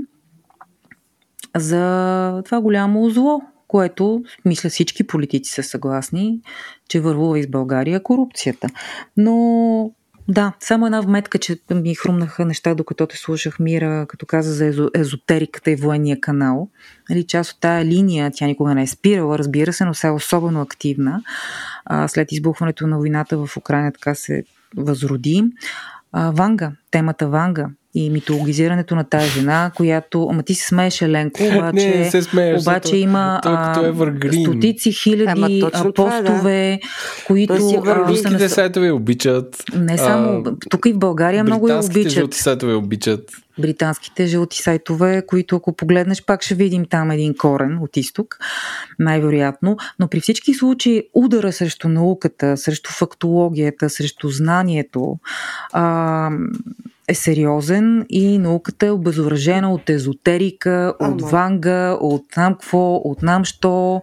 за 1.57 2.43
това 2.45 2.61
голямо 2.61 3.11
зло, 3.11 3.41
което, 3.69 4.23
мисля, 4.45 4.71
всички 4.71 5.07
политици 5.07 5.53
са 5.53 5.63
съгласни, 5.63 6.41
че 6.89 7.01
вървува 7.01 7.39
из 7.39 7.47
България 7.47 8.03
корупцията. 8.03 8.69
Но 9.17 9.93
да, 10.29 10.53
само 10.61 10.87
една 10.87 11.01
вметка, 11.01 11.39
че 11.39 11.59
ми 11.71 11.95
хрумнаха 11.95 12.45
неща, 12.45 12.75
докато 12.75 13.07
те 13.07 13.17
слушах 13.17 13.59
Мира, 13.59 14.07
като 14.09 14.27
каза 14.27 14.53
за 14.53 14.91
езотериката 14.95 15.71
и 15.71 15.77
военния 15.77 16.21
канал. 16.21 16.69
Нали, 17.11 17.27
част 17.27 17.53
от 17.53 17.61
тая 17.61 17.85
линия, 17.85 18.31
тя 18.35 18.47
никога 18.47 18.75
не 18.75 18.83
е 18.83 18.87
спирала, 18.87 19.39
разбира 19.39 19.73
се, 19.73 19.85
но 19.85 19.95
сега 19.95 20.09
е 20.09 20.13
особено 20.13 20.61
активна. 20.61 21.23
А, 21.85 22.09
след 22.09 22.33
избухването 22.33 22.87
на 22.87 22.99
войната 22.99 23.47
в 23.47 23.57
Украина 23.57 23.93
така 23.93 24.15
се 24.15 24.45
възроди. 24.77 25.45
А, 26.13 26.31
Ванга, 26.31 26.73
темата 26.91 27.29
Ванга, 27.29 27.71
и 27.95 28.11
митологизирането 28.11 28.97
на 28.97 29.05
тази 29.05 29.29
жена, 29.29 29.71
която... 29.77 30.29
Ама 30.31 30.43
ти 30.43 30.55
се 30.55 30.67
смееш, 30.67 31.03
Еленко, 31.03 31.43
обаче, 31.57 31.91
не, 31.91 31.97
не 31.97 32.11
се 32.11 32.23
смееш, 32.23 32.61
обаче 32.63 32.97
има 32.97 33.41
е 33.45 34.43
стотици 34.43 34.93
хиляди 34.93 35.63
Ама, 35.75 35.93
постове, 35.93 36.73
е, 36.73 36.81
да. 36.83 36.89
които... 37.27 37.55
Руските 38.09 38.45
а, 38.45 38.49
сайтове 38.49 38.91
обичат. 38.91 39.65
Не 39.77 39.99
само... 39.99 40.43
А, 40.47 40.57
тук 40.71 40.87
и 40.87 40.93
в 40.93 40.99
България 40.99 41.45
много 41.45 41.69
я 41.69 41.79
обичат. 41.79 42.13
жълти 42.13 42.39
сайтове 42.39 42.75
обичат. 42.75 43.31
Британските 43.59 44.27
жълти 44.27 44.59
сайтове, 44.59 45.23
които 45.27 45.57
ако 45.57 45.73
погледнеш, 45.73 46.25
пак 46.25 46.43
ще 46.43 46.55
видим 46.55 46.85
там 46.85 47.11
един 47.11 47.35
корен 47.39 47.79
от 47.79 47.97
изток, 47.97 48.39
най-вероятно. 48.99 49.77
Но 49.99 50.09
при 50.09 50.21
всички 50.21 50.55
случаи 50.55 51.03
удара 51.15 51.53
срещу 51.53 51.89
науката, 51.89 52.57
срещу 52.57 52.91
фактологията, 52.91 53.91
срещу 53.91 54.29
знанието, 54.29 55.19
а, 55.73 56.31
е 57.09 57.15
сериозен 57.15 58.07
и 58.09 58.39
науката 58.39 58.87
е 58.87 58.91
обезоръжена 58.91 59.73
от 59.73 59.91
езотерика, 59.91 60.95
Ама. 61.01 61.15
от 61.15 61.23
ванга, 61.23 61.99
от 62.01 62.25
там 62.35 62.53
какво, 62.55 62.95
от 62.97 63.23
нам 63.23 63.45
що. 63.45 64.03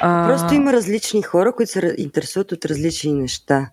А... 0.00 0.28
Просто 0.28 0.54
има 0.54 0.72
различни 0.72 1.22
хора, 1.22 1.52
които 1.52 1.72
се 1.72 1.94
интересуват 1.98 2.52
от 2.52 2.64
различни 2.64 3.12
неща. 3.12 3.70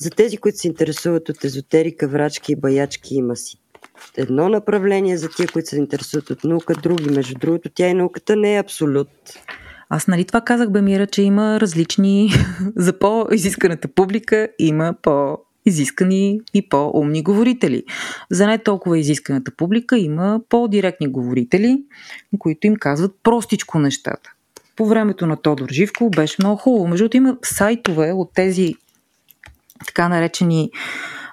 За 0.00 0.10
тези, 0.10 0.36
които 0.36 0.58
се 0.58 0.68
интересуват 0.68 1.28
от 1.28 1.44
езотерика, 1.44 2.08
врачки 2.08 2.52
и 2.52 2.56
баячки, 2.56 3.14
има 3.14 3.36
си 3.36 3.56
едно 4.16 4.48
направление, 4.48 5.16
за 5.16 5.28
тия, 5.28 5.48
които 5.48 5.68
се 5.68 5.78
интересуват 5.78 6.30
от 6.30 6.44
наука, 6.44 6.74
други. 6.74 7.10
Между 7.10 7.34
другото, 7.38 7.70
тя 7.74 7.88
и 7.88 7.94
науката 7.94 8.36
не 8.36 8.54
е 8.54 8.60
абсолют. 8.60 9.08
Аз 9.90 10.08
нали 10.08 10.24
това 10.24 10.40
казах, 10.40 10.70
Бемира, 10.70 11.06
че 11.06 11.22
има 11.22 11.60
различни 11.60 12.30
за 12.76 12.98
по-изисканата 12.98 13.88
публика, 13.88 14.48
има 14.58 14.94
по 15.02 15.38
изискани 15.66 16.40
и 16.54 16.68
по-умни 16.68 17.22
говорители. 17.22 17.84
За 18.30 18.46
не 18.46 18.58
толкова 18.58 18.98
изисканата 18.98 19.50
публика 19.56 19.98
има 19.98 20.40
по-директни 20.48 21.08
говорители, 21.08 21.82
които 22.38 22.66
им 22.66 22.76
казват 22.76 23.12
простичко 23.22 23.78
нещата. 23.78 24.32
По 24.76 24.86
времето 24.86 25.26
на 25.26 25.36
Тодор 25.36 25.68
Живко 25.68 26.10
беше 26.10 26.36
много 26.38 26.56
хубаво. 26.56 26.88
Между 26.88 27.08
има 27.12 27.36
сайтове 27.42 28.12
от 28.12 28.30
тези 28.34 28.74
така 29.86 30.08
наречени 30.08 30.70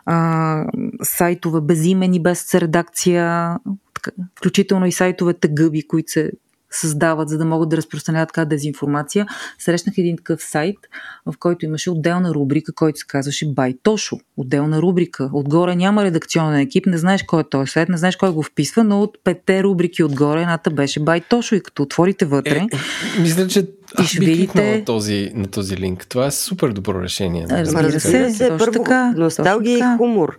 а, 0.05 0.65
сайтове 1.03 1.61
безимени, 1.61 2.21
без 2.21 2.55
редакция, 2.55 3.55
включително 4.37 4.85
и 4.85 4.91
сайтовете 4.91 5.47
гъби, 5.47 5.87
които 5.87 6.11
се 6.11 6.31
създават, 6.71 7.29
за 7.29 7.37
да 7.37 7.45
могат 7.45 7.69
да 7.69 7.77
разпространяват 7.77 8.29
така 8.29 8.45
дезинформация. 8.45 9.25
Срещнах 9.59 9.97
един 9.97 10.17
такъв 10.17 10.43
сайт, 10.43 10.77
в 11.25 11.33
който 11.39 11.65
имаше 11.65 11.89
отделна 11.89 12.33
рубрика, 12.33 12.73
който 12.73 12.99
се 12.99 13.05
казваше 13.07 13.53
Байтошо. 13.53 14.17
Отделна 14.37 14.81
рубрика. 14.81 15.29
Отгоре 15.33 15.75
няма 15.75 16.03
редакционен 16.03 16.59
екип, 16.59 16.85
не 16.85 16.97
знаеш 16.97 17.23
кой 17.23 17.41
е 17.41 17.49
този 17.49 17.71
сайт, 17.71 17.89
не 17.89 17.97
знаеш 17.97 18.15
кой 18.15 18.31
го 18.31 18.43
вписва, 18.43 18.83
но 18.83 19.01
от 19.01 19.17
петте 19.23 19.63
рубрики 19.63 20.03
отгоре 20.03 20.41
едната 20.41 20.71
беше 20.71 20.99
Байтошо 20.99 21.55
и 21.55 21.63
като 21.63 21.83
отворите 21.83 22.25
вътре. 22.25 22.57
Е, 22.57 22.67
мисля, 23.21 23.47
че 23.47 23.67
аз 23.95 24.07
ще 24.07 24.19
видите... 24.19 24.77
на 24.77 24.85
този, 24.85 25.31
на 25.35 25.47
този 25.47 25.77
линк. 25.77 26.07
Това 26.07 26.25
е 26.25 26.31
супер 26.31 26.69
добро 26.69 27.01
решение. 27.01 27.45
Разбира 27.49 27.99
се, 27.99 28.29
се 28.33 28.49
първо, 28.57 28.71
така, 28.71 29.13
носталгия 29.17 29.77
и 29.77 29.97
хумор. 29.97 30.37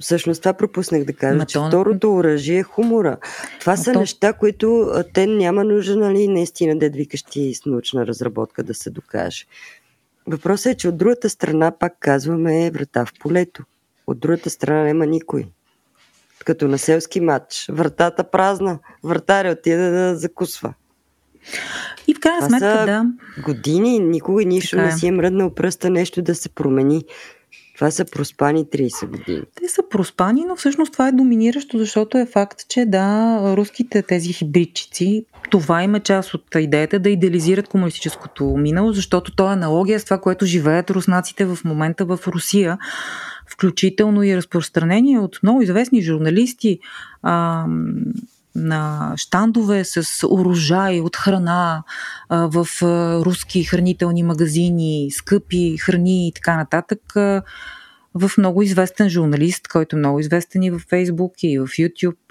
Всъщност 0.00 0.42
това 0.42 0.52
пропуснах 0.52 1.04
да 1.04 1.12
кажа, 1.12 1.46
че 1.46 1.58
второто 1.68 2.14
оръжие 2.14 2.58
е 2.58 2.62
хумора. 2.62 3.16
Това 3.60 3.76
са 3.76 3.92
то... 3.92 4.00
неща, 4.00 4.32
които 4.32 4.92
те 5.14 5.26
няма 5.26 5.64
нужда, 5.64 5.96
нали, 5.96 6.28
наистина 6.28 6.78
да 6.78 6.90
викаш 6.90 7.22
ти 7.22 7.54
с 7.54 7.66
научна 7.66 8.06
разработка 8.06 8.62
да 8.62 8.74
се 8.74 8.90
докаже. 8.90 9.44
Въпросът 10.26 10.72
е, 10.72 10.76
че 10.76 10.88
от 10.88 10.96
другата 10.96 11.30
страна, 11.30 11.70
пак 11.70 11.92
казваме, 12.00 12.66
е 12.66 12.70
врата 12.70 13.04
в 13.04 13.12
полето. 13.20 13.64
От 14.06 14.18
другата 14.18 14.50
страна 14.50 14.84
няма 14.84 15.06
никой. 15.06 15.46
Като 16.44 16.68
на 16.68 16.78
селски 16.78 17.20
матч. 17.20 17.66
Вратата 17.72 18.30
празна. 18.30 18.78
Вратаря 19.04 19.52
отиде 19.52 19.90
да 19.90 20.16
закусва. 20.16 20.74
И 22.06 22.14
в 22.14 22.20
крайна 22.20 22.48
сметка, 22.48 22.66
да. 22.66 23.04
Години 23.42 23.98
никога 23.98 24.44
нищо 24.44 24.76
Така 24.76 24.82
не 24.82 24.88
е. 24.88 24.96
си 24.96 25.06
е 25.06 25.12
мръднал 25.12 25.54
пръста 25.54 25.90
нещо 25.90 26.22
да 26.22 26.34
се 26.34 26.48
промени. 26.48 27.04
Това 27.78 27.90
са 27.90 28.04
проспани 28.04 28.64
30 28.64 29.06
години. 29.06 29.42
Те 29.54 29.68
са 29.68 29.82
проспани, 29.90 30.44
но 30.48 30.56
всъщност 30.56 30.92
това 30.92 31.08
е 31.08 31.12
доминиращо, 31.12 31.78
защото 31.78 32.18
е 32.18 32.26
факт, 32.26 32.68
че 32.68 32.84
да, 32.84 33.38
руските 33.56 34.02
тези 34.02 34.32
хибридчици, 34.32 35.24
това 35.50 35.82
им 35.82 35.94
е 35.94 36.00
част 36.00 36.34
от 36.34 36.44
идеята 36.54 36.98
да 36.98 37.10
идеализират 37.10 37.68
комунистическото 37.68 38.44
минало, 38.44 38.92
защото 38.92 39.34
то 39.36 39.50
е 39.50 39.52
аналогия 39.52 40.00
с 40.00 40.04
това, 40.04 40.20
което 40.20 40.46
живеят 40.46 40.90
руснаците 40.90 41.44
в 41.44 41.58
момента 41.64 42.04
в 42.04 42.18
Русия, 42.26 42.78
включително 43.46 44.22
и 44.22 44.36
разпространение 44.36 45.18
от 45.18 45.38
много 45.42 45.62
известни 45.62 46.02
журналисти 46.02 46.78
а, 47.22 47.66
на 48.54 49.12
щандове 49.16 49.84
с 49.84 50.26
урожай 50.28 51.00
от 51.00 51.16
храна 51.16 51.82
в 52.30 52.66
руски 53.24 53.64
хранителни 53.64 54.22
магазини, 54.22 55.08
скъпи 55.10 55.76
храни 55.76 56.28
и 56.28 56.32
така 56.32 56.56
нататък. 56.56 57.00
В 58.14 58.30
много 58.38 58.62
известен 58.62 59.08
журналист, 59.08 59.68
който 59.68 59.96
е 59.96 59.98
много 59.98 60.20
известен 60.20 60.62
и 60.62 60.70
в 60.70 60.78
Фейсбук 60.88 61.32
и 61.42 61.58
в 61.58 61.68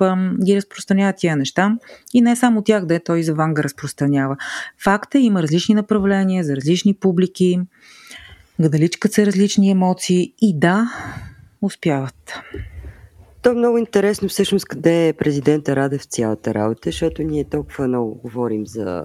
ам, 0.01 0.37
ги 0.43 0.55
разпространява 0.55 1.13
тия 1.13 1.35
неща. 1.35 1.77
И 2.13 2.21
не 2.21 2.35
само 2.35 2.61
тях, 2.61 2.85
да 2.85 2.95
е 2.95 2.99
той 2.99 3.19
и 3.19 3.23
за 3.23 3.33
Ванга 3.33 3.63
разпространява. 3.63 4.37
Факт 4.83 5.15
е, 5.15 5.19
има 5.19 5.43
различни 5.43 5.75
направления 5.75 6.43
за 6.43 6.55
различни 6.55 6.93
публики, 6.93 7.59
гадаличкат 8.59 9.13
се 9.13 9.25
различни 9.25 9.71
емоции 9.71 10.33
и 10.41 10.59
да, 10.59 10.91
успяват. 11.61 12.33
То 13.41 13.49
е 13.49 13.55
много 13.55 13.77
интересно 13.77 14.29
всъщност 14.29 14.65
къде 14.65 15.07
е 15.07 15.13
президента 15.13 15.75
Радев 15.75 16.01
в 16.01 16.05
цялата 16.05 16.53
работа, 16.53 16.81
защото 16.85 17.23
ние 17.23 17.43
толкова 17.43 17.87
много 17.87 18.15
говорим 18.15 18.67
за 18.67 19.03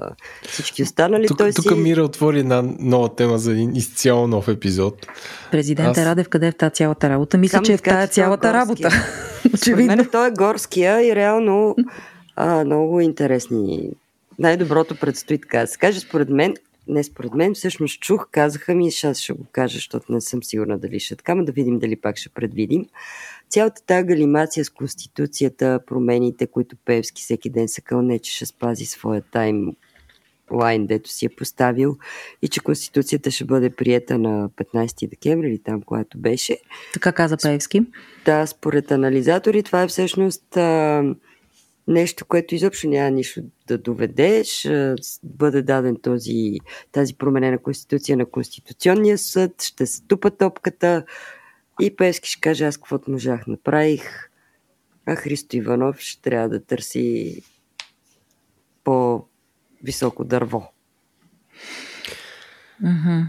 всички 0.48 0.82
останали. 0.82 1.26
Тук, 1.26 1.38
той 1.38 1.52
тук 1.52 1.68
си... 1.68 1.74
Мира 1.74 2.02
отвори 2.02 2.38
една 2.38 2.62
нова 2.78 3.14
тема 3.14 3.38
за 3.38 3.52
един 3.52 3.76
изцяло 3.76 4.26
нов 4.26 4.48
епизод. 4.48 5.06
Президента 5.50 6.00
Аз- 6.00 6.06
Радев 6.06 6.28
къде 6.28 6.46
е 6.46 6.52
в 6.52 6.56
тази 6.56 6.72
цялата 6.72 7.08
работа? 7.08 7.38
Мисля, 7.38 7.52
Само 7.52 7.64
че 7.64 7.72
е 7.72 7.76
в 7.76 7.82
тази 7.82 8.04
е 8.04 8.08
цялата 8.08 8.52
горския. 8.52 8.90
работа. 8.90 8.90
Очевидно. 9.54 9.96
мен 9.96 10.08
той 10.12 10.28
е 10.28 10.30
горския 10.30 11.02
и 11.02 11.16
реално 11.16 11.76
а, 12.36 12.64
много 12.64 13.00
интересни. 13.00 13.90
Най-доброто 14.38 14.96
предстои 14.96 15.38
така 15.38 15.60
да 15.60 15.66
се 15.66 15.78
каже. 15.78 16.00
Според 16.00 16.28
мен, 16.28 16.54
не 16.88 17.04
според 17.04 17.34
мен, 17.34 17.54
всъщност 17.54 18.00
чух, 18.00 18.26
казаха 18.30 18.74
ми, 18.74 18.90
аз 19.04 19.18
ще 19.18 19.32
го 19.32 19.44
кажа, 19.52 19.74
защото 19.74 20.12
не 20.12 20.20
съм 20.20 20.42
сигурна 20.42 20.78
дали 20.78 21.00
ще 21.00 21.14
е 21.14 21.16
така, 21.16 21.34
но 21.34 21.44
да 21.44 21.52
видим 21.52 21.78
дали 21.78 21.96
пак 21.96 22.16
ще 22.16 22.28
предвидим. 22.28 22.86
Цялата 23.52 23.82
тази 23.86 24.06
галимация 24.06 24.64
с 24.64 24.70
Конституцията, 24.70 25.80
промените, 25.86 26.46
които 26.46 26.76
Певски 26.84 27.22
всеки 27.22 27.50
ден 27.50 27.68
се 27.68 27.80
кълне, 27.80 28.18
че 28.18 28.32
ще 28.36 28.46
спази 28.46 28.84
своя 28.84 29.22
тайм 29.22 29.76
лайн, 30.50 30.86
дето 30.86 31.10
си 31.10 31.26
е 31.26 31.28
поставил 31.28 31.96
и 32.42 32.48
че 32.48 32.60
Конституцията 32.60 33.30
ще 33.30 33.44
бъде 33.44 33.70
приета 33.70 34.18
на 34.18 34.48
15 34.48 35.08
декември 35.08 35.48
или 35.48 35.58
там, 35.58 35.82
когато 35.82 36.18
беше. 36.18 36.58
Така 36.92 37.12
каза 37.12 37.36
Певски. 37.42 37.82
Да, 38.24 38.46
според 38.46 38.90
анализатори 38.90 39.62
това 39.62 39.82
е 39.82 39.88
всъщност 39.88 40.56
а, 40.56 41.02
нещо, 41.88 42.24
което 42.24 42.54
изобщо 42.54 42.88
няма 42.88 43.10
нищо 43.10 43.40
да 43.66 43.78
доведе. 43.78 44.44
Ще 44.44 44.94
бъде 45.22 45.62
даден 45.62 45.96
този, 46.02 46.58
тази 46.92 47.14
променена 47.14 47.58
конституция 47.58 48.16
на 48.16 48.26
Конституционния 48.26 49.18
съд, 49.18 49.62
ще 49.62 49.86
се 49.86 50.02
тупа 50.02 50.30
топката 50.30 51.04
и 51.82 51.96
Певски 51.96 52.30
ще 52.30 52.40
каже 52.40 52.64
аз 52.64 52.76
каквото 52.76 53.10
можах 53.10 53.46
направих, 53.46 54.30
а 55.06 55.16
Христо 55.16 55.56
Иванов 55.56 55.98
ще 55.98 56.22
трябва 56.22 56.48
да 56.48 56.64
търси 56.64 57.42
по-високо 58.84 60.24
дърво. 60.24 60.72
Мгм. 62.80 63.20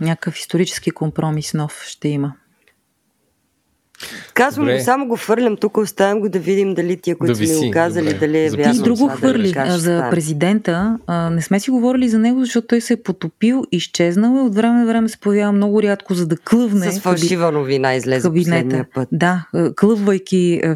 Някакъв 0.00 0.38
исторически 0.38 0.90
компромис 0.90 1.54
нов 1.54 1.82
ще 1.86 2.08
има. 2.08 2.36
Казвам 4.34 4.64
Добре. 4.64 4.78
го, 4.78 4.84
само 4.84 5.06
го 5.06 5.16
фърлям 5.16 5.56
тук, 5.56 5.76
оставям 5.76 6.20
го 6.20 6.28
да 6.28 6.38
видим 6.38 6.74
дали 6.74 6.96
тия, 6.96 7.16
които 7.16 7.32
Да 7.32 7.38
виси, 7.38 7.66
го 7.66 7.70
казали, 7.70 8.04
добре. 8.04 8.18
дали 8.18 8.38
е 8.38 8.48
Записвам 8.48 8.64
вярно. 8.66 8.80
И 8.80 8.84
друго 8.84 9.06
дали 9.06 9.16
хвърли 9.18 9.48
така 9.48 9.66
ще 9.66 9.78
за 9.78 10.06
президента. 10.10 10.98
А, 11.06 11.30
не 11.30 11.42
сме 11.42 11.60
си 11.60 11.70
говорили 11.70 12.08
за 12.08 12.18
него, 12.18 12.40
защото 12.40 12.66
той 12.66 12.80
се 12.80 12.92
е 12.92 12.96
потопил, 12.96 13.64
изчезнал 13.72 14.36
и 14.36 14.40
от 14.40 14.54
време 14.54 14.78
на 14.78 14.86
време 14.86 15.08
се 15.08 15.18
появява 15.18 15.52
много 15.52 15.82
рядко, 15.82 16.14
за 16.14 16.26
да 16.26 16.36
клъвне 16.38 16.92
С 16.92 17.00
фалшива 17.00 17.52
новина 17.52 17.94
излезе 17.94 18.22
кабинета. 18.22 18.84
път. 18.94 19.08
Да, 19.12 19.46
а, 19.54 19.72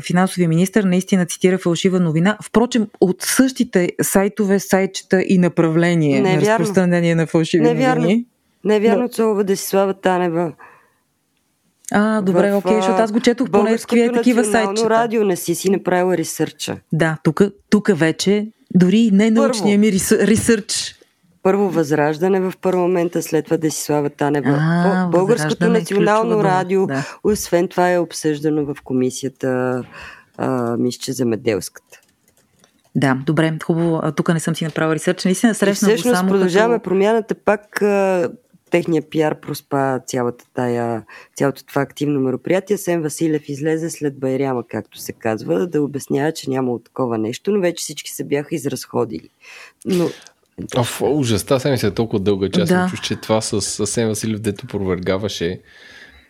финансовия 0.01 0.49
министр, 0.49 0.83
наистина 0.85 1.27
цитира 1.27 1.59
фалшива 1.59 2.01
новина. 2.01 2.37
Впрочем, 2.43 2.87
от 3.01 3.23
същите 3.23 3.91
сайтове, 4.03 4.59
сайтчета 4.61 5.23
и 5.23 5.39
направление 5.39 6.21
Не 6.21 6.31
е 6.31 6.35
на 6.35 6.41
вярно. 6.41 6.59
разпространение 6.59 7.15
на 7.15 7.27
фалшиви 7.27 7.63
Не 7.63 7.71
е 7.71 7.75
вярно. 7.75 8.03
новини. 8.03 8.25
Не 8.65 8.77
е 8.77 8.81
вярно, 8.81 9.09
Цолова 9.09 9.45
Десислава 9.45 9.95
Танева. 9.95 10.53
А, 11.93 12.21
добре, 12.21 12.53
В, 12.53 12.57
окей, 12.57 12.77
защото 12.77 13.03
аз 13.03 13.13
го 13.13 13.21
четох 13.21 13.49
в 13.49 13.51
Българското 13.51 14.13
такива 14.15 14.45
сайтчета. 14.45 14.91
радио 14.91 15.25
не 15.25 15.37
си 15.37 15.55
си 15.55 15.71
направила 15.71 16.17
ресърча. 16.17 16.77
Да, 16.93 17.17
тук, 17.23 17.41
тук 17.71 17.91
вече 17.91 18.47
дори 18.73 19.11
не 19.13 19.31
научния 19.31 19.79
ми 19.79 19.87
ресъ- 19.89 20.27
ресърч. 20.27 20.95
Първо 21.43 21.71
Възраждане 21.71 22.41
в 22.41 22.53
парламента, 22.63 23.23
след 23.23 23.45
това 23.45 23.57
Десислава 23.57 24.11
Танева. 24.11 24.59
А, 24.61 25.05
Бо- 25.05 25.11
Българското 25.11 25.65
е 25.65 25.69
национално 25.69 26.31
дума, 26.31 26.45
радио, 26.45 26.87
да. 26.87 27.05
освен 27.25 27.69
това 27.69 27.93
е 27.93 27.99
обсъждано 27.99 28.65
в 28.65 28.77
комисията 28.85 29.83
а, 30.39 30.77
мисля, 30.77 30.99
че 31.01 31.13
земеделската. 31.13 31.99
Да, 32.95 33.19
добре, 33.27 33.59
хубаво. 33.65 34.01
А, 34.03 34.13
Тук 34.13 34.29
не 34.29 34.41
съм 34.41 34.57
си 34.57 34.65
направила 34.65 34.95
ресърч. 34.95 35.25
Наистина 35.25 35.53
И 35.53 35.55
срещна 35.55 35.89
го 35.89 35.93
всъщност 35.95 36.17
само 36.17 36.29
продължаваме 36.29 36.75
като... 36.75 36.85
промяната 36.85 37.35
пак 37.35 37.83
а, 37.83 38.29
техния 38.71 39.03
пиар 39.03 39.41
проспа 39.41 40.01
цялата 40.07 40.45
тая, 40.55 41.05
цялото 41.37 41.65
това 41.65 41.83
активно 41.83 42.21
мероприятие. 42.21 42.79
Сен 42.79 43.03
Василев 43.03 43.49
излезе 43.49 43.91
след 43.91 44.19
Байряма, 44.19 44.63
както 44.69 44.99
се 44.99 45.13
казва, 45.13 45.67
да 45.67 45.83
обяснява, 45.83 46.33
че 46.33 46.51
нямало 46.51 46.79
такова 46.79 47.19
нещо, 47.19 47.51
но 47.51 47.61
вече 47.61 47.83
всички 47.83 48.11
се 48.11 48.25
бяха 48.25 48.55
изразходили. 48.55 49.29
Но 49.87 50.09
Оф, 50.77 51.03
ужас, 51.03 51.45
тази 51.45 51.63
седмица 51.63 51.87
е 51.87 51.91
толкова 51.91 52.21
дълга, 52.21 52.49
че 52.51 52.61
аз 52.61 52.69
Да. 52.69 52.87
чуш, 52.91 53.01
че 53.01 53.17
това 53.17 53.41
с 53.41 53.81
Асен 53.81 54.09
Василев, 54.09 54.41
дето 54.41 54.67
провергаваше, 54.67 55.61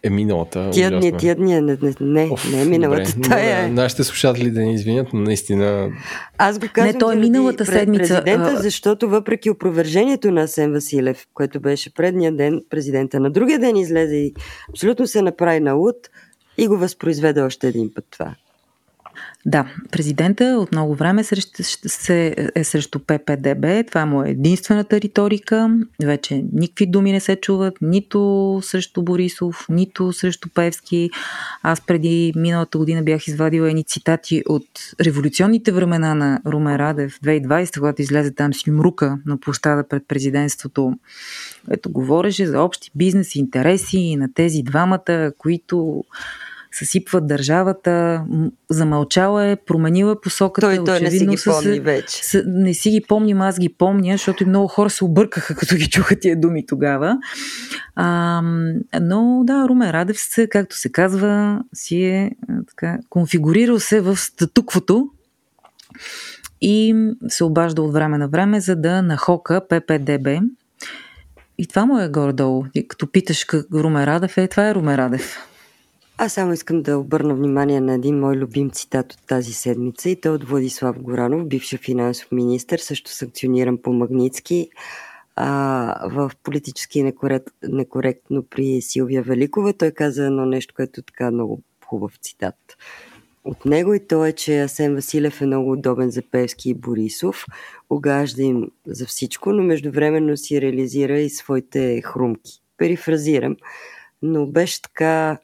е 0.03 0.11
миналата. 0.11 0.71
тия 0.71 0.91
дни, 0.91 0.99
ужасно. 0.99 1.19
тия 1.19 1.35
дни, 1.35 1.55
не, 1.55 1.77
не, 1.83 1.95
не, 2.01 2.29
Оф, 2.33 2.53
не 2.53 2.63
е 2.63 2.65
миналата. 2.65 3.13
добре. 3.13 3.29
Тая 3.29 3.63
На- 3.63 3.67
е. 3.67 3.71
Нашите 3.71 4.05
слушатели 4.05 4.51
да 4.51 4.61
ни 4.61 4.75
извинят, 4.75 5.07
но 5.13 5.21
наистина 5.21 5.91
Аз 6.39 6.59
го 6.59 6.67
казвам 6.73 6.99
то 6.99 7.07
е 7.07 7.15
заради 7.15 7.21
миналата 7.21 7.67
седмица, 7.67 8.15
Президента, 8.15 8.53
а- 8.53 8.57
защото 8.57 9.09
въпреки 9.09 9.51
опровержението 9.51 10.31
на 10.31 10.43
Асен 10.43 10.73
Василев, 10.73 11.27
което 11.35 11.61
беше 11.61 11.95
предния 11.95 12.33
ден, 12.33 12.61
президента 12.71 13.21
на 13.21 13.31
другия 13.31 13.59
ден 13.59 13.77
излезе 13.77 14.17
и 14.17 14.35
абсолютно 14.71 15.07
се 15.07 15.23
направи 15.23 15.61
на 15.61 15.73
луд 15.73 15.97
и 16.59 16.67
го 16.69 16.77
възпроизведе 16.77 17.41
още 17.41 17.69
един 17.69 17.91
път 17.95 18.05
това. 18.11 18.35
Да, 19.47 19.67
президента 19.91 20.45
от 20.45 20.73
много 20.73 20.95
време 20.95 21.25
срещу, 21.25 21.63
се, 21.63 22.51
е 22.55 22.65
срещу 22.65 22.99
ППДБ. 22.99 23.87
Това 23.89 24.07
му 24.07 24.25
е 24.25 24.31
единствената 24.31 25.01
риторика. 25.01 25.77
Вече 26.03 26.45
никакви 26.53 26.87
думи 26.87 27.13
не 27.13 27.21
се 27.21 27.37
чуват, 27.37 27.75
нито 27.81 28.61
срещу 28.63 29.03
Борисов, 29.03 29.67
нито 29.69 30.13
срещу 30.13 30.49
Певски. 30.55 31.11
Аз 31.63 31.81
преди 31.81 32.33
миналата 32.37 32.79
година 32.79 33.03
бях 33.03 33.29
извадила 33.29 33.69
едни 33.69 33.85
цитати 33.85 34.43
от 34.49 34.67
революционните 35.01 35.73
времена 35.73 36.15
на 36.15 36.41
Румен 36.47 36.77
Радев 36.77 37.21
2020, 37.21 37.79
когато 37.79 38.03
излезе 38.03 38.35
там 38.35 38.55
с 38.55 38.67
юмрука 38.67 39.19
на 39.27 39.41
площада 39.41 39.89
пред 39.89 40.09
президентството, 40.09 40.93
което 41.67 41.91
говореше 41.91 42.47
за 42.47 42.63
общи 42.63 42.91
бизнес 42.95 43.35
интереси 43.35 44.17
на 44.17 44.35
тези 44.35 44.63
двамата, 44.63 45.33
които 45.39 46.05
съсипват 46.73 47.27
държавата, 47.27 48.25
замълчала 48.71 49.47
е, 49.47 49.57
променила 49.57 50.13
е 50.13 50.21
посоката. 50.23 50.67
Той, 50.67 50.85
той 50.85 51.01
не 51.01 51.11
си 51.11 51.27
ги 51.27 51.37
са 51.37 51.51
помни 51.51 51.81
вече. 51.81 52.25
с, 52.25 52.43
не 52.47 52.75
си 52.75 52.91
ги 52.91 53.01
помним, 53.09 53.41
аз 53.41 53.59
ги 53.59 53.69
помня, 53.69 54.13
защото 54.13 54.43
и 54.43 54.47
много 54.47 54.69
хора 54.69 54.91
се 54.91 55.05
объркаха, 55.05 55.55
като 55.57 55.77
ги 55.77 55.91
чуха 55.91 56.17
тия 56.21 56.41
думи 56.41 56.67
тогава. 56.67 57.19
А, 57.97 58.43
но 59.01 59.43
да, 59.45 59.69
Румен 59.69 59.91
Радев, 59.91 60.21
се, 60.21 60.47
както 60.47 60.77
се 60.77 60.93
казва, 60.93 61.63
си 61.75 62.05
е 62.05 62.31
а, 62.49 62.53
така, 62.69 62.99
конфигурирал 63.09 63.81
се 63.81 64.01
в 64.01 64.17
статуквото 64.17 65.09
и 66.61 66.95
се 67.29 67.45
обажда 67.45 67.83
от 67.83 67.93
време 67.93 68.19
на 68.19 68.29
време, 68.29 68.61
за 68.61 68.77
да 68.77 69.03
нахока 69.03 69.61
ППДБ. 69.69 70.29
И 71.59 71.67
това 71.67 71.87
му 71.87 71.99
е 71.99 72.09
горе-долу. 72.09 72.65
И 72.75 72.89
като 72.89 73.07
питаш 73.07 73.47
Румен 73.75 74.05
Радев 74.05 74.39
е, 74.39 74.49
това 74.49 74.69
е 74.69 74.75
Румен 74.75 74.97
Радев. 74.97 75.48
Аз 76.21 76.33
само 76.33 76.53
искам 76.53 76.83
да 76.83 76.99
обърна 76.99 77.35
внимание 77.35 77.81
на 77.81 77.95
един 77.95 78.19
мой 78.19 78.37
любим 78.37 78.71
цитат 78.71 79.13
от 79.13 79.27
тази 79.27 79.53
седмица 79.53 80.11
и 80.11 80.21
то 80.21 80.29
е 80.29 80.33
от 80.33 80.45
Владислав 80.45 81.03
Горанов, 81.03 81.49
бившия 81.49 81.79
финансов 81.79 82.33
министр, 82.33 82.79
също 82.79 83.11
санкциониран 83.11 83.79
по 83.83 83.93
Магницки 83.93 84.71
а, 85.37 86.09
в 86.09 86.33
политически 86.43 87.03
некорект, 87.03 87.47
некоректно 87.63 88.43
при 88.43 88.83
Силвия 88.83 89.23
Великова. 89.23 89.73
Той 89.73 89.91
каза 89.91 90.25
едно 90.25 90.47
нещо, 90.47 90.75
което 90.77 91.01
е 91.01 91.03
така 91.03 91.31
много 91.31 91.63
хубав 91.87 92.13
цитат. 92.21 92.57
от 93.45 93.65
него 93.65 93.95
и 93.95 94.07
то 94.07 94.25
е, 94.25 94.33
че 94.33 94.61
Асен 94.61 94.95
Василев 94.95 95.41
е 95.41 95.47
много 95.47 95.73
удобен 95.73 96.11
за 96.11 96.23
Певски 96.31 96.71
и 96.71 96.75
Борисов. 96.75 97.45
Огажда 97.91 98.43
им 98.43 98.71
за 98.87 99.07
всичко, 99.07 99.53
но 99.53 99.63
междувременно 99.63 100.37
си 100.37 100.61
реализира 100.61 101.19
и 101.21 101.31
своите 101.31 102.03
хрумки. 102.03 102.63
Перифразирам, 102.77 103.57
но 104.23 104.47
беше 104.47 104.83
така 104.83 105.39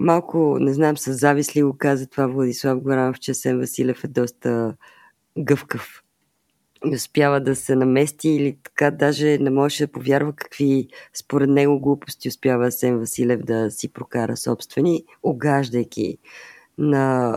малко, 0.00 0.56
не 0.60 0.74
знам, 0.74 0.96
с 0.96 1.12
завист 1.12 1.56
ли 1.56 1.62
го 1.62 1.76
каза 1.78 2.06
това 2.06 2.26
Владислав 2.26 2.80
Горанов, 2.80 3.18
че 3.18 3.30
Асен 3.30 3.58
Василев 3.58 4.04
е 4.04 4.08
доста 4.08 4.74
гъвкав. 5.38 6.02
Не 6.84 6.96
успява 6.96 7.40
да 7.40 7.56
се 7.56 7.74
намести 7.74 8.28
или 8.28 8.56
така 8.64 8.90
даже 8.90 9.38
не 9.38 9.50
може 9.50 9.86
да 9.86 9.92
повярва 9.92 10.32
какви 10.32 10.88
според 11.14 11.50
него 11.50 11.80
глупости 11.80 12.28
успява 12.28 12.66
Асен 12.66 12.98
Василев 12.98 13.40
да 13.42 13.70
си 13.70 13.92
прокара 13.92 14.36
собствени, 14.36 15.04
огаждайки 15.22 16.18
на 16.78 17.34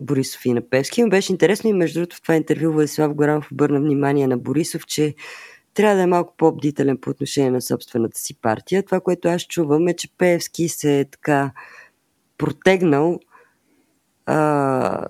Борисов 0.00 0.46
и 0.46 0.52
на 0.52 0.68
Певски. 0.70 1.02
Но 1.02 1.08
беше 1.08 1.32
интересно 1.32 1.70
и 1.70 1.72
между 1.72 2.00
другото 2.00 2.16
в 2.16 2.22
това 2.22 2.36
интервю 2.36 2.72
Владислав 2.72 3.14
Горанов 3.14 3.52
обърна 3.52 3.80
внимание 3.80 4.26
на 4.26 4.38
Борисов, 4.38 4.86
че 4.86 5.14
трябва 5.74 5.96
да 5.96 6.02
е 6.02 6.06
малко 6.06 6.34
по-бдителен 6.36 6.98
по 6.98 7.10
отношение 7.10 7.50
на 7.50 7.62
собствената 7.62 8.18
си 8.18 8.34
партия. 8.34 8.82
Това, 8.82 9.00
което 9.00 9.28
аз 9.28 9.42
чувам 9.42 9.88
е, 9.88 9.96
че 9.96 10.08
Певски 10.18 10.68
се 10.68 11.00
е 11.00 11.04
така 11.04 11.52
протегнал 12.38 13.20
а, 14.26 15.06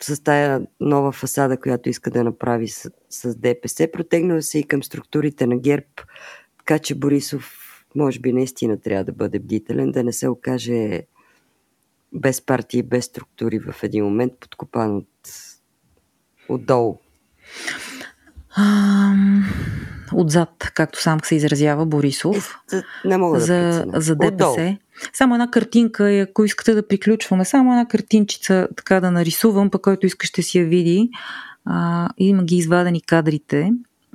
с 0.00 0.22
тая 0.22 0.66
нова 0.80 1.12
фасада, 1.12 1.60
която 1.60 1.88
иска 1.88 2.10
да 2.10 2.24
направи 2.24 2.68
с, 2.68 2.90
с 3.10 3.36
ДПС. 3.36 3.88
Протегнал 3.92 4.42
се 4.42 4.58
и 4.58 4.64
към 4.64 4.82
структурите 4.82 5.46
на 5.46 5.56
ГЕРБ, 5.56 5.86
така 6.58 6.78
че 6.78 6.94
Борисов 6.94 7.62
може 7.94 8.20
би 8.20 8.32
наистина 8.32 8.80
трябва 8.80 9.04
да 9.04 9.12
бъде 9.12 9.38
бдителен, 9.38 9.92
да 9.92 10.04
не 10.04 10.12
се 10.12 10.28
окаже 10.28 11.02
без 12.12 12.46
партии, 12.46 12.82
без 12.82 13.04
структури 13.04 13.58
в 13.58 13.82
един 13.82 14.04
момент, 14.04 14.32
подкопан 14.40 14.96
от 14.96 15.08
отдолу. 16.48 16.98
А, 18.56 19.12
отзад, 20.14 20.70
както 20.74 21.02
сам 21.02 21.20
се 21.20 21.34
изразява 21.34 21.86
Борисов. 21.86 22.56
Не 23.04 23.16
мога 23.16 23.38
да 23.38 23.44
за, 23.44 23.84
за 23.94 24.16
ДПС. 24.16 24.34
Отдолу. 24.34 24.76
Само 25.12 25.34
една 25.34 25.50
картинка, 25.50 26.20
ако 26.20 26.44
искате 26.44 26.74
да 26.74 26.88
приключваме, 26.88 27.44
само 27.44 27.72
една 27.72 27.88
картинчица 27.88 28.68
така 28.76 29.00
да 29.00 29.10
нарисувам, 29.10 29.70
пък 29.70 29.82
който 29.82 30.06
иска 30.06 30.26
ще 30.26 30.42
си 30.42 30.58
я 30.58 30.64
види. 30.64 31.10
А, 31.64 32.08
има 32.18 32.44
ги 32.44 32.56
извадени 32.56 33.00
кадрите 33.00 33.72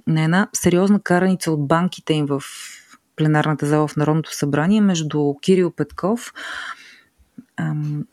на 0.07 0.23
една 0.23 0.47
сериозна 0.53 0.99
караница 0.99 1.51
от 1.51 1.67
банките 1.67 2.13
им 2.13 2.25
в 2.25 2.41
пленарната 3.15 3.65
зала 3.65 3.87
в 3.87 3.95
Народното 3.95 4.35
събрание 4.35 4.81
между 4.81 5.33
Кирил 5.41 5.71
Петков, 5.71 6.33
ам, 7.57 8.05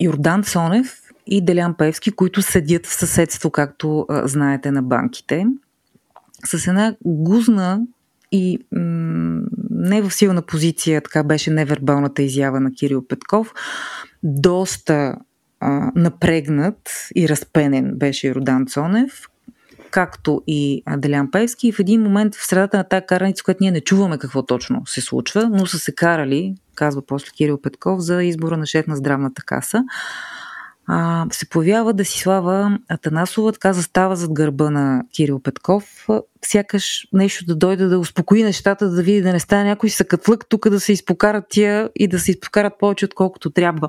Йордан 0.00 0.42
Цонев 0.42 1.00
и 1.26 1.44
Делян 1.44 1.74
Певски, 1.74 2.12
които 2.12 2.42
седят 2.42 2.86
в 2.86 2.94
съседство, 2.94 3.50
както 3.50 4.06
а, 4.08 4.28
знаете, 4.28 4.70
на 4.70 4.82
банките, 4.82 5.46
с 6.44 6.66
една 6.66 6.96
гузна 7.04 7.80
и 8.32 8.58
м- 8.72 9.40
не 9.76 10.02
в 10.02 10.10
силна 10.10 10.42
позиция, 10.42 11.00
така 11.00 11.22
беше 11.22 11.50
невербалната 11.50 12.22
изява 12.22 12.60
на 12.60 12.72
Кирил 12.72 13.06
Петков. 13.08 13.54
Доста 14.22 15.16
а, 15.60 15.92
напрегнат 15.96 17.08
и 17.16 17.28
разпенен 17.28 17.92
беше 17.94 18.34
Родан 18.34 18.66
Цонев, 18.66 19.22
както 19.90 20.42
и 20.46 20.82
Делян 20.96 21.30
Певски. 21.30 21.68
И 21.68 21.72
в 21.72 21.78
един 21.78 22.02
момент 22.02 22.34
в 22.34 22.46
средата 22.46 22.76
на 22.76 22.84
тази 22.84 23.06
караница, 23.06 23.44
която 23.44 23.58
ние 23.60 23.70
не 23.70 23.80
чуваме 23.80 24.18
какво 24.18 24.42
точно 24.42 24.82
се 24.86 25.00
случва, 25.00 25.48
но 25.48 25.66
са 25.66 25.78
се 25.78 25.94
карали, 25.94 26.54
казва 26.74 27.02
после 27.06 27.30
Кирил 27.36 27.60
Петков, 27.60 28.00
за 28.00 28.24
избора 28.24 28.56
на 28.56 28.66
шеф 28.66 28.86
на 28.86 28.96
здравната 28.96 29.42
каса 29.42 29.84
а, 30.86 31.26
се 31.30 31.48
появява 31.48 31.92
Десислава 31.92 32.78
Атанасова, 32.88 33.52
така 33.52 33.72
застава 33.72 34.16
зад 34.16 34.32
гърба 34.32 34.70
на 34.70 35.02
Кирил 35.14 35.40
Петков, 35.40 36.08
сякаш 36.44 37.08
нещо 37.12 37.44
да 37.44 37.56
дойде 37.56 37.86
да 37.86 37.98
успокои 37.98 38.42
нещата, 38.42 38.90
да 38.90 39.02
види 39.02 39.22
да 39.22 39.32
не 39.32 39.40
стане. 39.40 39.64
Някой 39.64 39.90
съкатлък 39.90 40.44
тук 40.48 40.68
да 40.68 40.80
се 40.80 40.92
изпокарат 40.92 41.44
тия 41.48 41.90
и 41.96 42.08
да 42.08 42.18
се 42.18 42.30
изпокарат 42.30 42.72
повече 42.78 43.04
отколкото 43.04 43.50
трябва. 43.50 43.88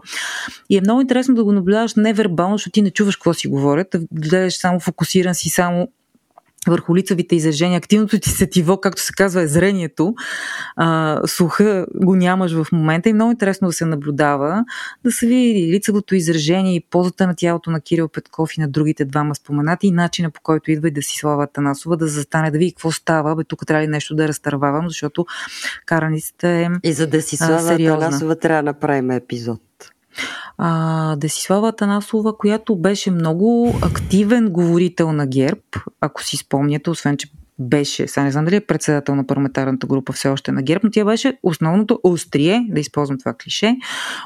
И 0.69 0.77
е 0.77 0.81
много 0.81 1.01
интересно 1.01 1.35
да 1.35 1.43
го 1.43 1.51
наблюдаваш 1.51 1.95
невербално, 1.95 2.57
защото 2.57 2.71
ти 2.71 2.81
не 2.81 2.91
чуваш 2.91 3.15
какво 3.15 3.33
си 3.33 3.47
говорят, 3.47 3.87
да 3.91 3.99
гледаш 4.11 4.57
само 4.57 4.79
фокусиран 4.79 5.35
си 5.35 5.49
само 5.49 5.87
върху 6.72 6.95
лицевите 6.95 7.36
изражения, 7.36 7.78
активното 7.78 8.20
ти 8.20 8.30
сетиво, 8.30 8.78
както 8.82 9.01
се 9.01 9.13
казва, 9.13 9.41
е 9.41 9.47
зрението, 9.47 10.15
а, 10.76 11.22
слуха 11.26 11.86
го 11.95 12.15
нямаш 12.15 12.53
в 12.53 12.68
момента 12.72 13.09
и 13.09 13.13
много 13.13 13.32
интересно 13.32 13.68
да 13.68 13.74
се 13.74 13.86
наблюдава, 13.86 14.65
да 15.03 15.11
се 15.11 15.28
види 15.28 15.72
лицевото 15.72 16.15
изражение 16.15 16.76
и 16.76 16.86
позата 16.89 17.28
на 17.28 17.36
тялото 17.36 17.72
на 17.72 17.82
Кирил 17.82 18.07
Петков 18.07 18.57
и 18.57 18.61
на 18.61 18.68
другите 18.68 19.05
двама 19.05 19.36
споменати 19.36 19.88
и 19.88 19.91
начина 19.91 20.32
по 20.32 20.41
който 20.41 20.72
идва 20.72 20.88
и 20.88 20.91
да 20.91 21.01
си 21.01 21.18
слава 21.18 21.47
Танасова, 21.47 21.97
да 21.97 22.07
застане, 22.07 22.51
да 22.51 22.57
види 22.57 22.72
какво 22.72 22.91
става, 22.91 23.36
бе 23.36 23.43
тук 23.43 23.65
трябва 23.65 23.84
ли 23.84 23.88
нещо 23.88 24.15
да 24.15 24.28
разтървавам, 24.28 24.88
защото 24.88 25.26
караницата 25.86 26.47
е 26.47 26.68
И 26.84 26.93
за 26.93 27.07
да 27.07 27.22
си 27.22 27.38
слава 27.38 27.78
Танасова 27.78 28.36
трябва 28.36 28.63
да 28.63 28.70
направим 28.70 29.11
епизод 29.11 29.61
а, 30.57 31.15
Десислава 31.15 31.76
Танасова, 31.76 32.38
която 32.38 32.76
беше 32.76 33.11
много 33.11 33.76
активен 33.82 34.49
говорител 34.49 35.11
на 35.11 35.28
ГЕРБ, 35.28 35.61
ако 36.01 36.24
си 36.24 36.38
спомняте, 36.38 36.89
освен 36.89 37.18
че 37.18 37.28
беше, 37.59 38.07
сега 38.07 38.24
не 38.24 38.32
знам 38.32 38.45
дали 38.45 38.55
е 38.55 38.61
председател 38.61 39.15
на 39.15 39.28
парламентарната 39.28 39.88
група 39.88 40.13
все 40.13 40.30
още 40.30 40.51
на 40.51 40.61
ГЕРБ, 40.61 40.82
но 40.84 40.89
тя 40.89 41.05
беше 41.05 41.38
основното 41.43 41.99
острие, 42.03 42.65
да 42.70 42.80
използвам 42.80 43.18
това 43.18 43.34
клише, 43.34 43.76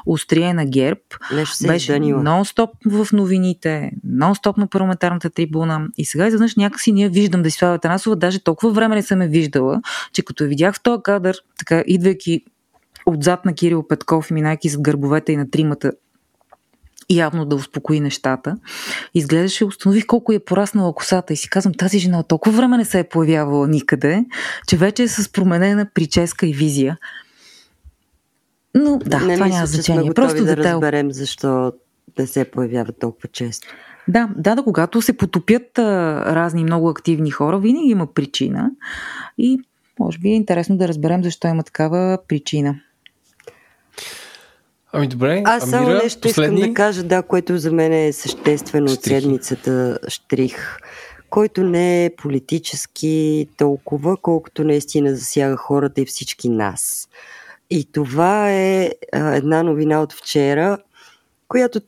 острие 0.06 0.54
на 0.54 0.66
ГЕРБ. 0.66 1.00
Нещо 1.34 1.66
беше 1.66 1.92
нон-стоп 1.92 2.70
в 2.86 3.12
новините, 3.12 3.90
нон-стоп 4.06 4.58
на 4.58 4.66
парламентарната 4.66 5.30
трибуна. 5.30 5.88
И 5.96 6.04
сега 6.04 6.26
изведнъж 6.26 6.56
някакси 6.56 6.92
ние 6.92 7.08
виждам 7.08 7.42
Десислава 7.42 7.78
Танасова, 7.78 8.16
даже 8.16 8.38
толкова 8.38 8.72
време 8.72 8.94
не 8.94 9.02
съм 9.02 9.22
я 9.22 9.28
виждала, 9.28 9.80
че 10.12 10.22
като 10.22 10.44
видях 10.44 10.74
в 10.74 10.82
този 10.82 11.02
кадър, 11.02 11.36
така 11.58 11.84
идвайки 11.86 12.44
отзад 13.06 13.44
на 13.44 13.54
Кирил 13.54 13.88
Петков 13.88 14.30
минайки 14.30 14.68
зад 14.68 14.82
гърбовете 14.82 15.32
и 15.32 15.36
на 15.36 15.50
тримата 15.50 15.92
явно 17.10 17.44
да 17.44 17.56
успокои 17.56 18.00
нещата. 18.00 18.56
Изглеждаше, 19.14 19.64
установих 19.64 20.06
колко 20.06 20.32
е 20.32 20.38
пораснала 20.38 20.94
косата 20.94 21.32
и 21.32 21.36
си 21.36 21.50
казвам, 21.50 21.74
тази 21.74 21.98
жена 21.98 22.18
от 22.18 22.28
толкова 22.28 22.56
време 22.56 22.76
не 22.76 22.84
се 22.84 22.98
е 22.98 23.08
появявала 23.08 23.68
никъде, 23.68 24.24
че 24.68 24.76
вече 24.76 25.02
е 25.02 25.08
с 25.08 25.32
променена 25.32 25.86
прическа 25.94 26.46
и 26.46 26.52
визия. 26.52 26.98
Но 28.74 28.98
да, 28.98 29.20
не 29.20 29.34
това 29.34 29.46
мисля, 29.46 29.56
няма 29.56 29.66
значение. 29.66 30.02
Сме 30.02 30.14
Просто 30.14 30.44
да 30.44 30.56
детайл. 30.56 30.74
разберем 30.74 31.12
защо 31.12 31.72
не 32.18 32.26
се 32.26 32.44
появява 32.44 32.92
толкова 32.92 33.28
често. 33.28 33.68
Да, 34.08 34.28
да, 34.36 34.54
да, 34.54 34.62
когато 34.62 35.02
се 35.02 35.16
потопят 35.16 35.78
а, 35.78 35.82
разни 36.34 36.64
много 36.64 36.88
активни 36.88 37.30
хора, 37.30 37.58
винаги 37.58 37.88
има 37.88 38.06
причина 38.14 38.70
и 39.38 39.60
може 39.98 40.18
би 40.18 40.28
е 40.28 40.34
интересно 40.34 40.76
да 40.76 40.88
разберем 40.88 41.24
защо 41.24 41.48
има 41.48 41.62
такава 41.62 42.18
причина. 42.28 42.80
Ами 44.92 45.08
добре, 45.08 45.42
Аз 45.44 45.70
само 45.70 45.86
Амира, 45.86 46.02
нещо 46.02 46.20
последни... 46.20 46.60
искам 46.60 46.70
да 46.70 46.74
кажа, 46.74 47.02
да, 47.02 47.22
което 47.22 47.58
за 47.58 47.72
мен 47.72 47.92
е 47.92 48.12
съществено 48.12 48.88
Штрихи. 48.88 48.98
от 48.98 49.22
седмицата 49.22 49.98
штрих, 50.08 50.78
който 51.30 51.62
не 51.62 52.04
е 52.04 52.10
политически 52.16 53.48
толкова, 53.56 54.16
колкото 54.16 54.64
наистина 54.64 55.14
засяга 55.14 55.56
хората 55.56 56.00
и 56.00 56.06
всички 56.06 56.48
нас. 56.48 57.08
И 57.70 57.84
това 57.92 58.52
е 58.52 58.90
а, 59.12 59.34
една 59.34 59.62
новина 59.62 60.02
от 60.02 60.12
вчера, 60.12 60.78
която 61.48 61.80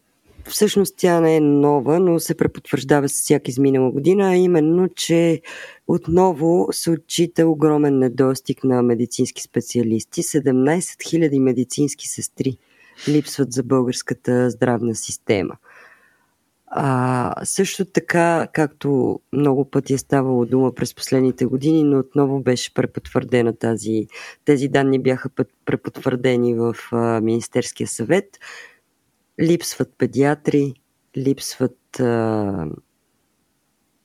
всъщност 0.49 0.95
тя 0.97 1.21
не 1.21 1.37
е 1.37 1.41
нова, 1.41 2.01
но 2.01 2.21
се 2.21 2.37
препотвърждава 2.37 3.09
с 3.09 3.13
всяка 3.13 3.51
изминала 3.51 3.91
година, 3.91 4.31
а 4.31 4.37
именно, 4.37 4.89
че 4.89 5.41
отново 5.89 6.69
се 6.73 6.91
отчита 6.91 7.47
огромен 7.47 7.99
недостиг 7.99 8.65
на 8.65 8.83
медицински 8.83 9.43
специалисти. 9.43 10.23
17 10.23 10.79
000 10.79 11.39
медицински 11.39 12.09
сестри 12.09 12.59
липсват 13.09 13.53
за 13.53 13.63
българската 13.63 14.51
здравна 14.51 14.95
система. 14.95 15.57
А, 16.77 17.45
също 17.45 17.85
така, 17.85 18.49
както 18.53 19.21
много 19.33 19.71
пъти 19.71 19.95
е 19.95 19.99
ставало 19.99 20.47
дума 20.47 20.75
през 20.75 20.95
последните 20.95 21.45
години, 21.45 21.85
но 21.85 21.99
отново 21.99 22.41
беше 22.41 22.75
препотвърдена 22.75 23.57
тази, 23.57 24.07
тези 24.45 24.69
данни 24.69 24.99
бяха 25.03 25.29
препотвърдени 25.65 26.55
в 26.55 26.77
а, 26.93 27.21
Министерския 27.21 27.87
съвет. 27.87 28.39
Липсват 29.41 29.93
педиатри, 29.99 30.75
липсват 31.17 32.01
а, 32.01 32.67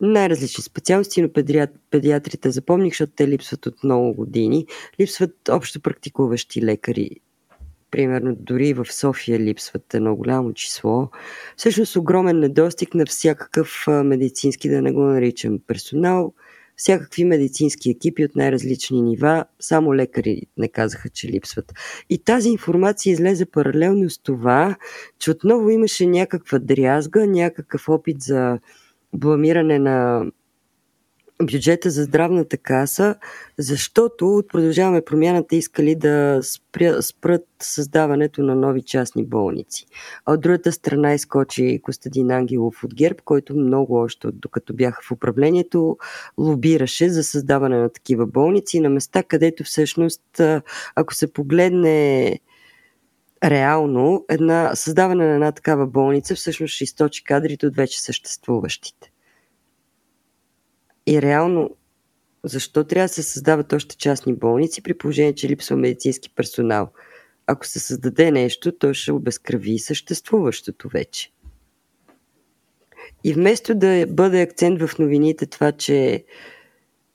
най-различни 0.01 0.63
специалности, 0.63 1.21
но 1.21 1.33
педиат, 1.33 1.69
педиатрите 1.91 2.51
запомних, 2.51 2.93
защото 2.93 3.13
те 3.15 3.27
липсват 3.27 3.65
от 3.65 3.83
много 3.83 4.13
години. 4.13 4.65
Липсват 4.99 5.49
общо 5.49 5.81
практикуващи 5.81 6.61
лекари 6.61 7.09
примерно 7.91 8.35
дори 8.35 8.73
в 8.73 8.85
София 8.89 9.39
липсват 9.39 9.93
едно 9.93 10.15
голямо 10.15 10.53
число. 10.53 11.09
Всъщност 11.57 11.95
огромен 11.95 12.39
недостиг 12.39 12.93
на 12.95 13.05
всякакъв 13.05 13.85
медицински, 13.87 14.69
да 14.69 14.81
не 14.81 14.91
го 14.91 15.01
наричам 15.01 15.59
персонал, 15.67 16.33
всякакви 16.79 17.25
медицински 17.25 17.89
екипи 17.89 18.25
от 18.25 18.35
най-различни 18.35 19.01
нива, 19.01 19.45
само 19.59 19.95
лекари 19.95 20.41
не 20.57 20.67
казаха, 20.67 21.09
че 21.09 21.27
липсват. 21.27 21.73
И 22.09 22.23
тази 22.23 22.49
информация 22.49 23.11
излезе 23.11 23.45
паралелно 23.45 24.09
с 24.09 24.19
това, 24.19 24.75
че 25.19 25.31
отново 25.31 25.69
имаше 25.69 26.05
някаква 26.05 26.59
дрязга, 26.59 27.25
някакъв 27.25 27.89
опит 27.89 28.21
за 28.21 28.59
бламиране 29.13 29.79
на 29.79 30.25
бюджета 31.43 31.89
за 31.89 32.03
здравната 32.03 32.57
каса, 32.57 33.15
защото 33.57 34.35
от 34.35 34.49
продължаваме 34.49 35.01
промяната 35.01 35.55
искали 35.55 35.95
да 35.95 36.39
спря, 36.43 37.01
спрат 37.01 37.45
създаването 37.61 38.43
на 38.43 38.55
нови 38.55 38.81
частни 38.81 39.25
болници. 39.25 39.85
А 40.25 40.33
от 40.33 40.41
другата 40.41 40.71
страна 40.71 41.13
изкочи 41.13 41.79
Костадин 41.83 42.31
Ангелов 42.31 42.83
от 42.83 42.95
ГЕРБ, 42.95 43.19
който 43.25 43.55
много 43.55 43.95
още 43.95 44.27
докато 44.33 44.73
бяха 44.73 45.01
в 45.03 45.11
управлението 45.11 45.97
лобираше 46.37 47.09
за 47.09 47.23
създаване 47.23 47.77
на 47.77 47.89
такива 47.89 48.25
болници 48.25 48.79
на 48.79 48.89
места, 48.89 49.23
където 49.23 49.63
всъщност, 49.63 50.41
ако 50.95 51.15
се 51.15 51.33
погледне 51.33 52.39
реално, 53.43 54.25
една, 54.29 54.75
създаване 54.75 55.27
на 55.27 55.33
една 55.33 55.51
такава 55.51 55.87
болница 55.87 56.35
всъщност 56.35 56.73
ще 56.73 56.83
източи 56.83 57.23
кадрите 57.23 57.67
от 57.67 57.75
вече 57.75 58.01
съществуващите. 58.01 59.08
И 61.09 61.21
реално, 61.21 61.75
защо 62.43 62.83
трябва 62.83 63.05
да 63.05 63.13
се 63.13 63.23
създават 63.23 63.73
още 63.73 63.97
частни 63.97 64.33
болници, 64.33 64.83
при 64.83 64.93
положение, 64.93 65.35
че 65.35 65.49
липсва 65.49 65.75
медицински 65.75 66.33
персонал? 66.35 66.91
Ако 67.47 67.65
се 67.65 67.79
създаде 67.79 68.31
нещо, 68.31 68.71
то 68.71 68.93
ще 68.93 69.11
обезкръви 69.11 69.79
съществуващото 69.79 70.89
вече. 70.89 71.31
И 73.23 73.33
вместо 73.33 73.75
да 73.75 74.05
бъде 74.09 74.41
акцент 74.41 74.81
в 74.81 74.99
новините 74.99 75.45
това, 75.45 75.71
че 75.71 76.23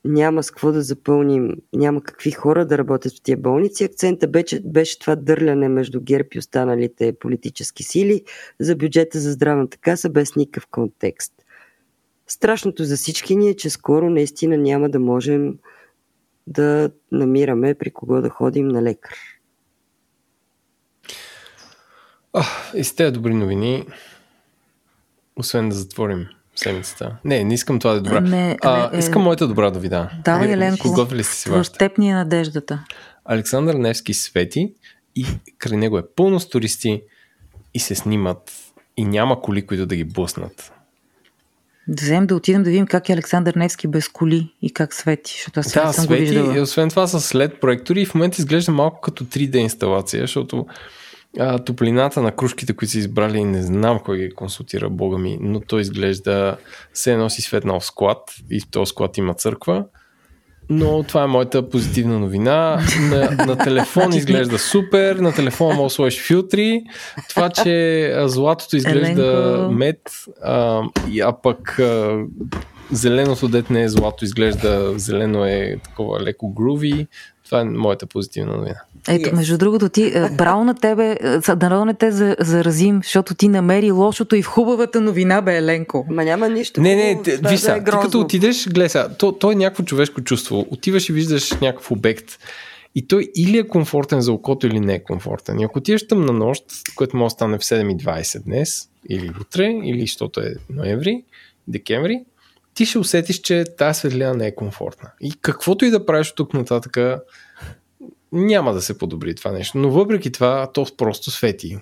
няма 0.05 0.43
с 0.43 0.51
какво 0.51 0.73
да 0.73 0.83
запълним, 0.83 1.51
няма 1.73 2.03
какви 2.03 2.31
хора 2.31 2.67
да 2.67 2.79
работят 2.79 3.13
в 3.13 3.23
тия 3.23 3.37
болници, 3.37 3.85
акцента 3.85 4.29
беше, 4.29 4.61
беше 4.61 4.99
това 4.99 5.17
дърляне 5.17 5.69
между 5.69 6.01
ГЕРБ 6.01 6.29
и 6.35 6.39
останалите 6.39 7.13
политически 7.13 7.83
сили 7.83 8.25
за 8.61 8.77
бюджета 8.77 9.21
за 9.21 9.33
здравната 9.33 9.79
каса 9.79 10.11
без 10.11 10.37
никакъв 10.37 10.67
контекст. 10.67 11.34
Страшното 12.27 12.85
за 12.85 12.97
всички 12.97 13.37
ни 13.37 13.49
е, 13.49 13.57
че 13.57 13.71
скоро 13.71 14.11
наистина 14.11 14.57
няма 14.57 14.91
да 14.91 14.99
можем 14.99 15.59
да 16.47 16.91
намираме 17.13 17.75
при 17.75 17.91
кого 17.91 18.21
да 18.21 18.29
ходим 18.29 18.69
на 18.69 18.83
лекар. 18.83 19.15
А, 22.33 22.45
и 22.75 22.85
с 22.85 22.95
тези 22.95 23.13
добри 23.13 23.35
новини, 23.35 23.87
освен 25.37 25.69
да 25.69 25.75
затворим 25.75 26.27
седмицата. 26.57 27.17
Не, 27.25 27.45
не 27.45 27.55
искам 27.55 27.79
това 27.79 27.93
да 27.93 27.99
е 27.99 28.01
добра. 28.01 28.21
Не, 28.21 28.57
а, 28.63 28.91
не, 28.91 28.97
е... 28.97 28.99
Искам 28.99 29.23
моята 29.23 29.49
добра 29.49 29.71
новина. 29.71 30.11
Давай, 30.25 30.53
Еленко. 30.53 31.07
ли 31.13 31.25
сте 31.25 31.35
си 31.35 31.51
В 31.51 31.65
теб 31.79 31.99
ни 31.99 32.11
е 32.11 32.15
надеждата. 32.15 32.85
Александър 33.25 33.75
Невски 33.75 34.15
свети 34.15 34.75
и 35.17 35.27
край 35.59 35.79
него 35.79 35.99
е 35.99 36.09
пълно 36.17 36.41
с 36.41 36.49
туристи 36.49 37.03
и 37.75 37.81
се 37.81 37.95
снимат 37.95 38.53
и 38.97 39.05
няма 39.05 39.43
коли, 39.43 39.67
които 39.67 39.87
да 39.87 39.97
ги 39.97 40.05
блъснат. 40.05 40.73
Да 41.89 42.03
вземем 42.03 42.27
да 42.27 42.37
отидем 42.37 42.63
да 42.63 42.71
видим 42.71 42.87
как 42.87 43.09
е 43.09 43.13
Александър 43.13 43.55
Невски 43.55 43.89
без 43.89 44.09
коли 44.09 44.55
и 44.63 44.73
как 44.73 44.95
свети, 44.95 45.33
защото 45.37 45.61
аз 45.61 45.73
да, 45.73 45.93
съм 45.93 46.05
свети, 46.05 46.23
го 46.23 46.29
виждала. 46.29 46.57
И 46.57 46.61
освен 46.61 46.91
това 46.91 47.07
са 47.07 47.21
след 47.21 47.61
проектори 47.61 48.01
и 48.01 48.07
в 48.07 48.15
момента 48.15 48.37
изглежда 48.39 48.73
малко 48.73 49.01
като 49.01 49.25
3D 49.25 49.57
инсталация, 49.57 50.21
защото 50.21 50.67
а, 51.39 51.59
топлината 51.59 52.23
на 52.23 52.33
кружките, 52.33 52.73
които 52.73 52.93
са 52.93 52.99
избрали, 52.99 53.45
не 53.45 53.63
знам 53.63 54.01
кой 54.05 54.19
ги 54.19 54.35
консултира, 54.35 54.91
бога 54.91 55.19
ми, 55.19 55.39
но 55.41 55.61
той 55.61 55.81
изглежда 55.81 56.57
се 56.95 57.17
носи 57.17 57.43
светнал 57.43 57.81
склад 57.81 58.19
и 58.51 58.61
в 58.61 58.71
този 58.71 58.91
склад 58.91 59.19
има 59.19 59.35
църква 59.35 59.85
но 60.69 61.03
това 61.03 61.23
е 61.23 61.27
моята 61.27 61.69
позитивна 61.69 62.19
новина. 62.19 62.81
На, 63.01 63.47
на 63.47 63.59
телефон 63.59 64.03
значи 64.03 64.19
изглежда 64.19 64.59
супер, 64.59 65.17
на 65.17 65.33
телефона 65.33 65.75
мога 65.75 65.87
да 65.87 65.91
сложиш 65.91 66.23
филтри. 66.27 66.83
Това, 67.29 67.51
че 67.51 68.15
златото 68.25 68.77
изглежда 68.77 69.69
мед, 69.73 70.01
а, 70.43 70.83
а 71.23 71.33
пък 71.43 71.79
а, 71.79 72.25
зеленото 72.93 73.49
дет 73.49 73.71
не 73.71 73.83
е 73.83 73.89
злато, 73.89 74.25
изглежда 74.25 74.99
зелено 74.99 75.45
е 75.45 75.77
такова 75.85 76.21
леко 76.21 76.49
груви. 76.49 77.07
Това 77.45 77.61
е 77.61 77.65
моята 77.65 78.07
позитивна 78.07 78.57
новина. 78.57 78.81
Ето, 79.09 79.31
yes. 79.31 79.33
между 79.33 79.59
другото, 79.59 79.89
ти, 79.89 80.13
браво 80.33 80.65
на 80.65 80.75
тебе, 80.75 81.17
да 81.57 81.85
не 81.85 81.95
те 81.95 82.13
заразим, 82.41 83.01
защото 83.03 83.35
ти 83.35 83.49
намери 83.49 83.91
лошото 83.91 84.37
и 84.37 84.43
в 84.43 84.47
хубавата 84.47 85.01
новина, 85.01 85.43
бе, 85.43 85.57
Еленко. 85.57 86.07
Ма 86.11 86.25
няма 86.25 86.49
нищо. 86.49 86.81
Не, 86.81 86.97
не, 86.97 87.23
те, 87.23 87.37
виж 87.37 87.61
сега, 87.61 87.73
да 87.73 87.81
е 87.81 87.85
ти 87.85 87.91
като 88.03 88.21
отидеш, 88.21 88.69
гледай 88.69 88.89
сега, 88.89 89.09
то, 89.09 89.33
то 89.33 89.53
е 89.53 89.55
някакво 89.55 89.83
човешко 89.83 90.21
чувство. 90.21 90.67
Отиваш 90.71 91.09
и 91.09 91.13
виждаш 91.13 91.53
някакъв 91.53 91.91
обект 91.91 92.39
и 92.95 93.07
той 93.07 93.29
или 93.37 93.59
е 93.59 93.69
комфортен 93.69 94.21
за 94.21 94.33
окото, 94.33 94.67
или 94.67 94.81
не 94.81 94.95
е 94.95 95.03
комфортен. 95.03 95.61
И 95.61 95.65
ако 95.65 95.79
отидеш 95.79 96.09
там 96.09 96.25
на 96.25 96.33
нощ, 96.33 96.65
което 96.95 97.17
може 97.17 97.27
да 97.27 97.35
стане 97.35 97.59
в 97.59 97.63
7.20 97.63 98.45
днес, 98.45 98.89
или 99.09 99.33
утре, 99.41 99.81
или 99.85 100.01
защото 100.01 100.41
е 100.41 100.55
ноември, 100.71 101.25
декември, 101.69 102.25
ти 102.75 102.87
ще 102.87 102.99
усетиш, 102.99 103.41
че 103.41 103.65
тази 103.79 103.99
светлина 103.99 104.35
не 104.35 104.47
е 104.47 104.55
комфортна. 104.55 105.11
И 105.21 105.33
каквото 105.41 105.85
и 105.85 105.91
да 105.91 106.07
правиш 106.07 106.31
от 106.31 106.37
тук 106.37 106.55
нататък, 106.55 107.21
няма 108.35 108.73
да 108.73 108.83
се 108.83 108.99
подобри 108.99 109.35
това 109.35 109.53
нещо. 109.53 109.79
Но 109.79 109.91
въпреки 109.91 110.33
това, 110.33 110.71
то 110.73 110.87
просто 110.97 111.31
свети. 111.31 111.79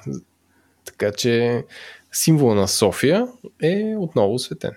Така 0.85 1.13
че 1.13 1.65
символа 2.13 2.55
на 2.55 2.69
София 2.69 3.27
е 3.63 3.95
отново 3.99 4.39
светен. 4.39 4.73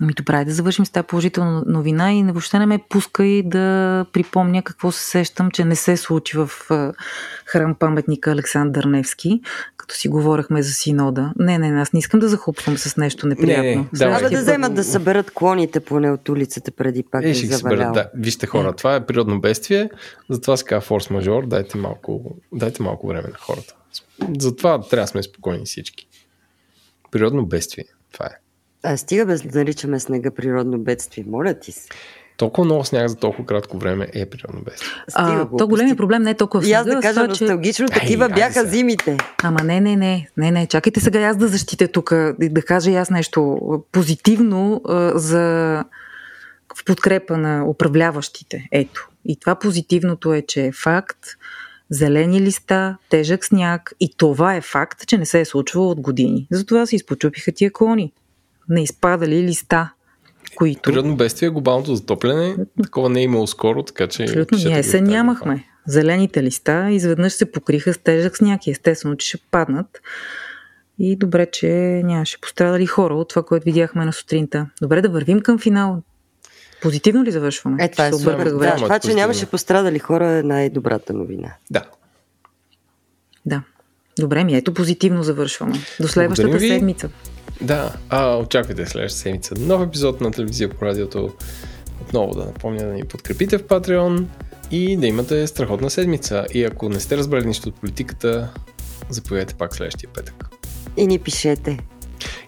Ами 0.00 0.12
добре, 0.12 0.44
да 0.44 0.52
завършим 0.52 0.86
с 0.86 0.90
тази 0.90 1.06
положителна 1.06 1.62
новина 1.66 2.14
и 2.14 2.22
въобще 2.22 2.58
не 2.58 2.66
ме 2.66 2.78
пускай 2.88 3.42
да 3.42 4.06
припомня 4.12 4.62
какво 4.62 4.92
се 4.92 5.04
сещам, 5.10 5.50
че 5.50 5.64
не 5.64 5.76
се 5.76 5.96
случи 5.96 6.36
в 6.36 6.50
храм 7.46 7.74
паметника 7.74 8.30
Александър 8.30 8.84
Невски, 8.84 9.40
като 9.76 9.94
си 9.94 10.08
говорихме 10.08 10.62
за 10.62 10.72
синода. 10.72 11.32
Не, 11.38 11.58
не, 11.58 11.80
аз 11.80 11.92
не 11.92 11.98
искам 11.98 12.20
да 12.20 12.28
захлупвам 12.28 12.78
с 12.78 12.96
нещо 12.96 13.26
неприятно. 13.26 13.64
Не, 13.64 13.76
не, 13.76 13.98
Трябва 13.98 14.30
да 14.30 14.40
вземат 14.40 14.74
да 14.74 14.84
съберат 14.84 15.30
клоните 15.30 15.80
поне 15.80 16.10
от 16.10 16.28
улицата 16.28 16.70
преди 16.70 17.02
пак 17.02 17.24
е, 17.24 17.28
да 17.28 17.34
ще 17.34 17.46
съберат, 17.46 17.92
да. 17.92 18.10
Вижте 18.14 18.46
хора, 18.46 18.72
това 18.72 18.94
е 18.94 19.06
природно 19.06 19.40
бедствие, 19.40 19.90
затова 20.30 20.56
се 20.56 20.64
казва 20.64 20.96
форс-мажор, 20.96 21.46
дайте 21.46 21.78
малко, 21.78 22.36
дайте 22.52 22.82
малко 22.82 23.06
време 23.06 23.28
на 23.28 23.38
хората. 23.38 23.74
Затова 24.38 24.80
трябва 24.80 25.04
да 25.04 25.08
сме 25.08 25.22
спокойни 25.22 25.64
всички. 25.64 26.06
Природно 27.10 27.46
бедствие, 27.46 27.84
това 28.12 28.26
е. 28.26 28.43
А 28.84 28.96
стига 28.96 29.26
без 29.26 29.42
да 29.42 29.58
наричаме 29.58 30.00
снега 30.00 30.30
природно 30.30 30.78
бедствие, 30.78 31.24
моля 31.28 31.54
ти 31.54 31.72
се. 31.72 31.88
Толкова 32.36 32.64
много 32.64 32.84
сняг 32.84 33.08
за 33.08 33.16
толкова 33.16 33.46
кратко 33.46 33.78
време 33.78 34.08
е 34.14 34.26
природно 34.26 34.62
бедствие. 34.62 34.90
А, 35.14 35.48
то 35.58 35.68
големият 35.68 35.96
проблем 35.98 36.22
не 36.22 36.30
е 36.30 36.34
толкова 36.34 36.60
в 36.60 36.64
снега. 36.64 36.78
И 36.78 36.80
аз 36.80 36.86
да 36.86 37.00
кажа 37.00 37.14
това, 37.14 37.26
носталгично, 37.26 37.88
че... 37.88 38.00
такива 38.00 38.24
Ай, 38.24 38.32
бяха 38.34 38.64
зимите. 38.66 39.16
Ама 39.42 39.64
не, 39.64 39.80
не, 39.80 39.96
не, 39.96 40.28
не, 40.36 40.50
не, 40.50 40.66
чакайте 40.66 41.00
сега 41.00 41.20
аз 41.20 41.36
да 41.36 41.48
защитя 41.48 41.88
тук, 41.88 42.12
да 42.40 42.62
кажа 42.62 42.90
аз 42.90 43.10
нещо 43.10 43.58
позитивно 43.92 44.80
а, 44.88 45.18
за 45.18 45.84
в 46.76 46.84
подкрепа 46.84 47.36
на 47.36 47.64
управляващите. 47.68 48.68
Ето. 48.72 49.08
И 49.24 49.36
това 49.36 49.54
позитивното 49.54 50.32
е, 50.34 50.42
че 50.42 50.66
е 50.66 50.72
факт, 50.72 51.18
зелени 51.90 52.40
листа, 52.40 52.96
тежък 53.08 53.44
сняг 53.44 53.92
и 54.00 54.14
това 54.16 54.54
е 54.54 54.60
факт, 54.60 55.06
че 55.06 55.18
не 55.18 55.26
се 55.26 55.40
е 55.40 55.44
случвало 55.44 55.90
от 55.90 56.00
години. 56.00 56.46
Затова 56.50 56.86
се 56.86 56.96
изпочупиха 56.96 57.52
тия 57.52 57.72
клони 57.72 58.12
не 58.68 58.82
изпадали 58.82 59.42
листа, 59.42 59.92
които... 60.56 60.82
Природно 60.82 61.16
бедствие, 61.16 61.50
глобалното 61.50 61.96
затопляне, 61.96 62.56
такова 62.82 63.08
не 63.08 63.20
е 63.20 63.22
имало 63.22 63.46
скоро, 63.46 63.82
така 63.82 64.06
че... 64.06 64.22
Абсолютно, 64.22 64.58
ние 64.58 64.82
се 64.82 65.00
нямахме. 65.00 65.64
Зелените 65.86 66.42
листа 66.42 66.88
изведнъж 66.90 67.32
се 67.32 67.52
покриха 67.52 67.94
с 67.94 67.98
тежък 67.98 68.36
сняг 68.36 68.66
и 68.66 68.70
естествено, 68.70 69.16
че 69.16 69.28
ще 69.28 69.38
паднат. 69.50 70.00
И 70.98 71.16
добре, 71.16 71.46
че 71.46 71.66
нямаше 72.04 72.40
пострадали 72.40 72.86
хора 72.86 73.14
от 73.14 73.28
това, 73.28 73.42
което 73.42 73.64
видяхме 73.64 74.04
на 74.04 74.12
сутринта. 74.12 74.66
Добре, 74.82 75.02
да 75.02 75.08
вървим 75.08 75.40
към 75.40 75.58
финал. 75.58 76.02
Позитивно 76.82 77.24
ли 77.24 77.30
завършваме? 77.30 77.84
Е, 77.84 77.90
това 77.90 78.06
е 78.06 78.12
супер. 78.12 78.50
Да, 78.50 78.76
това, 78.76 78.98
че 78.98 79.14
нямаше 79.14 79.46
пострадали 79.46 79.98
хора 79.98 80.30
е 80.30 80.42
най-добрата 80.42 81.12
новина. 81.12 81.54
Да. 81.70 81.82
Да. 83.46 83.62
Добре, 84.18 84.44
ми 84.44 84.56
ето 84.56 84.74
позитивно 84.74 85.22
завършваме. 85.22 85.74
До 86.00 86.08
следващата 86.08 86.60
седмица. 86.60 87.10
Да, 87.60 87.92
а, 88.08 88.36
очаквайте 88.36 88.86
следващата 88.86 89.22
седмица 89.22 89.54
нов 89.58 89.82
епизод 89.82 90.20
на 90.20 90.30
телевизия 90.30 90.70
по 90.70 90.84
радиото. 90.84 91.32
Отново 92.00 92.34
да 92.34 92.44
напомня 92.44 92.86
да 92.86 92.92
ни 92.92 93.04
подкрепите 93.04 93.58
в 93.58 93.64
Patreon 93.64 94.24
и 94.70 94.96
да 94.96 95.06
имате 95.06 95.46
страхотна 95.46 95.90
седмица. 95.90 96.46
И 96.54 96.64
ако 96.64 96.88
не 96.88 97.00
сте 97.00 97.16
разбрали 97.16 97.46
нищо 97.46 97.68
от 97.68 97.74
политиката, 97.74 98.50
заповядайте 99.10 99.54
пак 99.54 99.74
следващия 99.74 100.10
петък. 100.14 100.48
И 100.96 101.06
ни 101.06 101.18
пишете. 101.18 101.78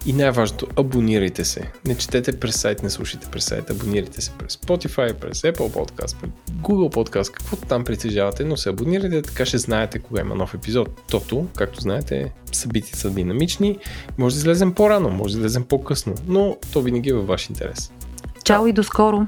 И 0.05 0.13
най-важното, 0.13 0.67
абонирайте 0.75 1.45
се. 1.45 1.71
Не 1.85 1.95
четете 1.95 2.39
през 2.39 2.55
сайт, 2.55 2.83
не 2.83 2.89
слушайте 2.89 3.27
през 3.31 3.43
сайт. 3.43 3.69
Абонирайте 3.69 4.21
се 4.21 4.31
през 4.31 4.55
Spotify, 4.55 5.13
през 5.13 5.41
Apple 5.41 5.73
Podcast, 5.73 6.15
през 6.21 6.29
Google 6.51 6.95
Podcast, 6.95 7.31
каквото 7.31 7.65
там 7.65 7.83
притежавате, 7.83 8.43
но 8.43 8.57
се 8.57 8.69
абонирайте, 8.69 9.21
така 9.21 9.45
ще 9.45 9.57
знаете 9.57 9.99
кога 9.99 10.21
има 10.21 10.35
нов 10.35 10.53
епизод. 10.53 11.01
Тото, 11.09 11.47
както 11.55 11.81
знаете, 11.81 12.31
събития 12.51 12.97
са 12.97 13.09
динамични. 13.09 13.77
Може 14.17 14.35
да 14.35 14.39
излезем 14.39 14.73
по-рано, 14.73 15.09
може 15.09 15.33
да 15.33 15.39
излезем 15.39 15.63
по-късно, 15.63 16.13
но 16.27 16.57
то 16.73 16.81
винаги 16.81 17.09
е 17.09 17.13
във 17.13 17.27
ваш 17.27 17.49
интерес. 17.49 17.91
Чао 18.43 18.67
и 18.67 18.73
до 18.73 18.83
скоро! 18.83 19.27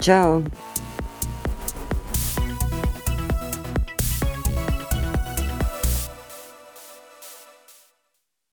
Чао! 0.00 0.42